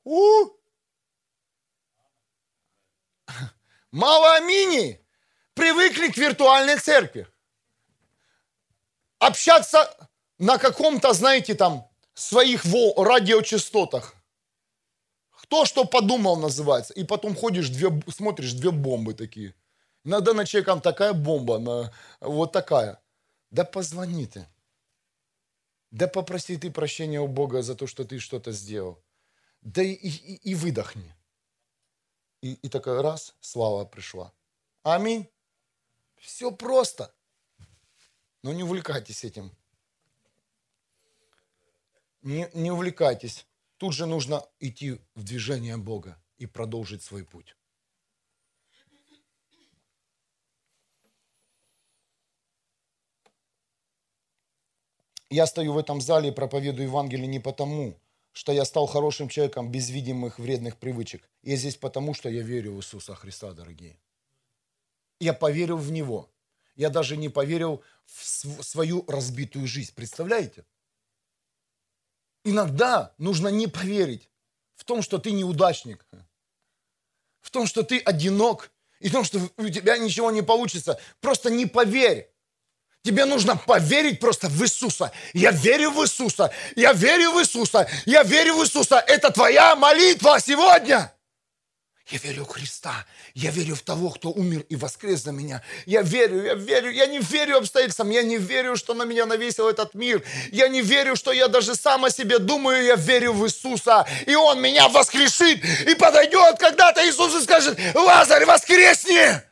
У! 0.03 0.58
Мало 3.91 4.35
амини 4.35 4.99
привыкли 5.53 6.11
к 6.11 6.17
виртуальной 6.17 6.77
церкви. 6.77 7.27
Общаться 9.19 10.09
на 10.37 10.57
каком-то, 10.57 11.13
знаете, 11.13 11.55
там, 11.55 11.89
своих 12.13 12.65
радиочастотах. 12.65 14.15
Кто 15.31 15.65
что 15.65 15.85
подумал, 15.85 16.37
называется. 16.37 16.93
И 16.93 17.03
потом 17.03 17.35
ходишь, 17.35 17.69
две, 17.69 17.89
смотришь, 18.09 18.53
две 18.53 18.71
бомбы 18.71 19.13
такие. 19.13 19.55
Иногда 20.03 20.33
на 20.33 20.45
человеком 20.45 20.81
такая 20.81 21.13
бомба, 21.13 21.59
на, 21.59 21.93
вот 22.21 22.51
такая. 22.51 23.01
Да 23.51 23.63
позвони 23.63 24.27
ты. 24.27 24.47
Да 25.91 26.07
попроси 26.07 26.57
ты 26.57 26.69
прощения 26.71 27.19
у 27.19 27.27
Бога 27.27 27.61
за 27.61 27.75
то, 27.75 27.87
что 27.87 28.03
ты 28.05 28.19
что-то 28.19 28.51
сделал. 28.51 29.01
Да 29.61 29.81
и, 29.81 29.93
и, 29.93 30.35
и 30.51 30.55
выдохни. 30.55 31.15
И, 32.41 32.53
и 32.53 32.69
такая 32.69 33.01
раз, 33.01 33.35
слава 33.41 33.85
пришла. 33.85 34.33
Аминь. 34.83 35.29
Все 36.17 36.51
просто. 36.51 37.13
Но 38.43 38.53
не 38.53 38.63
увлекайтесь 38.63 39.23
этим. 39.23 39.51
Не, 42.21 42.49
не 42.53 42.71
увлекайтесь. 42.71 43.45
Тут 43.77 43.93
же 43.93 44.05
нужно 44.05 44.45
идти 44.59 44.99
в 45.15 45.23
движение 45.23 45.77
Бога 45.77 46.21
и 46.37 46.45
продолжить 46.45 47.03
свой 47.03 47.23
путь. 47.25 47.55
Я 55.29 55.45
стою 55.45 55.73
в 55.73 55.77
этом 55.77 56.01
зале 56.01 56.29
и 56.29 56.33
проповедую 56.33 56.87
Евангелие 56.87 57.27
не 57.27 57.39
потому, 57.39 57.99
что 58.39 58.53
я 58.53 58.63
стал 58.63 58.87
хорошим 58.87 59.27
человеком 59.27 59.69
без 59.69 59.89
видимых 59.89 60.39
вредных 60.39 60.77
привычек. 60.77 61.29
Я 61.43 61.57
здесь 61.57 61.75
потому, 61.75 62.13
что 62.13 62.29
я 62.29 62.41
верю 62.41 62.71
в 62.71 62.77
Иисуса 62.77 63.13
Христа, 63.13 63.51
дорогие. 63.51 63.99
Я 65.19 65.33
поверил 65.33 65.75
в 65.75 65.91
Него. 65.91 66.29
Я 66.77 66.89
даже 66.89 67.17
не 67.17 67.27
поверил 67.27 67.83
в 68.05 68.63
свою 68.63 69.03
разбитую 69.09 69.67
жизнь. 69.67 69.91
Представляете? 69.93 70.63
Иногда 72.45 73.13
нужно 73.17 73.49
не 73.49 73.67
поверить 73.67 74.29
в 74.75 74.85
том, 74.85 75.01
что 75.01 75.17
ты 75.17 75.33
неудачник, 75.33 76.05
в 77.41 77.51
том, 77.51 77.67
что 77.67 77.83
ты 77.83 77.99
одинок, 77.99 78.71
и 79.01 79.09
в 79.09 79.11
том, 79.11 79.25
что 79.25 79.41
у 79.57 79.67
тебя 79.67 79.97
ничего 79.97 80.31
не 80.31 80.43
получится. 80.43 80.97
Просто 81.19 81.49
не 81.49 81.65
поверь. 81.65 82.31
Тебе 83.03 83.25
нужно 83.25 83.55
поверить 83.55 84.19
просто 84.19 84.49
в 84.49 84.61
Иисуса. 84.61 85.11
Я 85.33 85.51
верю 85.51 85.91
в 85.91 86.03
Иисуса. 86.03 86.51
Я 86.75 86.91
верю 86.91 87.31
в 87.31 87.39
Иисуса. 87.39 87.87
Я 88.05 88.23
верю 88.23 88.55
в 88.55 88.63
Иисуса. 88.63 89.03
Это 89.07 89.31
твоя 89.31 89.75
молитва 89.75 90.39
сегодня. 90.39 91.13
Я 92.09 92.17
верю 92.17 92.43
в 92.43 92.49
Христа. 92.49 93.05
Я 93.35 93.51
верю 93.51 93.75
в 93.75 93.83
того, 93.83 94.09
кто 94.09 94.31
умер 94.31 94.65
и 94.67 94.75
воскрес 94.75 95.21
за 95.21 95.31
меня. 95.31 95.61
Я 95.85 96.01
верю, 96.01 96.43
я 96.43 96.55
верю. 96.55 96.91
Я 96.91 97.05
не 97.05 97.19
верю 97.19 97.57
обстоятельствам. 97.57 98.09
Я 98.09 98.23
не 98.23 98.37
верю, 98.37 98.75
что 98.75 98.93
на 98.93 99.03
меня 99.03 99.25
навесил 99.25 99.69
этот 99.69 99.93
мир. 99.93 100.21
Я 100.51 100.67
не 100.67 100.81
верю, 100.81 101.15
что 101.15 101.31
я 101.31 101.47
даже 101.47 101.75
сам 101.75 102.03
о 102.03 102.09
себе 102.09 102.39
думаю. 102.39 102.83
Я 102.83 102.95
верю 102.95 103.31
в 103.31 103.45
Иисуса. 103.45 104.05
И 104.25 104.35
Он 104.35 104.59
меня 104.61 104.89
воскрешит. 104.89 105.63
И 105.87 105.95
подойдет 105.95 106.57
когда-то 106.59 107.07
Иисус 107.07 107.33
и 107.33 107.43
скажет, 107.43 107.79
Лазарь, 107.95 108.45
воскресни! 108.45 109.48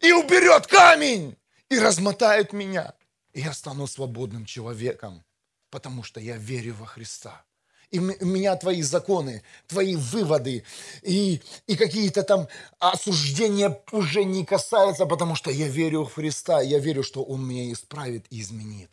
И 0.00 0.12
уберет 0.12 0.66
камень 0.66 1.36
и 1.68 1.78
размотает 1.78 2.52
меня. 2.52 2.94
И 3.32 3.40
я 3.40 3.52
стану 3.52 3.86
свободным 3.86 4.44
человеком, 4.44 5.24
потому 5.70 6.02
что 6.02 6.20
я 6.20 6.36
верю 6.36 6.74
во 6.74 6.86
Христа. 6.86 7.44
И 7.90 7.98
меня 7.98 8.54
твои 8.56 8.82
законы, 8.82 9.42
твои 9.66 9.96
выводы 9.96 10.62
и, 11.02 11.40
и 11.66 11.76
какие-то 11.76 12.22
там 12.22 12.46
осуждения 12.78 13.80
уже 13.92 14.24
не 14.24 14.44
касаются, 14.44 15.06
потому 15.06 15.34
что 15.34 15.50
я 15.50 15.68
верю 15.68 16.04
в 16.04 16.12
Христа, 16.12 16.60
я 16.60 16.78
верю, 16.80 17.02
что 17.02 17.22
Он 17.22 17.46
меня 17.46 17.72
исправит 17.72 18.26
и 18.28 18.42
изменит. 18.42 18.90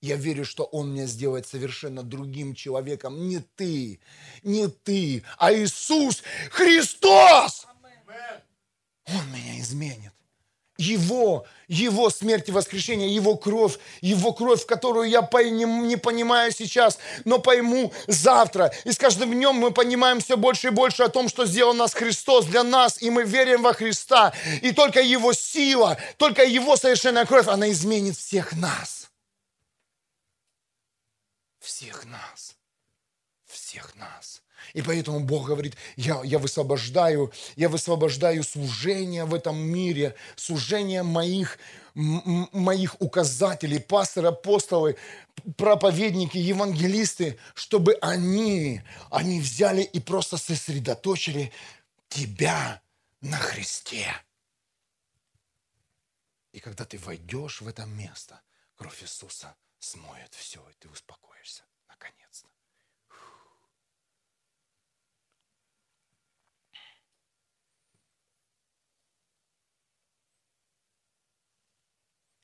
Я 0.00 0.16
верю, 0.16 0.44
что 0.44 0.64
Он 0.64 0.92
меня 0.92 1.06
сделает 1.06 1.46
совершенно 1.46 2.02
другим 2.02 2.54
человеком. 2.54 3.28
Не 3.28 3.38
ты, 3.38 4.00
не 4.42 4.66
ты, 4.66 5.22
а 5.36 5.52
Иисус 5.52 6.22
Христос. 6.50 7.66
Он 9.08 9.32
меня 9.32 9.58
изменит. 9.60 10.12
Его, 10.78 11.44
Его 11.66 12.08
смерть 12.08 12.48
и 12.48 12.52
воскрешение, 12.52 13.12
Его 13.12 13.36
кровь, 13.36 13.78
Его 14.00 14.32
кровь, 14.32 14.64
которую 14.64 15.08
я 15.08 15.22
не 15.22 15.96
понимаю 15.96 16.52
сейчас, 16.52 17.00
но 17.24 17.40
пойму 17.40 17.92
завтра. 18.06 18.72
И 18.84 18.92
с 18.92 18.96
каждым 18.96 19.32
днем 19.32 19.56
мы 19.56 19.72
понимаем 19.72 20.20
все 20.20 20.36
больше 20.36 20.68
и 20.68 20.70
больше 20.70 21.02
о 21.02 21.08
том, 21.08 21.28
что 21.28 21.46
сделал 21.46 21.74
нас 21.74 21.94
Христос 21.94 22.46
для 22.46 22.62
нас, 22.62 23.02
и 23.02 23.10
мы 23.10 23.24
верим 23.24 23.62
во 23.62 23.72
Христа. 23.72 24.32
И 24.62 24.70
только 24.70 25.00
Его 25.00 25.32
сила, 25.32 25.98
только 26.16 26.44
Его 26.44 26.76
совершенная 26.76 27.26
кровь, 27.26 27.48
она 27.48 27.68
изменит 27.72 28.16
всех 28.16 28.52
нас. 28.52 29.10
Всех 31.58 32.04
нас. 32.04 32.54
Всех 33.46 33.96
нас. 33.96 34.42
И 34.78 34.82
поэтому 34.82 35.18
Бог 35.18 35.48
говорит, 35.48 35.76
я, 35.96 36.22
я 36.22 36.38
высвобождаю, 36.38 37.32
я 37.56 37.68
высвобождаю 37.68 38.44
служение 38.44 39.24
в 39.24 39.34
этом 39.34 39.58
мире, 39.58 40.14
служение 40.36 41.02
моих, 41.02 41.58
моих 41.94 42.94
указателей, 43.00 43.80
пасторы, 43.80 44.28
апостолы, 44.28 44.96
проповедники, 45.56 46.38
евангелисты, 46.38 47.40
чтобы 47.54 47.94
они, 48.00 48.82
они 49.10 49.40
взяли 49.40 49.82
и 49.82 49.98
просто 49.98 50.36
сосредоточили 50.36 51.50
тебя 52.08 52.80
на 53.20 53.36
Христе. 53.36 54.14
И 56.52 56.60
когда 56.60 56.84
ты 56.84 56.98
войдешь 56.98 57.62
в 57.62 57.66
это 57.66 57.84
место, 57.84 58.40
кровь 58.76 59.02
Иисуса 59.02 59.56
смоет 59.80 60.32
все, 60.34 60.60
и 60.70 60.74
ты 60.78 60.88
успокоишься. 60.88 61.64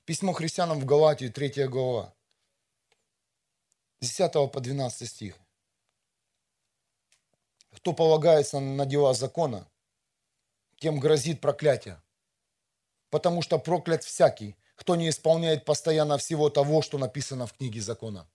Письмо 0.05 0.35
христианам 0.35 0.81
в 0.81 0.85
Галатии, 0.85 1.29
3 1.29 1.67
глава, 1.67 2.15
с 4.01 4.09
10 4.09 4.53
по 4.53 4.61
12 4.61 5.09
стих. 5.09 5.35
Кто 7.73 7.95
полагается 7.95 8.61
на 8.61 8.85
дела 8.85 9.15
закона, 9.15 9.67
тем 10.77 11.01
грозит 11.01 11.41
проклятие. 11.41 12.03
Потому 13.09 13.41
что 13.41 13.59
проклят 13.59 14.05
всякий, 14.05 14.57
кто 14.75 14.95
не 14.95 15.09
исполняет 15.09 15.65
постоянно 15.65 16.19
всего 16.19 16.51
того, 16.51 16.83
что 16.83 16.99
написано 16.99 17.47
в 17.47 17.55
книге 17.55 17.81
закона. 17.81 18.29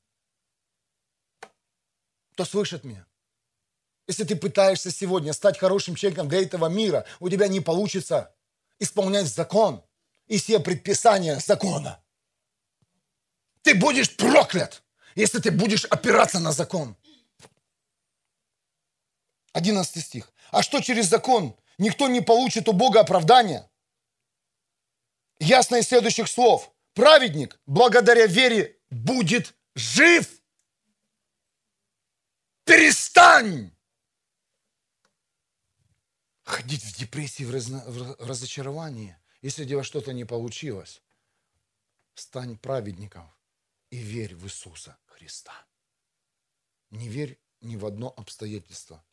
Кто 2.31 2.45
слышит 2.45 2.83
меня? 2.83 3.05
Если 4.07 4.23
ты 4.23 4.35
пытаешься 4.35 4.89
сегодня 4.89 5.33
стать 5.33 5.59
хорошим 5.59 5.93
человеком 5.93 6.29
для 6.29 6.41
этого 6.41 6.65
мира, 6.65 7.05
у 7.19 7.29
тебя 7.29 7.47
не 7.47 7.59
получится 7.59 8.35
исполнять 8.79 9.27
закон– 9.27 9.83
и 10.29 10.37
все 10.37 10.59
предписания 10.59 11.39
закона. 11.39 12.01
Ты 13.61 13.75
будешь 13.75 14.15
проклят, 14.15 14.83
если 15.15 15.39
ты 15.39 15.51
будешь 15.51 15.83
опираться 15.85 16.39
на 16.39 16.53
закон. 16.53 16.95
11 19.51 20.05
стих. 20.05 20.31
А 20.51 20.63
что 20.63 20.79
через 20.79 21.07
закон? 21.07 21.57
Никто 21.77 22.07
не 22.07 22.21
получит 22.21 22.69
у 22.69 22.73
Бога 22.73 23.01
оправдания. 23.01 23.69
Ясно 25.39 25.77
из 25.77 25.87
следующих 25.87 26.29
слов. 26.29 26.71
Праведник 26.93 27.59
благодаря 27.65 28.27
вере 28.27 28.77
будет 28.89 29.55
жив. 29.75 30.27
Перестань 32.65 33.71
ходить 36.43 36.83
в 36.83 36.97
депрессии, 36.97 37.43
в 37.43 38.27
разочаровании. 38.27 39.18
Если 39.41 39.63
у 39.63 39.67
тебя 39.67 39.83
что-то 39.83 40.11
не 40.13 40.25
получилось, 40.25 41.01
стань 42.13 42.57
праведником 42.57 43.31
и 43.89 43.97
верь 43.97 44.35
в 44.35 44.45
Иисуса 44.45 44.97
Христа. 45.05 45.53
Не 46.89 47.07
верь 47.07 47.39
ни 47.61 47.77
в 47.77 47.85
одно 47.85 48.13
обстоятельство, 48.17 49.03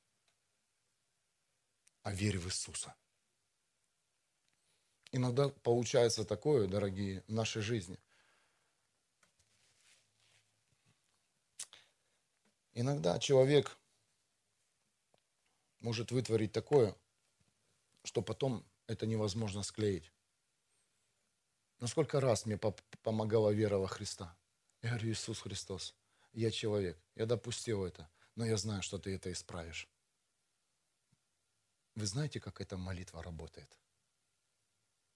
а 2.03 2.13
верь 2.13 2.39
в 2.39 2.47
Иисуса. 2.47 2.95
Иногда 5.13 5.49
получается 5.49 6.25
такое, 6.25 6.67
дорогие, 6.67 7.23
в 7.29 7.33
нашей 7.33 7.63
жизни. 7.63 7.99
Иногда 12.75 13.19
человек 13.19 13.79
может 15.81 16.11
вытворить 16.11 16.53
такое, 16.53 16.95
что 18.03 18.21
потом 18.21 18.65
это 18.87 19.07
невозможно 19.07 19.63
склеить. 19.63 20.13
Но 21.79 21.87
сколько 21.87 22.21
раз 22.21 22.47
мне 22.47 22.59
помогала 23.03 23.51
вера 23.51 23.77
во 23.77 23.87
Христа? 23.87 24.37
Я 24.83 24.91
говорю, 24.91 25.11
Иисус 25.11 25.41
Христос, 25.41 25.95
я 26.33 26.51
человек, 26.51 26.99
я 27.15 27.27
допустил 27.27 27.85
это, 27.85 28.11
но 28.35 28.45
я 28.47 28.57
знаю, 28.57 28.83
что 28.83 28.99
ты 28.99 29.15
это 29.15 29.31
исправишь. 29.33 29.89
Вы 31.95 32.07
знаете, 32.07 32.41
как 32.41 32.61
эта 32.61 32.77
молитва 32.77 33.23
работает? 33.23 33.79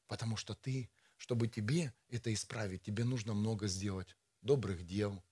Потому 0.07 0.37
что 0.37 0.55
ты, 0.55 0.91
чтобы 1.17 1.47
тебе 1.47 1.95
это 2.09 2.33
исправить, 2.33 2.83
тебе 2.83 3.05
нужно 3.05 3.35
много 3.35 3.69
сделать 3.69 4.17
добрых 4.43 4.85
дел. 4.87 5.23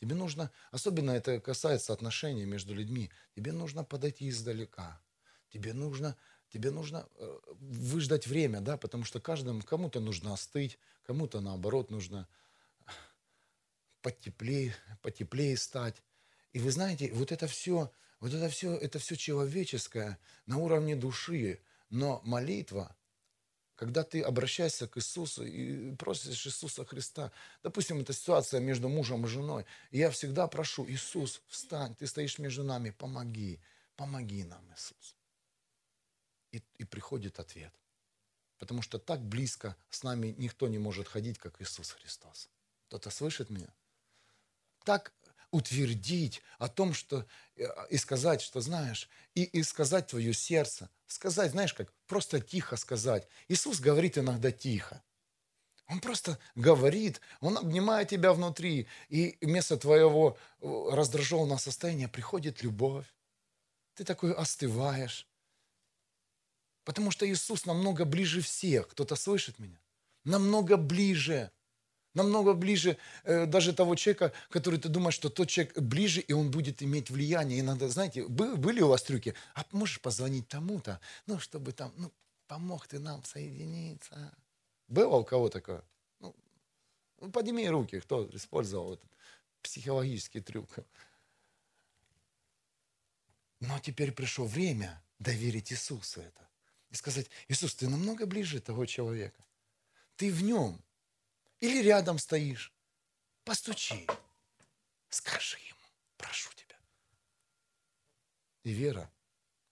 Тебе 0.00 0.14
нужно, 0.14 0.50
особенно 0.70 1.12
это 1.12 1.40
касается 1.40 1.92
отношений 1.92 2.44
между 2.44 2.74
людьми, 2.74 3.10
тебе 3.34 3.52
нужно 3.52 3.84
подойти 3.84 4.28
издалека. 4.28 5.02
Тебе 5.48 5.74
нужно 5.74 6.16
тебе 6.52 6.70
нужно 6.70 7.08
э, 7.16 7.38
выждать 7.60 8.26
время, 8.26 8.60
да, 8.60 8.76
потому 8.76 9.04
что 9.04 9.20
каждому, 9.20 9.62
кому-то 9.62 10.00
нужно 10.00 10.34
остыть, 10.34 10.78
кому-то 11.06 11.40
наоборот 11.40 11.90
нужно 11.90 12.28
потеплее, 14.02 14.74
потеплее 15.00 15.56
стать. 15.56 16.02
И 16.52 16.58
вы 16.58 16.70
знаете, 16.70 17.10
вот 17.14 17.32
это 17.32 17.46
все, 17.46 17.90
вот 18.20 18.34
это 18.34 18.50
все, 18.50 18.74
это 18.76 18.98
все 18.98 19.16
человеческое 19.16 20.18
на 20.44 20.58
уровне 20.58 20.94
души, 20.94 21.60
но 21.88 22.20
молитва, 22.24 22.94
когда 23.74 24.04
ты 24.04 24.20
обращаешься 24.20 24.86
к 24.86 24.98
Иисусу 24.98 25.44
и 25.46 25.94
просишь 25.96 26.46
Иисуса 26.46 26.84
Христа, 26.84 27.32
допустим, 27.62 28.00
это 28.00 28.12
ситуация 28.12 28.60
между 28.60 28.90
мужем 28.90 29.24
и 29.24 29.28
женой, 29.28 29.64
и 29.90 29.98
я 29.98 30.10
всегда 30.10 30.46
прошу, 30.48 30.86
Иисус, 30.86 31.40
встань, 31.48 31.94
ты 31.94 32.06
стоишь 32.06 32.38
между 32.38 32.62
нами, 32.62 32.90
помоги, 32.90 33.58
помоги 33.96 34.44
нам, 34.44 34.62
Иисус 34.74 35.16
и, 36.52 36.62
и 36.78 36.84
приходит 36.84 37.38
ответ. 37.40 37.72
Потому 38.58 38.82
что 38.82 38.98
так 38.98 39.20
близко 39.20 39.76
с 39.90 40.04
нами 40.04 40.34
никто 40.38 40.68
не 40.68 40.78
может 40.78 41.08
ходить, 41.08 41.38
как 41.38 41.60
Иисус 41.60 41.90
Христос. 41.90 42.48
Кто-то 42.86 43.10
слышит 43.10 43.50
меня? 43.50 43.74
Так 44.84 45.12
утвердить 45.50 46.42
о 46.58 46.68
том, 46.68 46.94
что 46.94 47.26
э, 47.56 47.64
и 47.90 47.96
сказать, 47.98 48.40
что 48.40 48.60
знаешь, 48.60 49.08
и, 49.34 49.44
и 49.44 49.62
сказать 49.62 50.08
твое 50.08 50.32
сердце, 50.32 50.90
сказать, 51.06 51.50
знаешь, 51.50 51.74
как 51.74 51.92
просто 52.06 52.40
тихо 52.40 52.76
сказать. 52.76 53.28
Иисус 53.48 53.80
говорит 53.80 54.18
иногда 54.18 54.50
тихо. 54.50 55.02
Он 55.88 56.00
просто 56.00 56.38
говорит, 56.54 57.20
он 57.40 57.58
обнимает 57.58 58.08
тебя 58.08 58.32
внутри, 58.32 58.88
и 59.08 59.36
вместо 59.42 59.76
твоего 59.76 60.38
э, 60.60 60.88
раздраженного 60.92 61.58
состояния 61.58 62.08
приходит 62.08 62.62
любовь. 62.62 63.06
Ты 63.94 64.04
такой 64.04 64.32
остываешь. 64.32 65.28
Потому 66.84 67.10
что 67.10 67.28
Иисус 67.28 67.64
намного 67.64 68.04
ближе 68.04 68.40
всех. 68.40 68.88
Кто-то 68.88 69.14
слышит 69.16 69.58
меня? 69.58 69.80
Намного 70.24 70.76
ближе. 70.76 71.50
Намного 72.14 72.52
ближе 72.52 72.98
э, 73.24 73.46
даже 73.46 73.72
того 73.72 73.94
человека, 73.94 74.32
который 74.50 74.78
ты 74.78 74.88
думаешь, 74.88 75.14
что 75.14 75.30
тот 75.30 75.48
человек 75.48 75.78
ближе, 75.78 76.20
и 76.20 76.32
он 76.32 76.50
будет 76.50 76.82
иметь 76.82 77.08
влияние. 77.10 77.60
Иногда, 77.60 77.88
знаете, 77.88 78.26
были 78.26 78.82
у 78.82 78.88
вас 78.88 79.02
трюки? 79.02 79.34
А 79.54 79.64
можешь 79.70 80.00
позвонить 80.00 80.46
тому-то, 80.48 81.00
ну, 81.26 81.38
чтобы 81.38 81.72
там, 81.72 81.92
ну, 81.96 82.12
помог 82.48 82.86
ты 82.86 82.98
нам 82.98 83.24
соединиться. 83.24 84.36
Было 84.88 85.16
у 85.16 85.24
кого 85.24 85.48
такое? 85.48 85.82
Ну, 86.20 86.34
ну 87.18 87.30
подними 87.30 87.66
руки, 87.70 87.98
кто 88.00 88.28
использовал 88.34 88.94
этот 88.94 89.10
психологический 89.62 90.40
трюк. 90.40 90.68
Но 93.60 93.78
теперь 93.78 94.12
пришло 94.12 94.44
время 94.44 95.02
доверить 95.18 95.72
Иисусу 95.72 96.20
это 96.20 96.51
и 96.92 96.94
сказать, 96.94 97.30
Иисус, 97.48 97.74
ты 97.74 97.88
намного 97.88 98.26
ближе 98.26 98.60
того 98.60 98.84
человека. 98.86 99.44
Ты 100.16 100.30
в 100.30 100.42
нем. 100.42 100.80
или 101.58 101.82
рядом 101.82 102.18
стоишь, 102.18 102.72
постучи, 103.44 104.06
скажи 105.08 105.58
ему, 105.58 105.86
прошу 106.16 106.50
тебя. 106.54 106.76
И 108.64 108.72
вера 108.72 109.10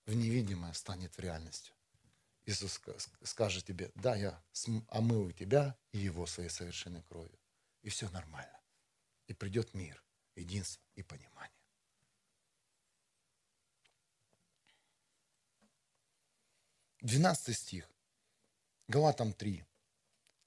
в 0.07 0.15
невидимое 0.15 0.73
станет 0.73 1.19
реальностью. 1.21 1.75
Иисус 2.47 2.81
скажет 3.23 3.65
тебе, 3.67 3.93
да, 3.95 4.17
я 4.17 4.43
омыл 4.89 5.31
тебя 5.33 5.77
и 5.93 5.99
его 5.99 6.27
своей 6.27 6.49
совершенной 6.49 7.03
кровью. 7.03 7.39
И 7.83 7.91
все 7.91 8.09
нормально. 8.09 8.61
И 9.27 9.35
придет 9.35 9.75
мир, 9.75 10.03
единство 10.37 10.83
и 10.95 11.03
понимание. 11.03 11.60
Двенадцатый 17.01 17.55
стих. 17.55 17.91
Галатам 18.87 19.33
3. 19.33 19.65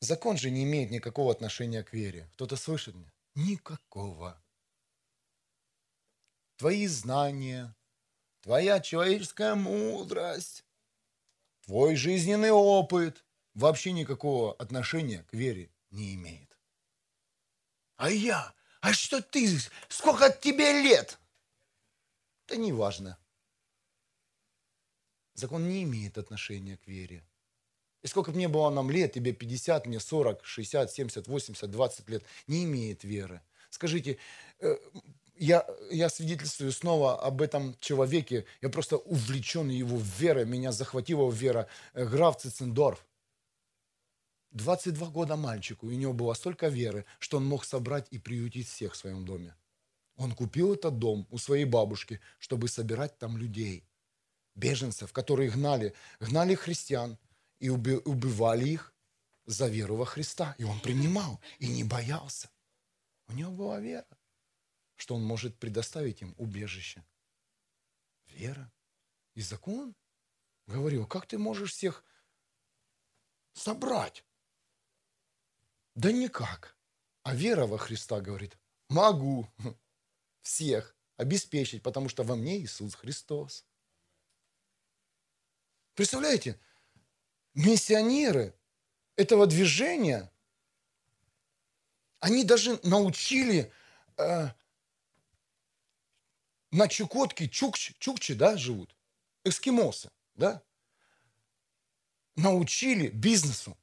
Закон 0.01 0.37
же 0.37 0.51
не 0.51 0.63
имеет 0.65 0.91
никакого 0.91 1.31
отношения 1.31 1.83
к 1.83 1.93
вере. 1.93 2.29
Кто-то 2.33 2.57
слышит 2.57 2.93
меня? 2.93 3.11
Никакого. 3.33 4.39
Твои 6.57 6.85
знания, 6.85 7.75
твоя 8.41 8.79
человеческая 8.81 9.55
мудрость, 9.55 10.63
твой 11.61 11.95
жизненный 11.95 12.51
опыт 12.51 13.25
вообще 13.55 13.91
никакого 13.91 14.53
отношения 14.53 15.23
к 15.23 15.33
вере 15.33 15.71
не 15.89 16.13
имеет. 16.13 16.55
А 17.95 18.11
я? 18.11 18.53
А 18.81 18.93
что 18.93 19.23
ты? 19.23 19.57
Сколько 19.89 20.29
тебе 20.29 20.83
лет? 20.83 21.17
Это 22.45 22.57
не 22.57 22.71
важно. 22.71 23.17
Закон 25.33 25.67
не 25.67 25.83
имеет 25.83 26.17
отношения 26.17 26.77
к 26.77 26.87
вере. 26.87 27.23
И 28.03 28.07
сколько 28.07 28.31
мне 28.31 28.47
было 28.47 28.69
нам 28.69 28.91
лет, 28.91 29.13
тебе 29.13 29.31
50, 29.31 29.87
мне 29.87 29.99
40, 29.99 30.43
60, 30.43 30.91
70, 30.91 31.27
80, 31.27 31.71
20 31.71 32.09
лет, 32.09 32.23
не 32.47 32.65
имеет 32.65 33.03
веры. 33.03 33.41
Скажите, 33.69 34.17
э, 34.59 34.75
я, 35.37 35.65
я 35.89 36.09
свидетельствую 36.09 36.71
снова 36.71 37.19
об 37.21 37.41
этом 37.41 37.75
человеке, 37.79 38.45
я 38.61 38.69
просто 38.69 38.97
увлечен 38.97 39.69
его 39.69 39.99
верой, 40.19 40.45
меня 40.45 40.71
захватила 40.71 41.31
вера, 41.31 41.67
э, 41.93 42.05
граф 42.05 42.37
Цицендорф. 42.37 43.05
22 44.51 45.09
года 45.09 45.35
мальчику, 45.35 45.89
и 45.89 45.95
у 45.95 45.97
него 45.97 46.13
было 46.13 46.33
столько 46.35 46.67
веры, 46.67 47.05
что 47.19 47.37
он 47.37 47.45
мог 47.45 47.65
собрать 47.65 48.07
и 48.11 48.19
приютить 48.19 48.67
всех 48.67 48.93
в 48.93 48.97
своем 48.97 49.25
доме. 49.25 49.55
Он 50.15 50.33
купил 50.33 50.73
этот 50.73 50.99
дом 50.99 51.25
у 51.31 51.37
своей 51.39 51.65
бабушки, 51.65 52.19
чтобы 52.37 52.67
собирать 52.67 53.17
там 53.17 53.37
людей, 53.37 53.83
беженцев, 54.55 55.11
которые 55.11 55.49
гнали, 55.49 55.93
гнали 56.19 56.55
христиан 56.55 57.17
и 57.59 57.69
убивали 57.69 58.67
их 58.69 58.93
за 59.45 59.67
веру 59.67 59.95
во 59.95 60.05
Христа. 60.05 60.55
И 60.57 60.63
он 60.63 60.79
принимал 60.79 61.39
и 61.59 61.67
не 61.67 61.83
боялся. 61.83 62.49
У 63.27 63.33
него 63.33 63.51
была 63.51 63.79
вера 63.79 64.05
что 64.95 65.15
он 65.15 65.23
может 65.23 65.59
предоставить 65.59 66.21
им 66.21 66.33
убежище. 66.37 67.03
Вера 68.27 68.71
и 69.33 69.41
закон 69.41 69.95
говорил, 70.65 71.05
как 71.05 71.27
ты 71.27 71.37
можешь 71.37 71.73
всех 71.73 72.05
собрать? 73.51 74.23
Да 75.95 76.11
никак. 76.11 76.77
А 77.23 77.35
вера 77.35 77.67
во 77.67 77.77
Христа 77.77 78.21
говорит, 78.21 78.57
могу 78.87 79.47
всех 80.41 80.95
обеспечить, 81.17 81.83
потому 81.83 82.07
что 82.07 82.23
во 82.23 82.35
мне 82.35 82.57
Иисус 82.59 82.95
Христос. 82.95 83.65
Представляете, 85.95 86.59
миссионеры 87.53 88.55
этого 89.15 89.45
движения, 89.45 90.31
они 92.19 92.43
даже 92.43 92.79
научили 92.83 93.71
э, 94.17 94.47
на 96.71 96.87
Чукотке 96.87 97.47
чукчи, 97.47 97.95
чукчи 97.99 98.33
да, 98.33 98.57
живут, 98.57 98.95
эскимосы, 99.43 100.09
да, 100.33 100.63
научили 102.35 103.09
бизнесу. 103.09 103.77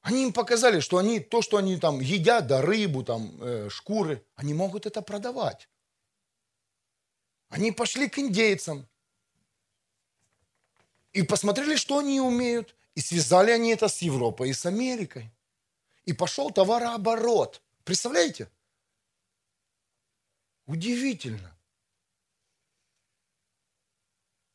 Они 0.00 0.24
им 0.24 0.32
показали, 0.32 0.80
что 0.80 0.98
они, 0.98 1.20
то, 1.20 1.40
что 1.40 1.56
они 1.56 1.78
там 1.78 2.00
едят, 2.00 2.46
да, 2.48 2.60
рыбу, 2.60 3.04
там, 3.04 3.40
э, 3.40 3.70
шкуры, 3.70 4.26
они 4.34 4.52
могут 4.52 4.86
это 4.86 5.02
продавать. 5.02 5.68
Они 7.48 7.70
пошли 7.70 8.08
к 8.08 8.18
индейцам 8.18 8.88
и 11.14 11.22
посмотрели, 11.22 11.76
что 11.76 11.98
они 11.98 12.20
умеют. 12.20 12.76
И 12.94 13.00
связали 13.00 13.50
они 13.50 13.70
это 13.70 13.88
с 13.88 14.02
Европой 14.02 14.50
и 14.50 14.52
с 14.52 14.66
Америкой. 14.66 15.32
И 16.04 16.12
пошел 16.12 16.50
товарооборот. 16.50 17.62
Представляете? 17.84 18.48
Удивительно. 20.66 21.56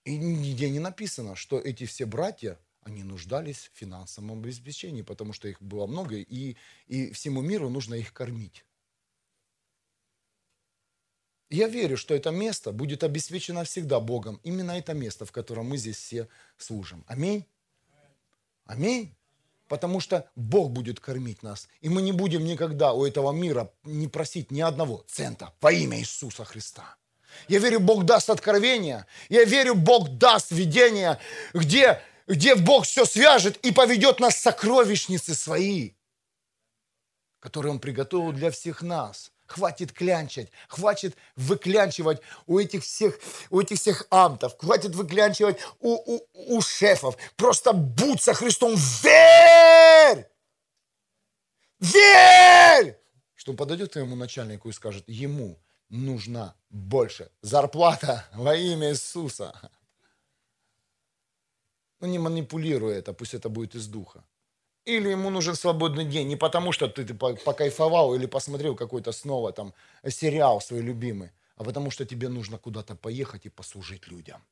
И 0.05 0.18
нигде 0.18 0.70
не 0.70 0.80
написано, 0.80 1.36
что 1.36 1.60
эти 1.60 1.86
все 1.86 2.05
братья, 2.05 2.60
они 2.82 3.03
нуждались 3.03 3.70
в 3.74 3.78
финансовом 3.78 4.39
обеспечении, 4.39 5.01
потому 5.01 5.34
что 5.34 5.47
их 5.47 5.62
было 5.62 5.86
много, 5.86 6.16
и, 6.16 6.55
и 6.88 7.12
всему 7.12 7.41
миру 7.41 7.70
нужно 7.70 7.95
их 7.95 8.14
кормить. 8.14 8.66
Я 11.50 11.68
верю, 11.68 11.97
что 11.97 12.14
это 12.14 12.32
место 12.32 12.72
будет 12.72 13.04
обеспечено 13.04 13.64
всегда 13.64 14.00
Богом. 14.00 14.39
Именно 14.43 14.78
это 14.78 14.93
место, 14.93 15.26
в 15.26 15.32
котором 15.32 15.70
мы 15.70 15.78
здесь 15.78 15.97
все 15.97 16.28
служим. 16.58 17.04
Аминь. 17.08 17.45
Аминь 18.66 19.16
потому 19.70 20.02
что 20.02 20.30
Бог 20.36 20.72
будет 20.72 21.00
кормить 21.00 21.43
нас. 21.43 21.70
И 21.80 21.88
мы 21.88 22.02
не 22.02 22.12
будем 22.12 22.43
никогда 22.43 22.91
у 22.91 23.06
этого 23.06 23.32
мира 23.32 23.72
не 23.84 24.10
просить 24.10 24.52
ни 24.52 24.60
одного 24.60 25.06
цента 25.08 25.54
во 25.62 25.72
имя 25.72 26.00
Иисуса 26.00 26.43
Христа. 26.43 26.97
Я 27.47 27.60
верю, 27.60 27.80
Бог 27.80 28.04
даст 28.04 28.30
откровение. 28.30 29.06
Я 29.30 29.45
верю, 29.45 29.76
Бог 29.76 30.10
даст 30.18 30.52
видение, 30.52 31.20
где, 31.54 32.02
где 32.28 32.56
Бог 32.56 32.86
все 32.86 33.05
свяжет 33.05 33.58
и 33.58 33.71
поведет 33.71 34.20
нас 34.20 34.36
сокровищницы 34.38 35.36
свои, 35.36 35.92
которые 37.39 37.71
Он 37.71 37.80
приготовил 37.80 38.34
для 38.34 38.50
всех 38.50 38.82
нас. 38.82 39.32
Хватит 39.50 39.92
клянчить, 39.92 40.51
хватит 40.67 41.17
выклянчивать 41.36 42.21
у 42.46 42.59
этих 42.59 42.84
всех, 42.84 43.20
у 43.50 43.59
этих 43.59 43.80
всех 43.80 44.05
амтов, 44.12 44.55
хватит 44.59 44.93
выклянчивать 44.93 45.58
у, 45.80 45.96
у, 45.96 46.21
у 46.34 46.62
шефов. 46.62 47.17
Просто 47.36 47.74
будь 47.74 48.21
со 48.21 48.36
Христом, 48.36 48.76
верь! 49.01 50.30
Верь! 51.80 53.00
Что 53.34 53.51
он 53.51 53.58
подойдет 53.58 53.89
к 53.89 53.93
твоему 53.93 54.16
начальнику 54.16 54.70
и 54.70 54.71
скажет, 54.71 55.04
ему 55.08 55.58
нужна 55.89 56.54
больше 56.70 57.32
зарплата 57.42 58.28
во 58.36 58.55
имя 58.55 58.92
Иисуса. 58.92 59.59
Ну 62.01 62.08
не 62.08 62.20
манипулируй 62.20 62.93
это, 62.93 63.13
пусть 63.13 63.34
это 63.34 63.50
будет 63.50 63.74
из 63.74 63.88
духа. 63.88 64.24
Или 64.89 65.09
ему 65.09 65.29
нужен 65.29 65.53
свободный 65.53 66.05
день, 66.05 66.28
не 66.28 66.36
потому 66.36 66.71
что 66.71 66.87
ты, 66.87 67.05
ты 67.05 67.13
покайфовал 67.13 68.16
или 68.16 68.25
посмотрел 68.25 68.75
какой-то 68.75 69.11
снова 69.11 69.51
там 69.51 69.74
сериал 70.07 70.61
свой 70.61 70.82
любимый, 70.82 71.29
а 71.57 71.63
потому 71.63 71.91
что 71.91 72.05
тебе 72.05 72.28
нужно 72.28 72.57
куда-то 72.57 72.95
поехать 72.95 73.45
и 73.45 73.49
послужить 73.49 74.07
людям. 74.07 74.43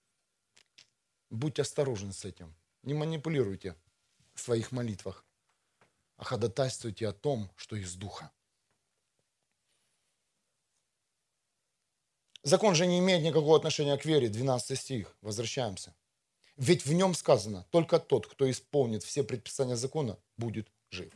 Будь 1.32 1.60
осторожен 1.60 2.14
с 2.14 2.24
этим. 2.24 2.54
Не 2.84 2.94
манипулируйте 2.94 3.76
в 4.36 4.42
своих 4.42 4.72
молитвах, 4.72 5.26
а 6.18 6.24
ходатайствуйте 6.24 7.08
о 7.08 7.14
том, 7.14 7.50
что 7.56 7.76
из 7.76 7.96
духа. 7.96 8.30
Закон 12.44 12.76
же 12.76 12.86
не 12.86 13.00
имеет 13.00 13.24
никакого 13.24 13.58
отношения 13.58 13.98
к 13.98 14.06
вере. 14.06 14.30
12 14.30 14.80
стих. 14.80 15.18
Возвращаемся. 15.22 15.96
Ведь 16.58 16.86
в 16.86 16.94
нем 16.94 17.16
сказано, 17.16 17.66
только 17.72 17.98
тот, 17.98 18.28
кто 18.28 18.50
исполнит 18.50 19.04
все 19.04 19.24
предписания 19.24 19.76
закона, 19.76 20.20
будет 20.38 20.68
жив. 20.90 21.12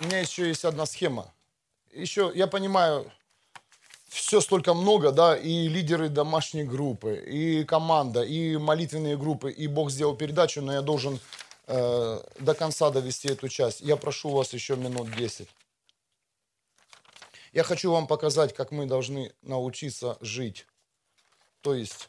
У 0.00 0.04
меня 0.04 0.20
еще 0.20 0.48
есть 0.48 0.64
одна 0.64 0.86
схема. 0.86 1.32
Еще, 1.92 2.32
я 2.34 2.46
понимаю, 2.46 3.10
все 4.08 4.40
столько 4.40 4.74
много, 4.74 5.12
да, 5.12 5.36
и 5.36 5.68
лидеры 5.68 6.08
домашней 6.08 6.64
группы, 6.64 7.16
и 7.16 7.64
команда, 7.64 8.22
и 8.22 8.56
молитвенные 8.56 9.16
группы, 9.16 9.50
и 9.50 9.66
Бог 9.66 9.90
сделал 9.90 10.16
передачу, 10.16 10.62
но 10.62 10.72
я 10.72 10.82
должен 10.82 11.20
э, 11.66 12.20
до 12.40 12.54
конца 12.54 12.90
довести 12.90 13.28
эту 13.28 13.48
часть. 13.48 13.80
Я 13.80 13.96
прошу 13.96 14.30
вас 14.30 14.52
еще 14.52 14.76
минут 14.76 15.10
10. 15.14 15.48
Я 17.52 17.62
хочу 17.62 17.90
вам 17.90 18.06
показать, 18.06 18.54
как 18.54 18.70
мы 18.70 18.86
должны 18.86 19.32
научиться 19.42 20.18
жить. 20.20 20.66
То 21.66 21.74
есть, 21.74 22.08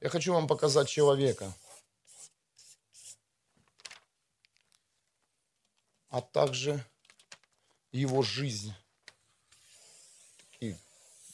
я 0.00 0.08
хочу 0.08 0.34
вам 0.34 0.48
показать 0.48 0.88
человека, 0.88 1.54
а 6.08 6.20
также 6.20 6.84
его 7.92 8.22
жизнь. 8.22 8.74
И 10.58 10.74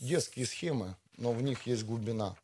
детские 0.00 0.44
схемы, 0.44 0.94
но 1.16 1.32
в 1.32 1.40
них 1.40 1.66
есть 1.66 1.84
глубина. 1.84 2.36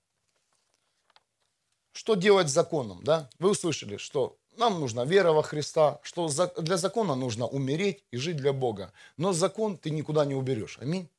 что 1.92 2.14
делать 2.14 2.48
с 2.48 2.54
законом, 2.54 3.04
да? 3.04 3.28
Вы 3.38 3.50
услышали, 3.50 3.98
что 3.98 4.38
нам 4.56 4.80
нужна 4.80 5.04
вера 5.04 5.32
во 5.32 5.42
Христа, 5.42 6.00
что 6.04 6.30
для 6.56 6.78
закона 6.78 7.14
нужно 7.14 7.46
умереть 7.46 8.02
и 8.12 8.16
жить 8.16 8.38
для 8.38 8.54
Бога. 8.54 8.94
Но 9.18 9.34
закон 9.34 9.76
ты 9.76 9.90
никуда 9.90 10.24
не 10.24 10.34
уберешь. 10.34 10.78
Аминь. 10.80 11.10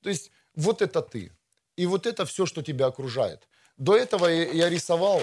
То 0.00 0.08
есть 0.08 0.32
вот 0.56 0.82
это 0.82 1.02
ты. 1.02 1.30
И 1.76 1.86
вот 1.86 2.06
это 2.06 2.24
все, 2.24 2.46
что 2.46 2.62
тебя 2.62 2.86
окружает. 2.86 3.48
До 3.76 3.96
этого 3.96 4.26
я 4.26 4.68
рисовал 4.68 5.22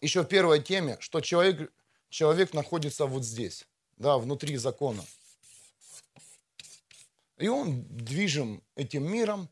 еще 0.00 0.22
в 0.22 0.26
первой 0.26 0.62
теме, 0.62 0.96
что 1.00 1.20
человек, 1.20 1.72
человек 2.08 2.54
находится 2.54 3.06
вот 3.06 3.24
здесь, 3.24 3.66
да, 3.96 4.18
внутри 4.18 4.56
закона. 4.56 5.04
И 7.38 7.48
он 7.48 7.82
движим 7.88 8.62
этим 8.76 9.10
миром, 9.10 9.48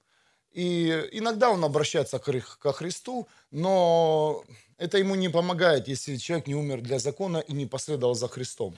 и 0.53 1.09
иногда 1.13 1.51
он 1.51 1.65
обращается 1.65 2.19
ко 2.19 2.73
Христу, 2.73 3.29
но 3.51 4.45
это 4.77 4.99
ему 4.99 5.15
не 5.15 5.29
помогает, 5.29 5.89
если 5.89 6.17
человек 6.17 6.47
не 6.47 6.55
умер 6.55 6.81
для 6.83 6.99
закона 6.99 7.39
и 7.39 7.53
не 7.53 7.67
последовал 7.67 8.15
за 8.15 8.29
Христом. 8.29 8.77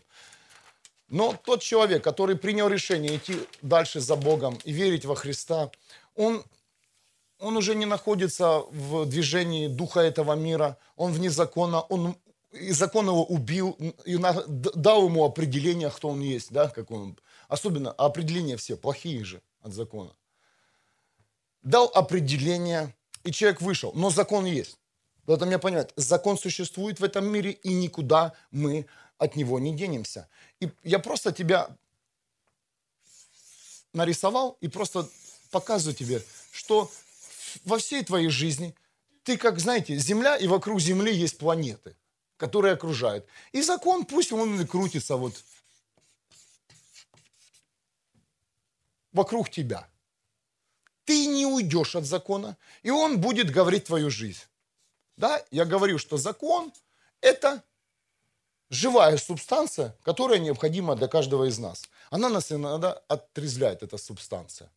Но 1.08 1.32
тот 1.44 1.60
человек, 1.60 2.04
который 2.04 2.36
принял 2.36 2.68
решение 2.68 3.16
идти 3.16 3.36
дальше 3.62 4.00
за 4.00 4.14
Богом 4.14 4.58
и 4.64 4.72
верить 4.72 5.04
во 5.04 5.16
Христа, 5.16 5.70
он, 6.14 6.44
он 7.40 7.56
уже 7.56 7.74
не 7.74 7.86
находится 7.86 8.60
в 8.70 9.06
движении 9.06 9.66
духа 9.66 10.00
этого 10.00 10.34
мира, 10.34 10.76
он 10.96 11.12
вне 11.12 11.30
закона, 11.30 11.80
он 11.80 12.16
и 12.52 12.72
закон 12.72 13.06
его 13.06 13.24
убил, 13.24 13.76
и 14.04 14.18
дал 14.46 15.06
ему 15.06 15.24
определение, 15.24 15.90
кто 15.90 16.08
он 16.08 16.20
есть, 16.20 16.52
да, 16.52 16.68
как 16.68 16.90
он, 16.90 17.16
особенно 17.48 17.92
определения 17.92 18.56
все 18.56 18.76
плохие 18.76 19.24
же 19.24 19.40
от 19.62 19.72
закона 19.72 20.12
дал 21.62 21.90
определение, 21.94 22.94
и 23.24 23.32
человек 23.32 23.60
вышел. 23.60 23.92
Но 23.94 24.10
закон 24.10 24.44
есть. 24.44 24.78
Это 25.26 25.46
мне 25.46 25.58
понять. 25.58 25.92
Закон 25.96 26.38
существует 26.38 27.00
в 27.00 27.04
этом 27.04 27.26
мире, 27.26 27.52
и 27.52 27.72
никуда 27.72 28.32
мы 28.50 28.86
от 29.18 29.36
него 29.36 29.58
не 29.58 29.74
денемся. 29.74 30.28
И 30.60 30.70
я 30.82 30.98
просто 30.98 31.30
тебя 31.30 31.68
нарисовал 33.92 34.56
и 34.60 34.68
просто 34.68 35.08
показываю 35.50 35.94
тебе, 35.94 36.22
что 36.52 36.90
во 37.64 37.78
всей 37.78 38.04
твоей 38.04 38.28
жизни 38.28 38.74
ты, 39.22 39.36
как 39.36 39.58
знаете, 39.60 39.96
Земля, 39.96 40.36
и 40.36 40.46
вокруг 40.46 40.80
Земли 40.80 41.14
есть 41.14 41.38
планеты, 41.38 41.96
которые 42.36 42.74
окружают. 42.74 43.26
И 43.52 43.62
закон, 43.62 44.04
пусть 44.04 44.32
он 44.32 44.66
крутится 44.66 45.16
вот 45.16 45.34
вокруг 49.12 49.50
тебя 49.50 49.90
ты 51.10 51.26
не 51.26 51.44
уйдешь 51.44 51.96
от 51.96 52.04
закона, 52.04 52.56
и 52.84 52.90
он 52.90 53.20
будет 53.20 53.50
говорить 53.50 53.86
твою 53.86 54.10
жизнь. 54.10 54.44
Да, 55.16 55.44
я 55.50 55.64
говорю, 55.64 55.98
что 55.98 56.16
закон– 56.18 56.72
это 57.20 57.64
живая 58.68 59.16
субстанция, 59.16 59.96
которая 60.04 60.38
необходима 60.38 60.94
для 60.94 61.08
каждого 61.08 61.48
из 61.48 61.58
нас. 61.58 61.82
Она 62.10 62.28
нас 62.28 62.52
иногда 62.52 62.92
отрезвляет, 63.08 63.82
эта 63.82 63.98
субстанция. 63.98 64.70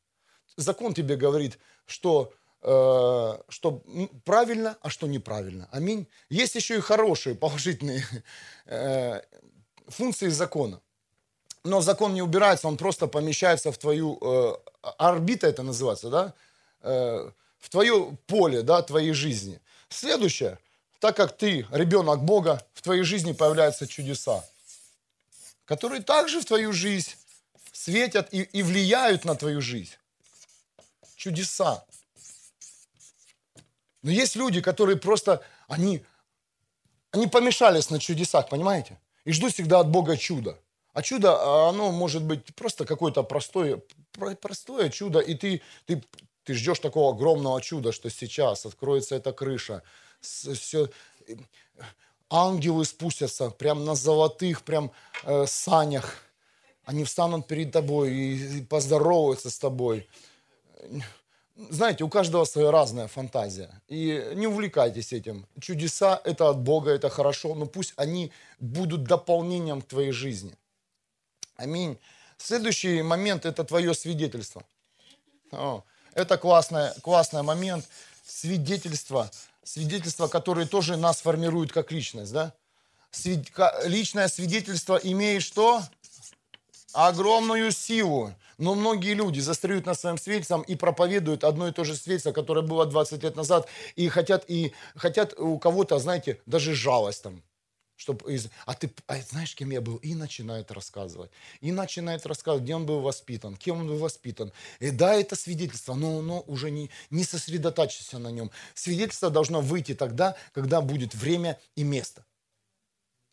Закон 0.58 0.96
тебе 0.96 1.18
говорит, 1.18 1.60
что, 1.86 2.34
что 2.64 3.84
правильно, 4.24 4.78
а 4.82 4.90
что 4.90 5.08
неправильно. 5.08 5.68
Аминь. 5.72 6.08
Есть 6.30 6.56
еще 6.56 6.78
и 6.78 6.82
хорошие, 6.82 7.36
положительные 7.36 8.06
э, 8.66 9.22
функции 9.88 10.30
закона. 10.30 10.80
Но 11.66 11.82
закон 11.82 12.14
не 12.14 12.22
убирается, 12.22 12.68
он 12.68 12.78
просто 12.78 13.08
помещается 13.08 13.72
в 13.72 13.78
твою 13.78 14.18
э, 14.22 14.54
орбита 14.98 15.48
это 15.48 15.64
называется, 15.64 16.10
да, 16.10 16.34
э, 16.82 17.30
в 17.60 17.70
твое 17.70 18.18
поле, 18.28 18.62
да, 18.62 18.82
твоей 18.82 19.14
жизни. 19.14 19.60
Следующее, 19.90 20.58
так 21.00 21.16
как 21.16 21.38
ты 21.38 21.66
ребенок 21.72 22.24
Бога, 22.24 22.62
в 22.74 22.82
твоей 22.82 23.04
жизни 23.04 23.32
появляются 23.32 23.88
чудеса, 23.88 24.44
которые 25.66 26.02
также 26.02 26.42
в 26.42 26.46
твою 26.46 26.74
жизнь 26.74 27.16
светят 27.72 28.34
и, 28.34 28.42
и 28.42 28.64
влияют 28.64 29.26
на 29.26 29.36
твою 29.36 29.62
жизнь. 29.62 29.94
Чудеса. 31.16 31.84
Но 34.04 34.12
есть 34.12 34.36
люди, 34.36 34.62
которые 34.62 34.98
просто, 34.98 35.42
они, 35.68 36.06
они 37.12 37.28
помешались 37.28 37.90
на 37.90 38.00
чудесах, 38.00 38.50
понимаете? 38.50 39.00
И 39.24 39.32
ждут 39.32 39.54
всегда 39.54 39.80
от 39.80 39.90
Бога 39.90 40.18
чуда. 40.18 40.60
А 40.94 41.02
чудо, 41.02 41.36
а 41.40 41.70
оно 41.70 41.92
может 41.92 42.24
быть 42.24 42.54
просто 42.54 42.86
какое-то 42.86 43.24
простое, 43.24 43.82
простое 44.42 44.90
чудо, 44.90 45.20
и 45.20 45.34
ты, 45.34 45.62
ты, 45.86 46.04
ты 46.44 46.54
ждешь 46.54 46.80
такого 46.80 47.16
огромного 47.16 47.60
чуда, 47.62 47.92
что 47.92 48.10
сейчас 48.10 48.66
откроется 48.66 49.16
эта 49.16 49.34
крыша, 49.34 49.82
все, 50.22 50.90
ангелы 52.30 52.86
спустятся 52.86 53.50
прям 53.50 53.86
на 53.86 53.96
золотых 53.96 54.62
прям 54.64 54.92
э, 55.24 55.46
санях, 55.48 56.18
они 56.86 57.06
встанут 57.06 57.48
перед 57.48 57.72
тобой 57.72 58.14
и, 58.14 58.58
и 58.58 58.62
поздороваются 58.62 59.50
с 59.50 59.58
тобой. 59.58 60.08
Знаете, 61.56 62.04
у 62.04 62.10
каждого 62.10 62.46
своя 62.46 62.72
разная 62.72 63.08
фантазия. 63.08 63.70
И 63.88 64.32
не 64.36 64.48
увлекайтесь 64.48 65.14
этим. 65.14 65.46
Чудеса– 65.62 66.20
это 66.24 66.50
от 66.50 66.58
Бога, 66.58 66.92
это 66.92 67.10
хорошо, 67.10 67.54
но 67.54 67.68
пусть 67.68 67.94
они 67.96 68.32
будут 68.60 69.04
дополнением 69.04 69.82
к 69.82 69.88
твоей 69.88 70.12
жизни. 70.12 70.58
Аминь. 71.56 72.00
Следующий 72.38 73.04
момент– 73.04 73.46
это 73.46 73.64
твое 73.64 73.94
свидетельство. 73.94 74.64
О, 75.52 75.84
это 76.16 76.40
классный, 76.40 76.90
классный 77.04 77.44
момент. 77.44 77.88
Свидетельство. 78.26 79.30
Свидетельство, 79.64 80.28
которое 80.28 80.66
тоже 80.66 80.98
нас 80.98 81.22
формирует 81.22 81.72
как 81.72 81.92
личность. 81.92 82.34
Да? 82.34 82.52
Свид... 83.12 83.52
Личное 83.86 84.28
свидетельство 84.28 84.96
имеет 84.96 85.44
что? 85.44 85.84
Огромную 86.94 87.72
силу. 87.72 88.34
Но 88.58 88.76
многие 88.76 89.14
люди 89.14 89.40
застряют 89.40 89.86
на 89.86 89.94
своем 89.94 90.18
свидетельством 90.18 90.62
и 90.62 90.76
проповедуют 90.76 91.44
одно 91.44 91.68
и 91.68 91.72
то 91.72 91.84
же 91.84 91.96
свидетельство, 91.96 92.32
которое 92.32 92.62
было 92.62 92.86
20 92.86 93.24
лет 93.24 93.36
назад, 93.36 93.68
и 93.96 94.08
хотят, 94.10 94.46
и 94.48 94.74
хотят 94.96 95.34
у 95.40 95.58
кого-то, 95.58 96.00
знаете, 96.00 96.40
даже 96.46 96.74
жалость 96.74 97.24
там 97.24 97.44
чтобы, 97.96 98.38
а 98.66 98.74
ты 98.74 98.92
а 99.08 99.22
знаешь, 99.22 99.56
кем 99.56 99.70
я 99.70 99.80
был? 99.80 99.98
И 99.98 100.16
начинает 100.16 100.72
рассказывать. 100.72 101.32
И 101.62 101.72
начинает 101.72 102.26
рассказывать, 102.26 102.64
где 102.64 102.76
он 102.76 102.86
был 102.86 103.02
воспитан, 103.02 103.56
кем 103.56 103.80
он 103.80 103.88
был 103.88 103.98
воспитан. 103.98 104.52
И 104.80 104.92
да, 104.92 105.14
это 105.14 105.36
свидетельство, 105.36 105.94
но, 105.94 106.22
но 106.22 106.42
уже 106.48 106.72
не, 106.72 106.90
не 107.12 107.24
сосредотачивайся 107.24 108.20
на 108.20 108.30
нем. 108.30 108.52
Свидетельство 108.74 109.30
должно 109.30 109.62
выйти 109.62 109.94
тогда, 109.94 110.36
когда 110.54 110.82
будет 110.82 111.16
время 111.16 111.60
и 111.76 111.84
место. 111.84 112.26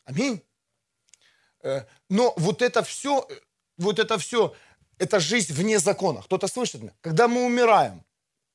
Аминь. 0.05 0.41
Э, 1.63 1.85
но 2.09 2.33
вот 2.37 2.61
это 2.61 2.83
все, 2.83 3.27
вот 3.77 3.99
это 3.99 4.17
все, 4.17 4.55
это 5.01 5.19
жизнь 5.19 5.51
вне 5.53 5.79
закона. 5.79 6.21
Кто-то 6.21 6.47
слышит 6.47 6.81
меня? 6.81 6.93
Когда 7.01 7.27
мы 7.27 7.43
умираем, 7.43 8.03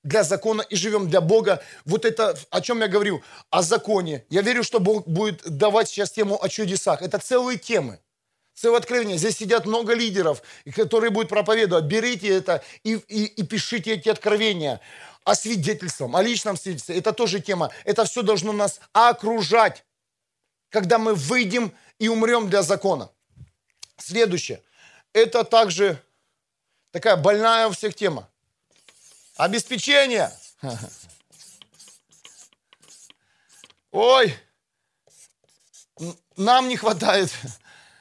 для 0.05 0.23
закона 0.23 0.63
и 0.63 0.77
живем 0.77 1.11
для 1.11 1.21
Бога. 1.21 1.61
Вот 1.85 2.05
это, 2.05 2.39
о 2.51 2.61
чем 2.61 2.81
я 2.81 2.87
говорю, 2.87 3.25
о 3.51 3.63
законе. 3.63 4.25
Я 4.31 4.43
верю, 4.43 4.63
что 4.63 4.79
Бог 4.79 5.05
будет 5.09 5.43
давать 5.45 5.89
сейчас 5.89 6.13
тему 6.13 6.41
о 6.41 6.49
чудесах. 6.49 7.03
Это 7.03 7.19
целые 7.19 7.59
темы. 7.59 7.99
Целое 8.55 8.79
откровение. 8.79 9.19
Здесь 9.19 9.39
сидят 9.39 9.67
много 9.67 9.95
лидеров, 9.95 10.43
которые 10.77 11.11
будут 11.11 11.29
проповедовать. 11.29 11.87
Берите 11.87 12.29
это 12.29 12.63
и, 12.85 12.95
и, 13.09 13.25
и 13.25 13.43
пишите 13.43 13.95
эти 13.95 14.09
откровения 14.09 14.81
о 15.25 15.35
свидетельстве, 15.35 16.09
о 16.13 16.23
личном 16.23 16.57
свидетельстве. 16.57 16.97
Это 16.97 17.13
тоже 17.13 17.41
тема. 17.41 17.73
Это 17.85 18.05
все 18.05 18.23
должно 18.23 18.53
нас 18.53 18.79
окружать, 18.93 19.85
когда 20.71 20.99
мы 20.99 21.15
выйдем 21.15 21.73
и 21.99 22.07
умрем 22.07 22.49
для 22.49 22.63
закона. 22.63 23.11
Следующее. 23.99 24.63
Это 25.13 25.43
также 25.43 26.01
такая 26.97 27.17
больная 27.17 27.67
у 27.67 27.73
всех 27.73 27.95
тема. 27.95 28.27
Обеспечение. 29.37 30.33
Ой, 33.93 34.35
нам 36.39 36.69
не 36.69 36.79
хватает 36.79 37.31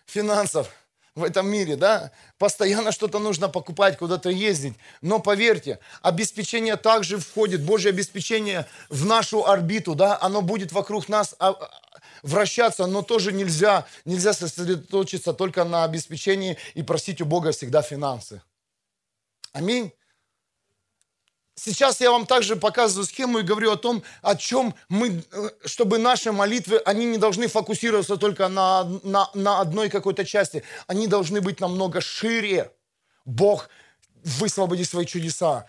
финансов 0.05 0.69
в 1.13 1.25
этом 1.25 1.45
мире, 1.49 1.75
да? 1.75 2.11
Постоянно 2.37 2.93
что-то 2.93 3.19
нужно 3.19 3.49
покупать, 3.49 3.97
куда-то 3.97 4.29
ездить. 4.29 4.75
Но 5.01 5.19
поверьте, 5.19 5.79
обеспечение 6.01 6.77
также 6.77 7.17
входит, 7.17 7.63
Божье 7.63 7.89
обеспечение 7.89 8.65
в 8.87 9.03
нашу 9.03 9.45
орбиту, 9.45 9.93
да? 9.93 10.17
Оно 10.21 10.41
будет 10.41 10.71
вокруг 10.71 11.09
нас 11.09 11.35
а, 11.39 11.49
а, 11.49 11.69
вращаться, 12.23 12.85
но 12.85 13.01
тоже 13.01 13.33
нельзя, 13.33 13.85
нельзя 14.05 14.31
сосредоточиться 14.31 15.33
только 15.33 15.65
на 15.65 15.83
обеспечении 15.83 16.57
и 16.75 16.81
просить 16.81 17.19
у 17.19 17.25
Бога 17.25 17.51
всегда 17.51 17.81
финансы. 17.81 18.41
Аминь. 19.55 19.93
Сейчас 21.55 22.01
я 22.01 22.11
вам 22.11 22.25
также 22.25 22.57
показываю 22.57 23.05
схему 23.05 23.39
и 23.39 23.43
говорю 23.43 23.71
о 23.71 23.77
том, 23.77 24.03
о 24.21 24.35
чем 24.35 24.75
мы, 24.89 25.23
э, 25.31 25.49
чтобы 25.63 25.97
наши 25.97 26.33
молитвы, 26.33 26.79
они 26.79 27.05
не 27.05 27.17
должны 27.17 27.47
фокусироваться 27.47 28.17
только 28.17 28.49
на, 28.49 28.83
на, 29.03 29.29
на 29.33 29.61
одной 29.61 29.89
какой-то 29.89 30.25
части. 30.25 30.61
Они 30.87 31.07
должны 31.07 31.39
быть 31.39 31.61
намного 31.61 32.01
шире. 32.01 32.69
Бог, 33.23 33.69
высвободи 34.25 34.83
свои 34.83 35.05
чудеса. 35.05 35.65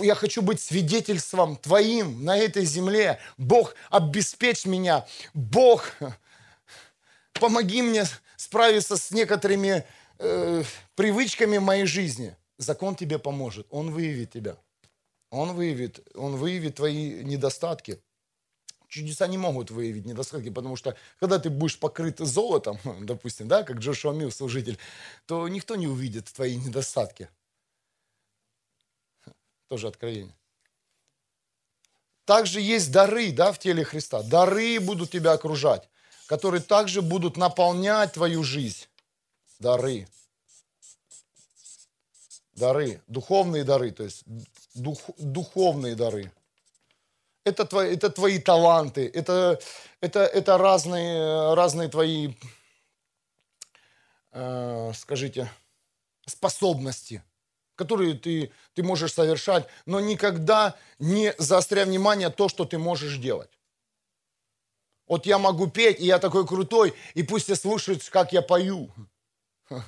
я 0.00 0.14
хочу 0.14 0.40
быть 0.40 0.60
свидетельством 0.60 1.56
Твоим 1.56 2.24
на 2.24 2.38
этой 2.38 2.64
земле. 2.64 3.18
Бог, 3.38 3.74
обеспечь 3.90 4.66
меня. 4.66 5.04
Бог, 5.34 5.90
помоги 7.32 7.82
мне 7.82 8.06
справиться 8.36 8.96
с 8.96 9.10
некоторыми 9.10 9.84
э, 10.20 10.62
привычками 10.94 11.58
моей 11.58 11.86
жизни. 11.86 12.36
Закон 12.58 12.94
тебе 12.94 13.18
поможет, 13.18 13.66
он 13.70 13.90
выявит 13.90 14.32
тебя. 14.32 14.56
Он 15.30 15.52
выявит, 15.52 16.06
он 16.14 16.36
выявит 16.36 16.76
твои 16.76 17.24
недостатки. 17.24 18.00
Чудеса 18.88 19.26
не 19.26 19.36
могут 19.36 19.70
выявить 19.70 20.06
недостатки, 20.06 20.50
потому 20.50 20.76
что 20.76 20.96
когда 21.18 21.38
ты 21.38 21.50
будешь 21.50 21.78
покрыт 21.78 22.18
золотом, 22.18 22.78
допустим, 23.04 23.48
да, 23.48 23.62
как 23.62 23.78
Джошуа 23.78 24.12
Мил, 24.12 24.30
служитель, 24.30 24.78
то 25.26 25.48
никто 25.48 25.76
не 25.76 25.86
увидит 25.86 26.26
твои 26.26 26.56
недостатки. 26.56 27.28
Тоже 29.68 29.88
откровение. 29.88 30.34
Также 32.24 32.60
есть 32.60 32.90
дары 32.92 33.32
да, 33.32 33.52
в 33.52 33.58
теле 33.58 33.84
Христа. 33.84 34.22
Дары 34.22 34.80
будут 34.80 35.10
тебя 35.10 35.32
окружать, 35.32 35.88
которые 36.26 36.60
также 36.60 37.02
будут 37.02 37.36
наполнять 37.36 38.12
твою 38.12 38.42
жизнь. 38.42 38.86
Дары. 39.58 40.06
Дары. 42.56 43.00
Духовные 43.06 43.64
дары, 43.64 43.92
то 43.92 44.02
есть 44.02 44.24
дух, 44.74 44.98
духовные 45.18 45.94
дары. 45.94 46.32
Это 47.44 47.64
твои, 47.64 47.94
это 47.94 48.10
твои 48.10 48.40
таланты, 48.40 49.08
это, 49.14 49.60
это, 50.00 50.20
это 50.20 50.58
разные, 50.58 51.54
разные 51.54 51.88
твои, 51.88 52.34
э, 54.32 54.92
скажите, 54.94 55.48
способности– 56.26 57.22
которые 57.76 58.14
ты, 58.14 58.50
ты 58.74 58.82
можешь 58.82 59.12
совершать, 59.12 59.68
но 59.84 60.00
никогда 60.00 60.76
не 60.98 61.34
заостряй 61.38 61.84
внимание 61.84 62.30
то, 62.30 62.48
что 62.48 62.64
ты 62.64 62.78
можешь 62.78 63.18
делать. 63.18 63.50
Вот 65.06 65.26
я 65.26 65.38
могу 65.38 65.68
петь, 65.68 66.00
и 66.00 66.06
я 66.06 66.18
такой 66.18 66.44
крутой, 66.46 66.94
и 67.14 67.22
пусть 67.22 67.44
все 67.44 67.54
слушают, 67.54 68.02
как 68.08 68.32
я 68.32 68.42
пою. 68.42 68.90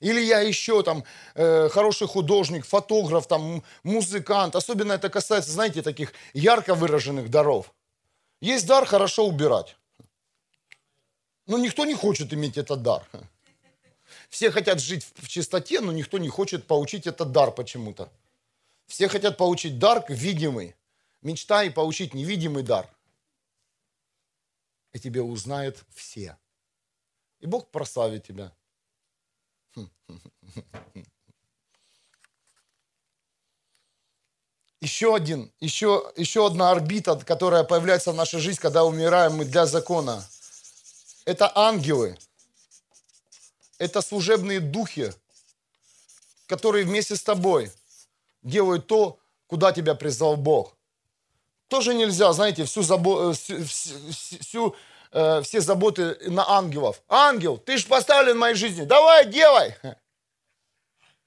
Или 0.00 0.20
я 0.20 0.40
еще 0.40 0.82
там 0.82 1.04
э, 1.34 1.68
хороший 1.68 2.06
художник, 2.06 2.64
фотограф, 2.64 3.26
там, 3.26 3.62
музыкант. 3.82 4.56
Особенно 4.56 4.92
это 4.92 5.08
касается, 5.08 5.50
знаете, 5.50 5.82
таких 5.82 6.12
ярко 6.34 6.74
выраженных 6.74 7.30
даров. 7.30 7.72
Есть 8.40 8.66
дар 8.66 8.86
хорошо 8.86 9.26
убирать. 9.26 9.76
Но 11.46 11.58
никто 11.58 11.84
не 11.84 11.94
хочет 11.94 12.32
иметь 12.32 12.56
этот 12.56 12.82
дар. 12.82 13.06
Все 14.28 14.50
хотят 14.50 14.80
жить 14.80 15.06
в 15.16 15.28
чистоте, 15.28 15.80
но 15.80 15.92
никто 15.92 16.18
не 16.18 16.28
хочет 16.28 16.66
получить 16.66 17.06
этот 17.06 17.32
дар 17.32 17.52
почему-то. 17.52 18.10
Все 18.86 19.08
хотят 19.08 19.36
получить 19.36 19.78
дар 19.78 20.04
видимый. 20.08 20.74
Мечтай 21.22 21.70
получить 21.70 22.14
невидимый 22.14 22.62
дар. 22.62 22.88
И 24.92 24.98
тебе 24.98 25.22
узнают 25.22 25.84
все. 25.94 26.36
И 27.40 27.46
Бог 27.46 27.70
прославит 27.70 28.26
тебя. 28.26 28.52
Еще 34.80 35.14
один, 35.14 35.52
еще, 35.60 36.12
еще 36.16 36.44
одна 36.44 36.72
орбита, 36.72 37.14
которая 37.14 37.62
появляется 37.62 38.10
в 38.10 38.16
нашей 38.16 38.40
жизни, 38.40 38.60
когда 38.60 38.82
умираем 38.82 39.36
мы 39.36 39.44
для 39.44 39.64
закона. 39.64 40.28
Это 41.24 41.56
ангелы 41.56 42.18
это 43.82 44.00
служебные 44.00 44.60
духи, 44.60 45.12
которые 46.46 46.84
вместе 46.84 47.16
с 47.16 47.22
тобой 47.22 47.72
делают 48.42 48.86
то, 48.86 49.18
куда 49.48 49.72
тебя 49.72 49.96
призвал 49.96 50.36
Бог. 50.36 50.76
Тоже 51.66 51.92
нельзя, 51.92 52.32
знаете, 52.32 52.64
всю 52.64 52.82
забо... 52.82 53.30
Э, 53.30 53.34
всю, 53.34 53.64
всю, 53.64 54.76
э, 55.12 55.42
все 55.42 55.60
заботы 55.60 56.16
на 56.28 56.48
ангелов. 56.48 57.02
Ангел, 57.08 57.58
ты 57.58 57.76
же 57.76 57.86
поставлен 57.86 58.36
в 58.36 58.40
моей 58.40 58.54
жизни, 58.54 58.84
давай, 58.84 59.26
делай. 59.26 59.74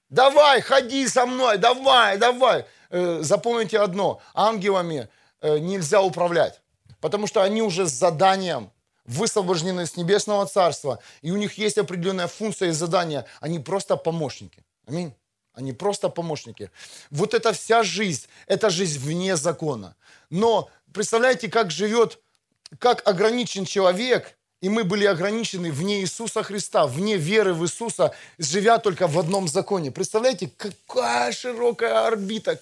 Давай, 0.08 0.60
ходи 0.60 1.08
со 1.08 1.26
мной, 1.26 1.58
давай, 1.58 2.18
давай. 2.18 2.66
Э, 2.90 3.20
запомните 3.22 3.78
одно, 3.80 4.20
ангелами 4.34 5.08
э, 5.40 5.58
нельзя 5.58 6.00
управлять, 6.00 6.60
потому 7.00 7.26
что 7.26 7.42
они 7.42 7.62
уже 7.62 7.86
с 7.86 7.92
заданием, 7.92 8.70
высвобождены 9.04 9.86
с 9.86 9.96
небесного 9.96 10.46
царства, 10.46 10.98
и 11.22 11.30
у 11.30 11.36
них 11.36 11.58
есть 11.58 11.78
определенная 11.78 12.26
функция 12.26 12.68
и 12.68 12.72
задание. 12.72 13.24
Они 13.40 13.58
просто 13.58 13.96
помощники. 13.96 14.64
Аминь. 14.86 15.14
Они 15.52 15.72
просто 15.72 16.10
помощники. 16.10 16.70
Вот 17.10 17.32
эта 17.32 17.52
вся 17.52 17.82
жизнь, 17.82 18.26
это 18.46 18.68
жизнь 18.68 18.98
вне 18.98 19.36
закона. 19.36 19.96
Но 20.28 20.68
представляете, 20.92 21.48
как 21.48 21.70
живет, 21.70 22.18
как 22.78 23.06
ограничен 23.06 23.64
человек, 23.64 24.36
и 24.60 24.68
мы 24.68 24.84
были 24.84 25.04
ограничены 25.04 25.70
вне 25.70 26.00
Иисуса 26.00 26.42
Христа, 26.42 26.86
вне 26.86 27.16
веры 27.16 27.54
в 27.54 27.64
Иисуса, 27.64 28.12
живя 28.38 28.78
только 28.78 29.06
в 29.06 29.18
одном 29.18 29.48
законе. 29.48 29.90
Представляете, 29.90 30.50
какая 30.56 31.32
широкая 31.32 32.06
орбита, 32.06 32.58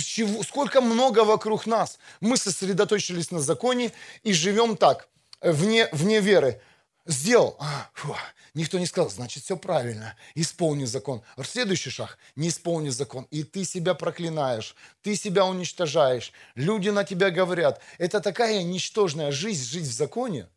чего, 0.00 0.42
сколько 0.42 0.80
много 0.80 1.24
вокруг 1.24 1.66
нас. 1.66 1.98
Мы 2.20 2.36
сосредоточились 2.36 3.30
на 3.30 3.40
законе 3.40 3.92
и 4.22 4.32
живем 4.32 4.76
так– 4.76 5.08
вне, 5.40 5.88
вне 5.92 6.20
веры. 6.20 6.60
Сделал. 7.06 7.56
А, 7.60 7.88
фу, 7.94 8.16
никто 8.54 8.78
не 8.80 8.86
сказал, 8.86 9.10
значит, 9.10 9.44
все 9.44 9.56
правильно. 9.56 10.16
Исполни 10.34 10.84
закон. 10.84 11.22
Следующий 11.44 11.90
шаг. 11.90 12.18
Не 12.34 12.48
исполни 12.48 12.88
закон. 12.88 13.28
И 13.30 13.44
ты 13.44 13.64
себя 13.64 13.94
проклинаешь. 13.94 14.74
Ты 15.02 15.14
себя 15.14 15.46
уничтожаешь. 15.46 16.32
Люди 16.56 16.88
на 16.88 17.04
тебя 17.04 17.30
говорят. 17.30 17.80
Это 17.98 18.20
такая 18.20 18.64
ничтожная 18.64 19.30
жизнь, 19.30 19.64
жить 19.64 19.84
в 19.84 19.92
законе. 19.92 20.48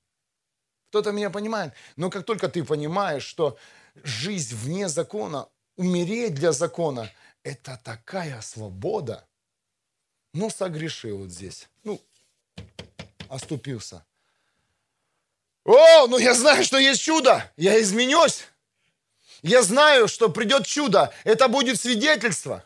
Кто-то 0.90 1.12
меня 1.12 1.30
понимает. 1.30 1.74
Но 1.96 2.10
как 2.10 2.26
только 2.26 2.50
ты 2.50 2.64
понимаешь, 2.64 3.24
что 3.24 3.58
жизнь 4.04 4.56
вне 4.56 4.90
закона, 4.90 5.48
умереть 5.76 6.34
для 6.34 6.52
закона, 6.52 7.12
это 7.44 7.80
такая 7.84 8.42
свобода. 8.42 9.28
Ну, 10.34 10.50
согрешил 10.50 11.20
вот 11.20 11.30
здесь. 11.30 11.70
Ну, 11.84 12.02
оступился. 13.28 14.04
О, 15.70 16.08
ну 16.08 16.18
я 16.18 16.34
знаю, 16.34 16.64
что 16.64 16.80
есть 16.80 17.00
чудо. 17.00 17.48
Я 17.56 17.80
изменюсь. 17.80 18.46
Я 19.44 19.62
знаю, 19.62 20.08
что 20.08 20.30
придет 20.30 20.66
чудо. 20.66 21.14
Это 21.24 21.48
будет 21.48 21.80
свидетельство. 21.80 22.64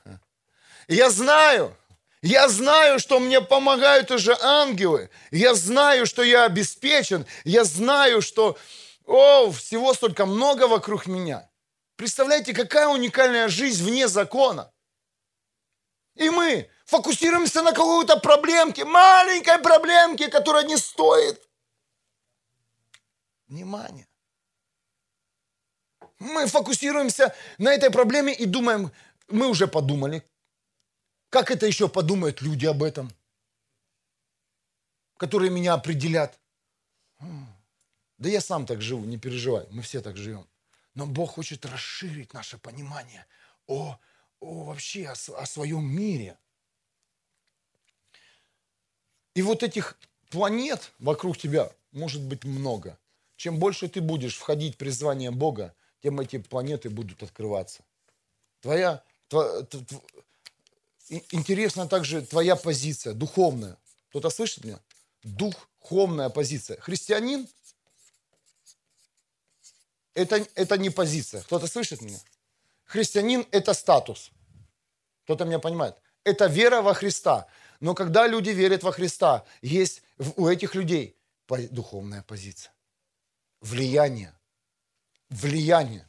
Я 0.87 1.09
знаю, 1.09 1.75
я 2.21 2.47
знаю, 2.47 2.99
что 2.99 3.19
мне 3.19 3.41
помогают 3.41 4.09
уже 4.09 4.37
ангелы. 4.41 5.09
Я 5.31 5.53
знаю, 5.53 6.05
что 6.05 6.23
я 6.23 6.45
обеспечен. 6.45 7.25
Я 7.43 7.65
знаю, 7.65 8.21
что 8.21 8.57
о, 9.05 9.51
всего 9.51 9.93
столько 9.93 10.25
много 10.25 10.69
вокруг 10.69 11.05
меня. 11.05 11.49
Представляете, 11.97 12.53
какая 12.53 12.87
уникальная 12.87 13.49
жизнь 13.49 13.83
вне 13.83 14.07
закона. 14.07 14.71
И 16.15 16.29
мы 16.29 16.69
фокусируемся 16.85 17.63
на 17.63 17.73
какой-то 17.73 18.15
проблемке, 18.15 18.85
маленькой 18.85 19.59
проблемке, 19.59 20.29
которая 20.29 20.63
не 20.63 20.77
стоит 20.77 21.41
внимание. 23.53 24.07
Мы 26.19 26.47
фокусируемся 26.47 27.35
на 27.57 27.73
этой 27.73 27.91
проблеме 27.91 28.33
и 28.33 28.45
думаем, 28.45 28.91
мы 29.27 29.47
уже 29.47 29.67
подумали, 29.67 30.23
как 31.29 31.51
это 31.51 31.65
еще 31.65 31.87
подумают 31.87 32.41
люди 32.41 32.65
об 32.65 32.83
этом, 32.83 33.11
которые 35.17 35.51
меня 35.51 35.73
определят. 35.73 36.39
Да 38.17 38.29
я 38.29 38.41
сам 38.41 38.65
так 38.65 38.81
живу, 38.81 39.05
не 39.05 39.17
переживай, 39.17 39.67
мы 39.69 39.81
все 39.81 40.01
так 40.01 40.17
живем. 40.17 40.47
Но 40.95 41.05
Бог 41.05 41.31
хочет 41.31 41.65
расширить 41.65 42.33
наше 42.33 42.57
понимание 42.57 43.25
о, 43.67 43.99
о 44.39 44.63
вообще 44.65 45.07
о, 45.07 45.41
о 45.41 45.45
своем 45.45 45.85
мире. 45.85 46.37
И 49.35 49.41
вот 49.41 49.63
этих 49.63 49.97
планет 50.29 50.91
вокруг 50.99 51.37
тебя 51.37 51.71
может 51.91 52.21
быть 52.21 52.43
много. 52.43 52.97
Чем 53.43 53.59
больше 53.59 53.89
ты 53.89 53.99
будешь 53.99 54.37
входить 54.37 54.75
в 54.75 54.77
призвание 54.77 55.29
Бога, 55.29 55.75
тем 56.01 56.17
эти 56.21 56.37
планеты 56.37 56.89
будут 56.89 57.23
открываться. 57.23 57.83
Твоя, 58.61 59.03
тва, 59.27 59.63
тв, 59.63 59.83
интересна 61.09 61.85
также 61.85 62.21
твоя 62.21 62.55
позиция, 62.55 63.13
духовная. 63.13 63.77
Кто-то 64.07 64.29
слышит 64.29 64.63
меня? 64.63 64.79
Духовная 65.23 66.29
позиция. 66.29 66.79
Христианин 66.79 67.45
это, 70.13 70.47
это 70.55 70.77
не 70.77 70.89
позиция. 70.89 71.41
Кто-то 71.41 71.67
слышит 71.67 72.01
меня? 72.01 72.19
Христианин– 72.85 73.45
это 73.51 73.73
статус. 73.73 74.31
Кто-то 75.25 75.43
меня 75.43 75.59
понимает? 75.59 75.95
Это 76.23 76.45
вера 76.45 76.81
во 76.81 76.93
Христа. 76.93 77.47
Но 77.81 77.93
когда 77.93 78.25
люди 78.25 78.51
верят 78.51 78.83
во 78.83 78.93
Христа, 78.93 79.43
есть 79.61 80.01
у 80.37 80.47
этих 80.47 80.75
людей 80.75 81.17
духовная 81.49 82.21
позиция 82.21 82.71
влияние. 83.63 84.33
Влияние. 85.29 86.07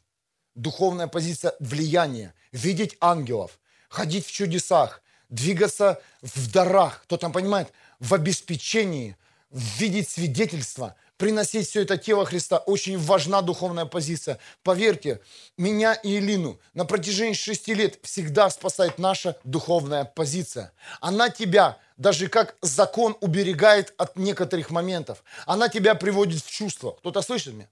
Духовная 0.55 1.07
позиция 1.07 1.55
влияния. 1.61 2.35
Видеть 2.53 2.97
ангелов, 3.01 3.59
ходить 3.89 4.27
в 4.27 4.31
чудесах, 4.31 5.03
двигаться 5.29 6.01
в 6.21 6.53
дарах, 6.53 7.03
кто 7.05 7.17
там 7.17 7.33
понимает, 7.33 7.73
в 7.99 8.13
обеспечении, 8.15 9.17
видеть 9.51 10.09
свидетельства, 10.11 10.95
приносить 11.17 11.69
все 11.69 11.83
это 11.83 11.97
тело 11.97 12.25
Христа. 12.27 12.59
Очень 12.59 12.99
важна 12.99 13.41
духовная 13.41 13.87
позиция. 13.87 14.39
Поверьте, 14.63 15.21
меня 15.57 15.95
и 15.95 16.19
Илину 16.19 16.61
на 16.75 16.85
протяжении 16.85 17.35
шести 17.35 17.75
лет 17.75 17.99
всегда 18.03 18.51
спасает 18.51 18.99
наша 18.99 19.37
духовная 19.45 20.05
позиция. 20.05 20.73
Она 21.01 21.31
тебя, 21.31 21.79
даже 21.97 22.29
как 22.29 22.57
закон, 22.61 23.17
уберегает 23.21 23.95
от 23.97 24.17
некоторых 24.17 24.71
моментов. 24.71 25.23
Она 25.47 25.69
тебя 25.69 25.95
приводит 25.95 26.43
в 26.43 26.51
чувство. 26.51 26.93
Кто-то 26.93 27.23
слышит 27.23 27.55
меня? 27.55 27.71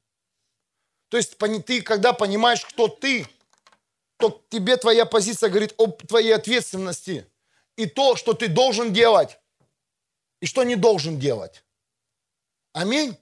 То 1.08 1.16
есть 1.16 1.36
ты, 1.66 1.82
когда 1.82 2.12
понимаешь, 2.12 2.64
кто 2.64 2.88
ты, 2.88 3.26
то 4.16 4.42
тебе 4.48 4.76
твоя 4.76 5.04
позиция 5.04 5.50
говорит 5.50 5.74
об 5.78 6.00
твоей 6.06 6.34
ответственности. 6.34 7.26
И 7.76 7.86
то, 7.86 8.16
что 8.16 8.32
ты 8.34 8.48
должен 8.48 8.92
делать, 8.92 9.38
и 10.40 10.46
что 10.46 10.62
не 10.62 10.76
должен 10.76 11.18
делать. 11.18 11.64
Аминь. 12.72 13.16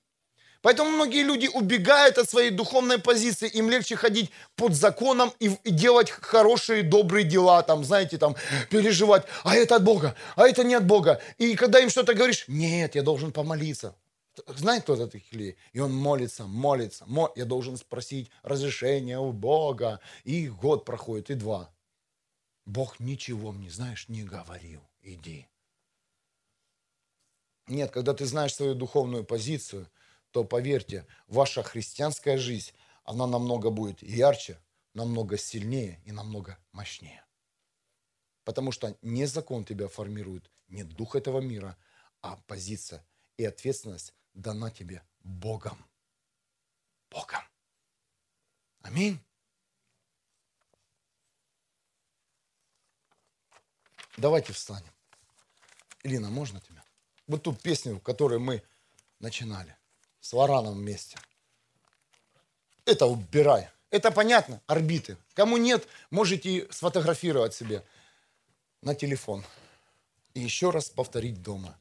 Поэтому 0.63 0.91
многие 0.91 1.23
люди 1.23 1.47
убегают 1.47 2.19
от 2.19 2.29
своей 2.29 2.51
духовной 2.51 2.99
позиции, 2.99 3.49
им 3.49 3.71
легче 3.71 3.97
ходить 3.97 4.31
под 4.57 4.75
законом 4.75 5.33
и, 5.39 5.57
делать 5.65 6.11
хорошие, 6.11 6.83
добрые 6.83 7.25
дела, 7.25 7.63
там, 7.63 7.83
знаете, 7.83 8.19
там, 8.19 8.37
переживать, 8.69 9.25
а 9.43 9.57
это 9.57 9.77
от 9.77 9.85
Бога, 9.85 10.15
а 10.37 10.47
это 10.47 10.63
не 10.63 10.75
от 10.75 10.85
Бога. 10.85 11.21
И 11.39 11.57
когда 11.57 11.81
им 11.81 11.89
что-то 11.89 12.13
говоришь, 12.13 12.45
нет, 12.47 12.95
я 12.95 13.03
должен 13.03 13.33
помолиться. 13.33 13.95
Знаете, 14.47 14.83
кто 14.83 14.95
это 14.95 15.07
таких 15.09 15.33
людей? 15.33 15.57
И 15.73 15.81
он 15.81 15.95
молится, 15.95 16.45
молится, 16.45 17.05
мол... 17.07 17.33
я 17.37 17.47
должен 17.47 17.77
спросить 17.77 18.31
разрешение 18.43 19.19
у 19.19 19.33
Бога. 19.33 20.01
И 20.25 20.49
год 20.49 20.85
проходит, 20.85 21.31
и 21.31 21.35
два. 21.35 21.71
Бог 22.67 23.01
ничего 23.01 23.53
мне, 23.53 23.71
знаешь, 23.71 24.09
не 24.09 24.23
говорил. 24.23 24.83
Иди. 25.03 25.47
Нет, 27.67 27.91
когда 27.91 28.15
ты 28.15 28.27
знаешь 28.27 28.55
свою 28.55 28.75
духовную 28.75 29.25
позицию– 29.25 29.89
то 30.31 30.45
поверьте, 30.45 31.07
ваша 31.27 31.63
христианская 31.63 32.39
жизнь, 32.39 32.73
она 33.05 33.27
намного 33.27 33.71
будет 33.71 34.03
ярче, 34.03 34.61
намного 34.95 35.37
сильнее 35.37 36.01
и 36.05 36.13
намного 36.13 36.59
мощнее. 36.73 37.25
Потому 38.45 38.73
что 38.73 38.97
не 39.03 39.27
закон 39.27 39.65
тебя 39.65 39.89
формирует, 39.89 40.51
не 40.69 40.85
дух 40.85 41.17
этого 41.17 41.41
мира, 41.41 41.77
а 42.23 42.37
позиция 42.47 43.05
и 43.37 43.45
ответственность 43.45 44.15
дана 44.35 44.71
тебе 44.71 45.03
Богом. 45.21 45.85
Богом. 47.11 47.43
Аминь. 48.83 49.21
Давайте 54.17 54.53
встанем. 54.53 54.93
Илина, 56.03 56.31
можно 56.31 56.61
тебя? 56.61 56.85
Вот 57.27 57.43
ту 57.43 57.55
песню, 57.55 58.01
которую 58.01 58.41
мы 58.41 58.63
начинали 59.19 59.77
с 60.21 60.33
вараном 60.33 60.75
вместе. 60.75 61.19
Это 62.85 63.07
убирай. 63.07 63.69
Это 63.91 64.11
понятно, 64.11 64.61
орбиты. 64.67 65.17
Кому 65.35 65.57
нет, 65.57 65.87
можете 66.11 66.69
сфотографировать 66.71 67.55
себе 67.55 67.85
на 68.83 68.95
телефон. 68.95 69.45
И 70.35 70.41
еще 70.41 70.71
раз 70.71 70.91
повторить 70.91 71.43
дома. 71.43 71.77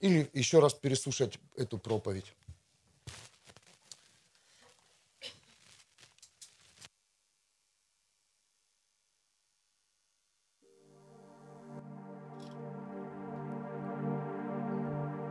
Или 0.00 0.28
еще 0.32 0.58
раз 0.58 0.74
переслушать 0.74 1.38
эту 1.56 1.78
проповедь. 1.78 2.34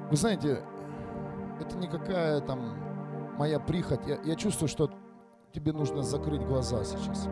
Вы 0.10 0.16
знаете, 0.16 0.64
это 1.60 1.78
никакая 1.78 2.42
там 2.42 2.78
моя 3.38 3.60
прихоть. 3.60 4.06
Я, 4.06 4.18
я 4.24 4.36
чувствую, 4.36 4.70
что 4.70 4.90
тебе 5.54 5.74
нужно 5.74 6.02
закрыть 6.02 6.42
глаза 6.46 6.84
сейчас. 6.84 7.28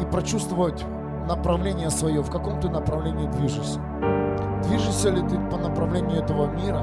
И 0.00 0.04
прочувствовать 0.10 0.84
направление 1.28 1.90
свое, 1.90 2.22
в 2.22 2.30
каком 2.30 2.60
ты 2.60 2.68
направлении 2.68 3.26
движешься. 3.28 3.80
Движешься 4.64 5.10
ли 5.10 5.20
ты 5.28 5.36
по 5.50 5.56
направлению 5.56 6.22
этого 6.22 6.46
мира? 6.46 6.82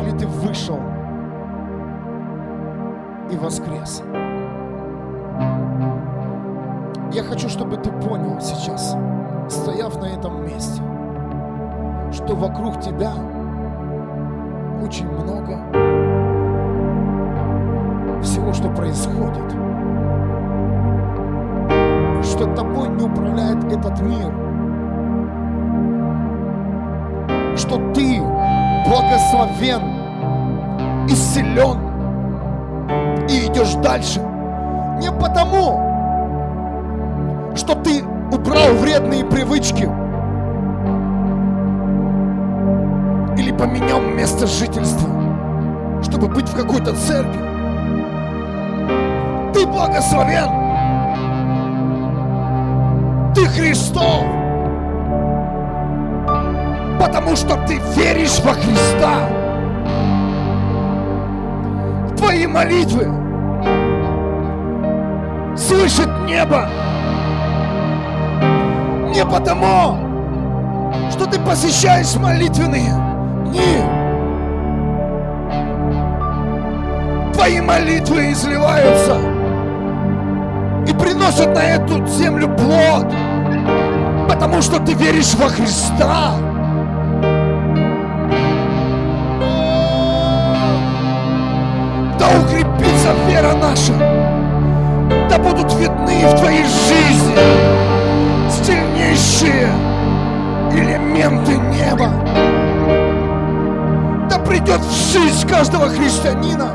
Или 0.00 0.16
ты 0.18 0.26
вышел 0.26 0.78
и 3.30 3.36
воскрес? 3.36 4.02
Я 7.14 7.22
хочу, 7.22 7.48
чтобы 7.48 7.76
ты 7.76 7.92
понял 7.92 8.40
сейчас, 8.40 8.96
стояв 9.48 10.00
на 10.00 10.06
этом 10.06 10.44
месте, 10.44 10.82
что 12.12 12.34
вокруг 12.34 12.80
тебя 12.80 13.12
очень 14.82 15.08
много 15.08 15.60
всего, 18.20 18.52
что 18.52 18.68
происходит. 18.70 19.48
Что 22.24 22.52
тобой 22.56 22.88
не 22.88 23.04
управляет 23.04 23.62
этот 23.72 24.00
мир. 24.00 24.34
Что 27.56 27.76
ты 27.92 28.20
благословен, 28.88 29.82
исцелен 31.08 31.78
и 33.28 33.46
идешь 33.46 33.74
дальше. 33.74 34.20
Не 35.00 35.12
потому, 35.12 35.83
что 37.64 37.74
ты 37.76 38.04
убрал 38.30 38.74
вредные 38.74 39.24
привычки 39.24 39.84
или 43.40 43.50
поменял 43.52 44.02
место 44.02 44.46
жительства, 44.46 45.08
чтобы 46.02 46.28
быть 46.28 46.46
в 46.46 46.54
какой-то 46.54 46.94
церкви. 46.94 47.40
Ты 49.54 49.66
благословен. 49.66 50.50
Ты 53.34 53.46
Христов. 53.46 54.24
Потому 57.00 57.34
что 57.34 57.56
ты 57.66 57.80
веришь 57.96 58.40
во 58.44 58.52
Христа. 58.52 59.26
Твои 62.18 62.46
молитвы 62.46 63.08
слышит 65.56 66.10
небо 66.26 66.68
не 69.14 69.24
потому, 69.24 69.96
что 71.12 71.26
ты 71.26 71.38
посещаешь 71.38 72.16
молитвенные 72.16 72.92
дни. 73.46 73.80
Твои 77.32 77.60
молитвы 77.60 78.32
изливаются 78.32 79.18
и 80.88 80.92
приносят 80.92 81.54
на 81.54 81.60
эту 81.60 82.04
землю 82.08 82.48
плод, 82.48 83.06
потому 84.28 84.60
что 84.60 84.80
ты 84.80 84.94
веришь 84.94 85.34
во 85.34 85.48
Христа. 85.48 86.32
Да 92.18 92.26
укрепится 92.42 93.12
вера 93.28 93.54
наша, 93.54 93.92
да 95.30 95.38
будут 95.38 95.72
видны 95.74 96.26
в 96.26 96.40
твоей 96.40 96.64
жизни 96.64 97.93
сильнейшие 98.64 99.68
элементы 100.72 101.56
неба. 101.56 102.08
Да 104.30 104.38
придет 104.38 104.80
в 104.80 105.12
жизнь 105.12 105.46
каждого 105.46 105.88
христианина 105.88 106.70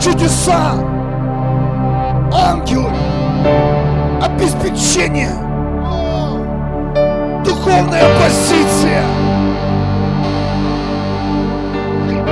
чудеса, 0.00 0.74
ангелы, 2.32 2.92
обеспечение, 4.22 5.34
духовная 7.44 8.04
позиция. 8.20 9.04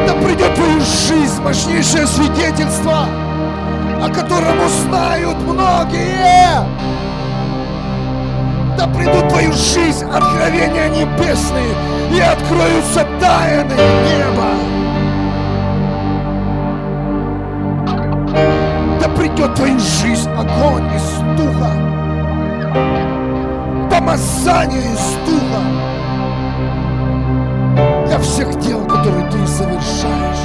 Да 0.06 0.14
придет 0.24 0.50
в 0.50 0.54
твою 0.54 0.80
жизнь 0.80 1.42
мощнейшее 1.42 2.06
свидетельство, 2.06 3.06
о 4.00 4.08
котором 4.08 4.64
узнают 4.64 5.36
многие 5.42 6.99
да 8.80 8.86
придут 8.86 9.24
в 9.24 9.28
твою 9.28 9.52
жизнь 9.52 10.06
откровения 10.06 10.88
небесные 10.88 11.74
и 12.14 12.20
откроются 12.20 13.06
тайны 13.20 13.74
неба. 14.08 14.50
Да 19.02 19.08
придет 19.10 19.50
в 19.50 19.54
твою 19.54 19.78
жизнь 19.78 20.30
огонь 20.30 20.88
из 20.96 21.02
духа, 21.36 21.70
помазание 23.90 24.80
из 24.94 25.18
духа. 25.26 25.60
всех 28.22 28.58
дел, 28.60 28.86
которые 28.86 29.30
ты 29.30 29.46
совершаешь. 29.46 30.44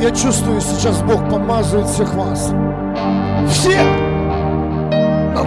Я 0.00 0.10
чувствую, 0.10 0.60
сейчас 0.60 1.00
Бог 1.02 1.28
помазывает 1.30 1.88
всех 1.88 2.12
вас. 2.14 2.52
Всех 3.48 4.03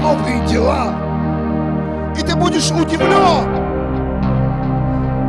новые 0.07 0.39
дела. 0.47 0.93
И 2.17 2.21
ты 2.21 2.35
будешь 2.35 2.71
удивлен, 2.71 3.45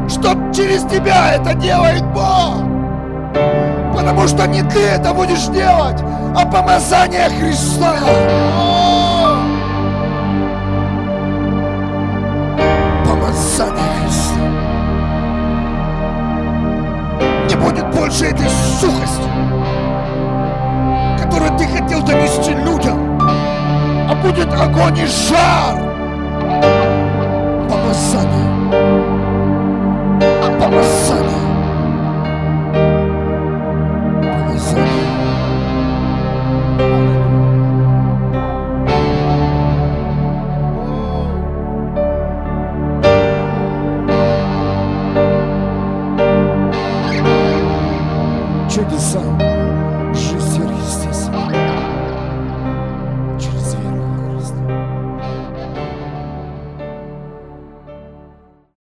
что 0.09 0.29
через 0.55 0.85
тебя 0.85 1.35
это 1.35 1.55
делает 1.55 2.05
Бог. 2.13 2.63
Потому 3.95 4.27
что 4.29 4.47
не 4.47 4.63
ты 4.63 4.81
это 4.81 5.13
будешь 5.13 5.47
делать, 5.47 6.03
а 6.37 6.47
помазание 6.47 7.29
Христа. 7.29 7.95
Помазание 13.05 13.83
Христа. 14.05 14.41
Не 17.49 17.57
будет 17.57 17.91
больше 17.95 18.27
этой 18.27 18.49
сухости, 18.81 19.29
будет 24.29 24.53
огонь 24.53 24.99
и 24.99 25.07
жар 25.07 25.88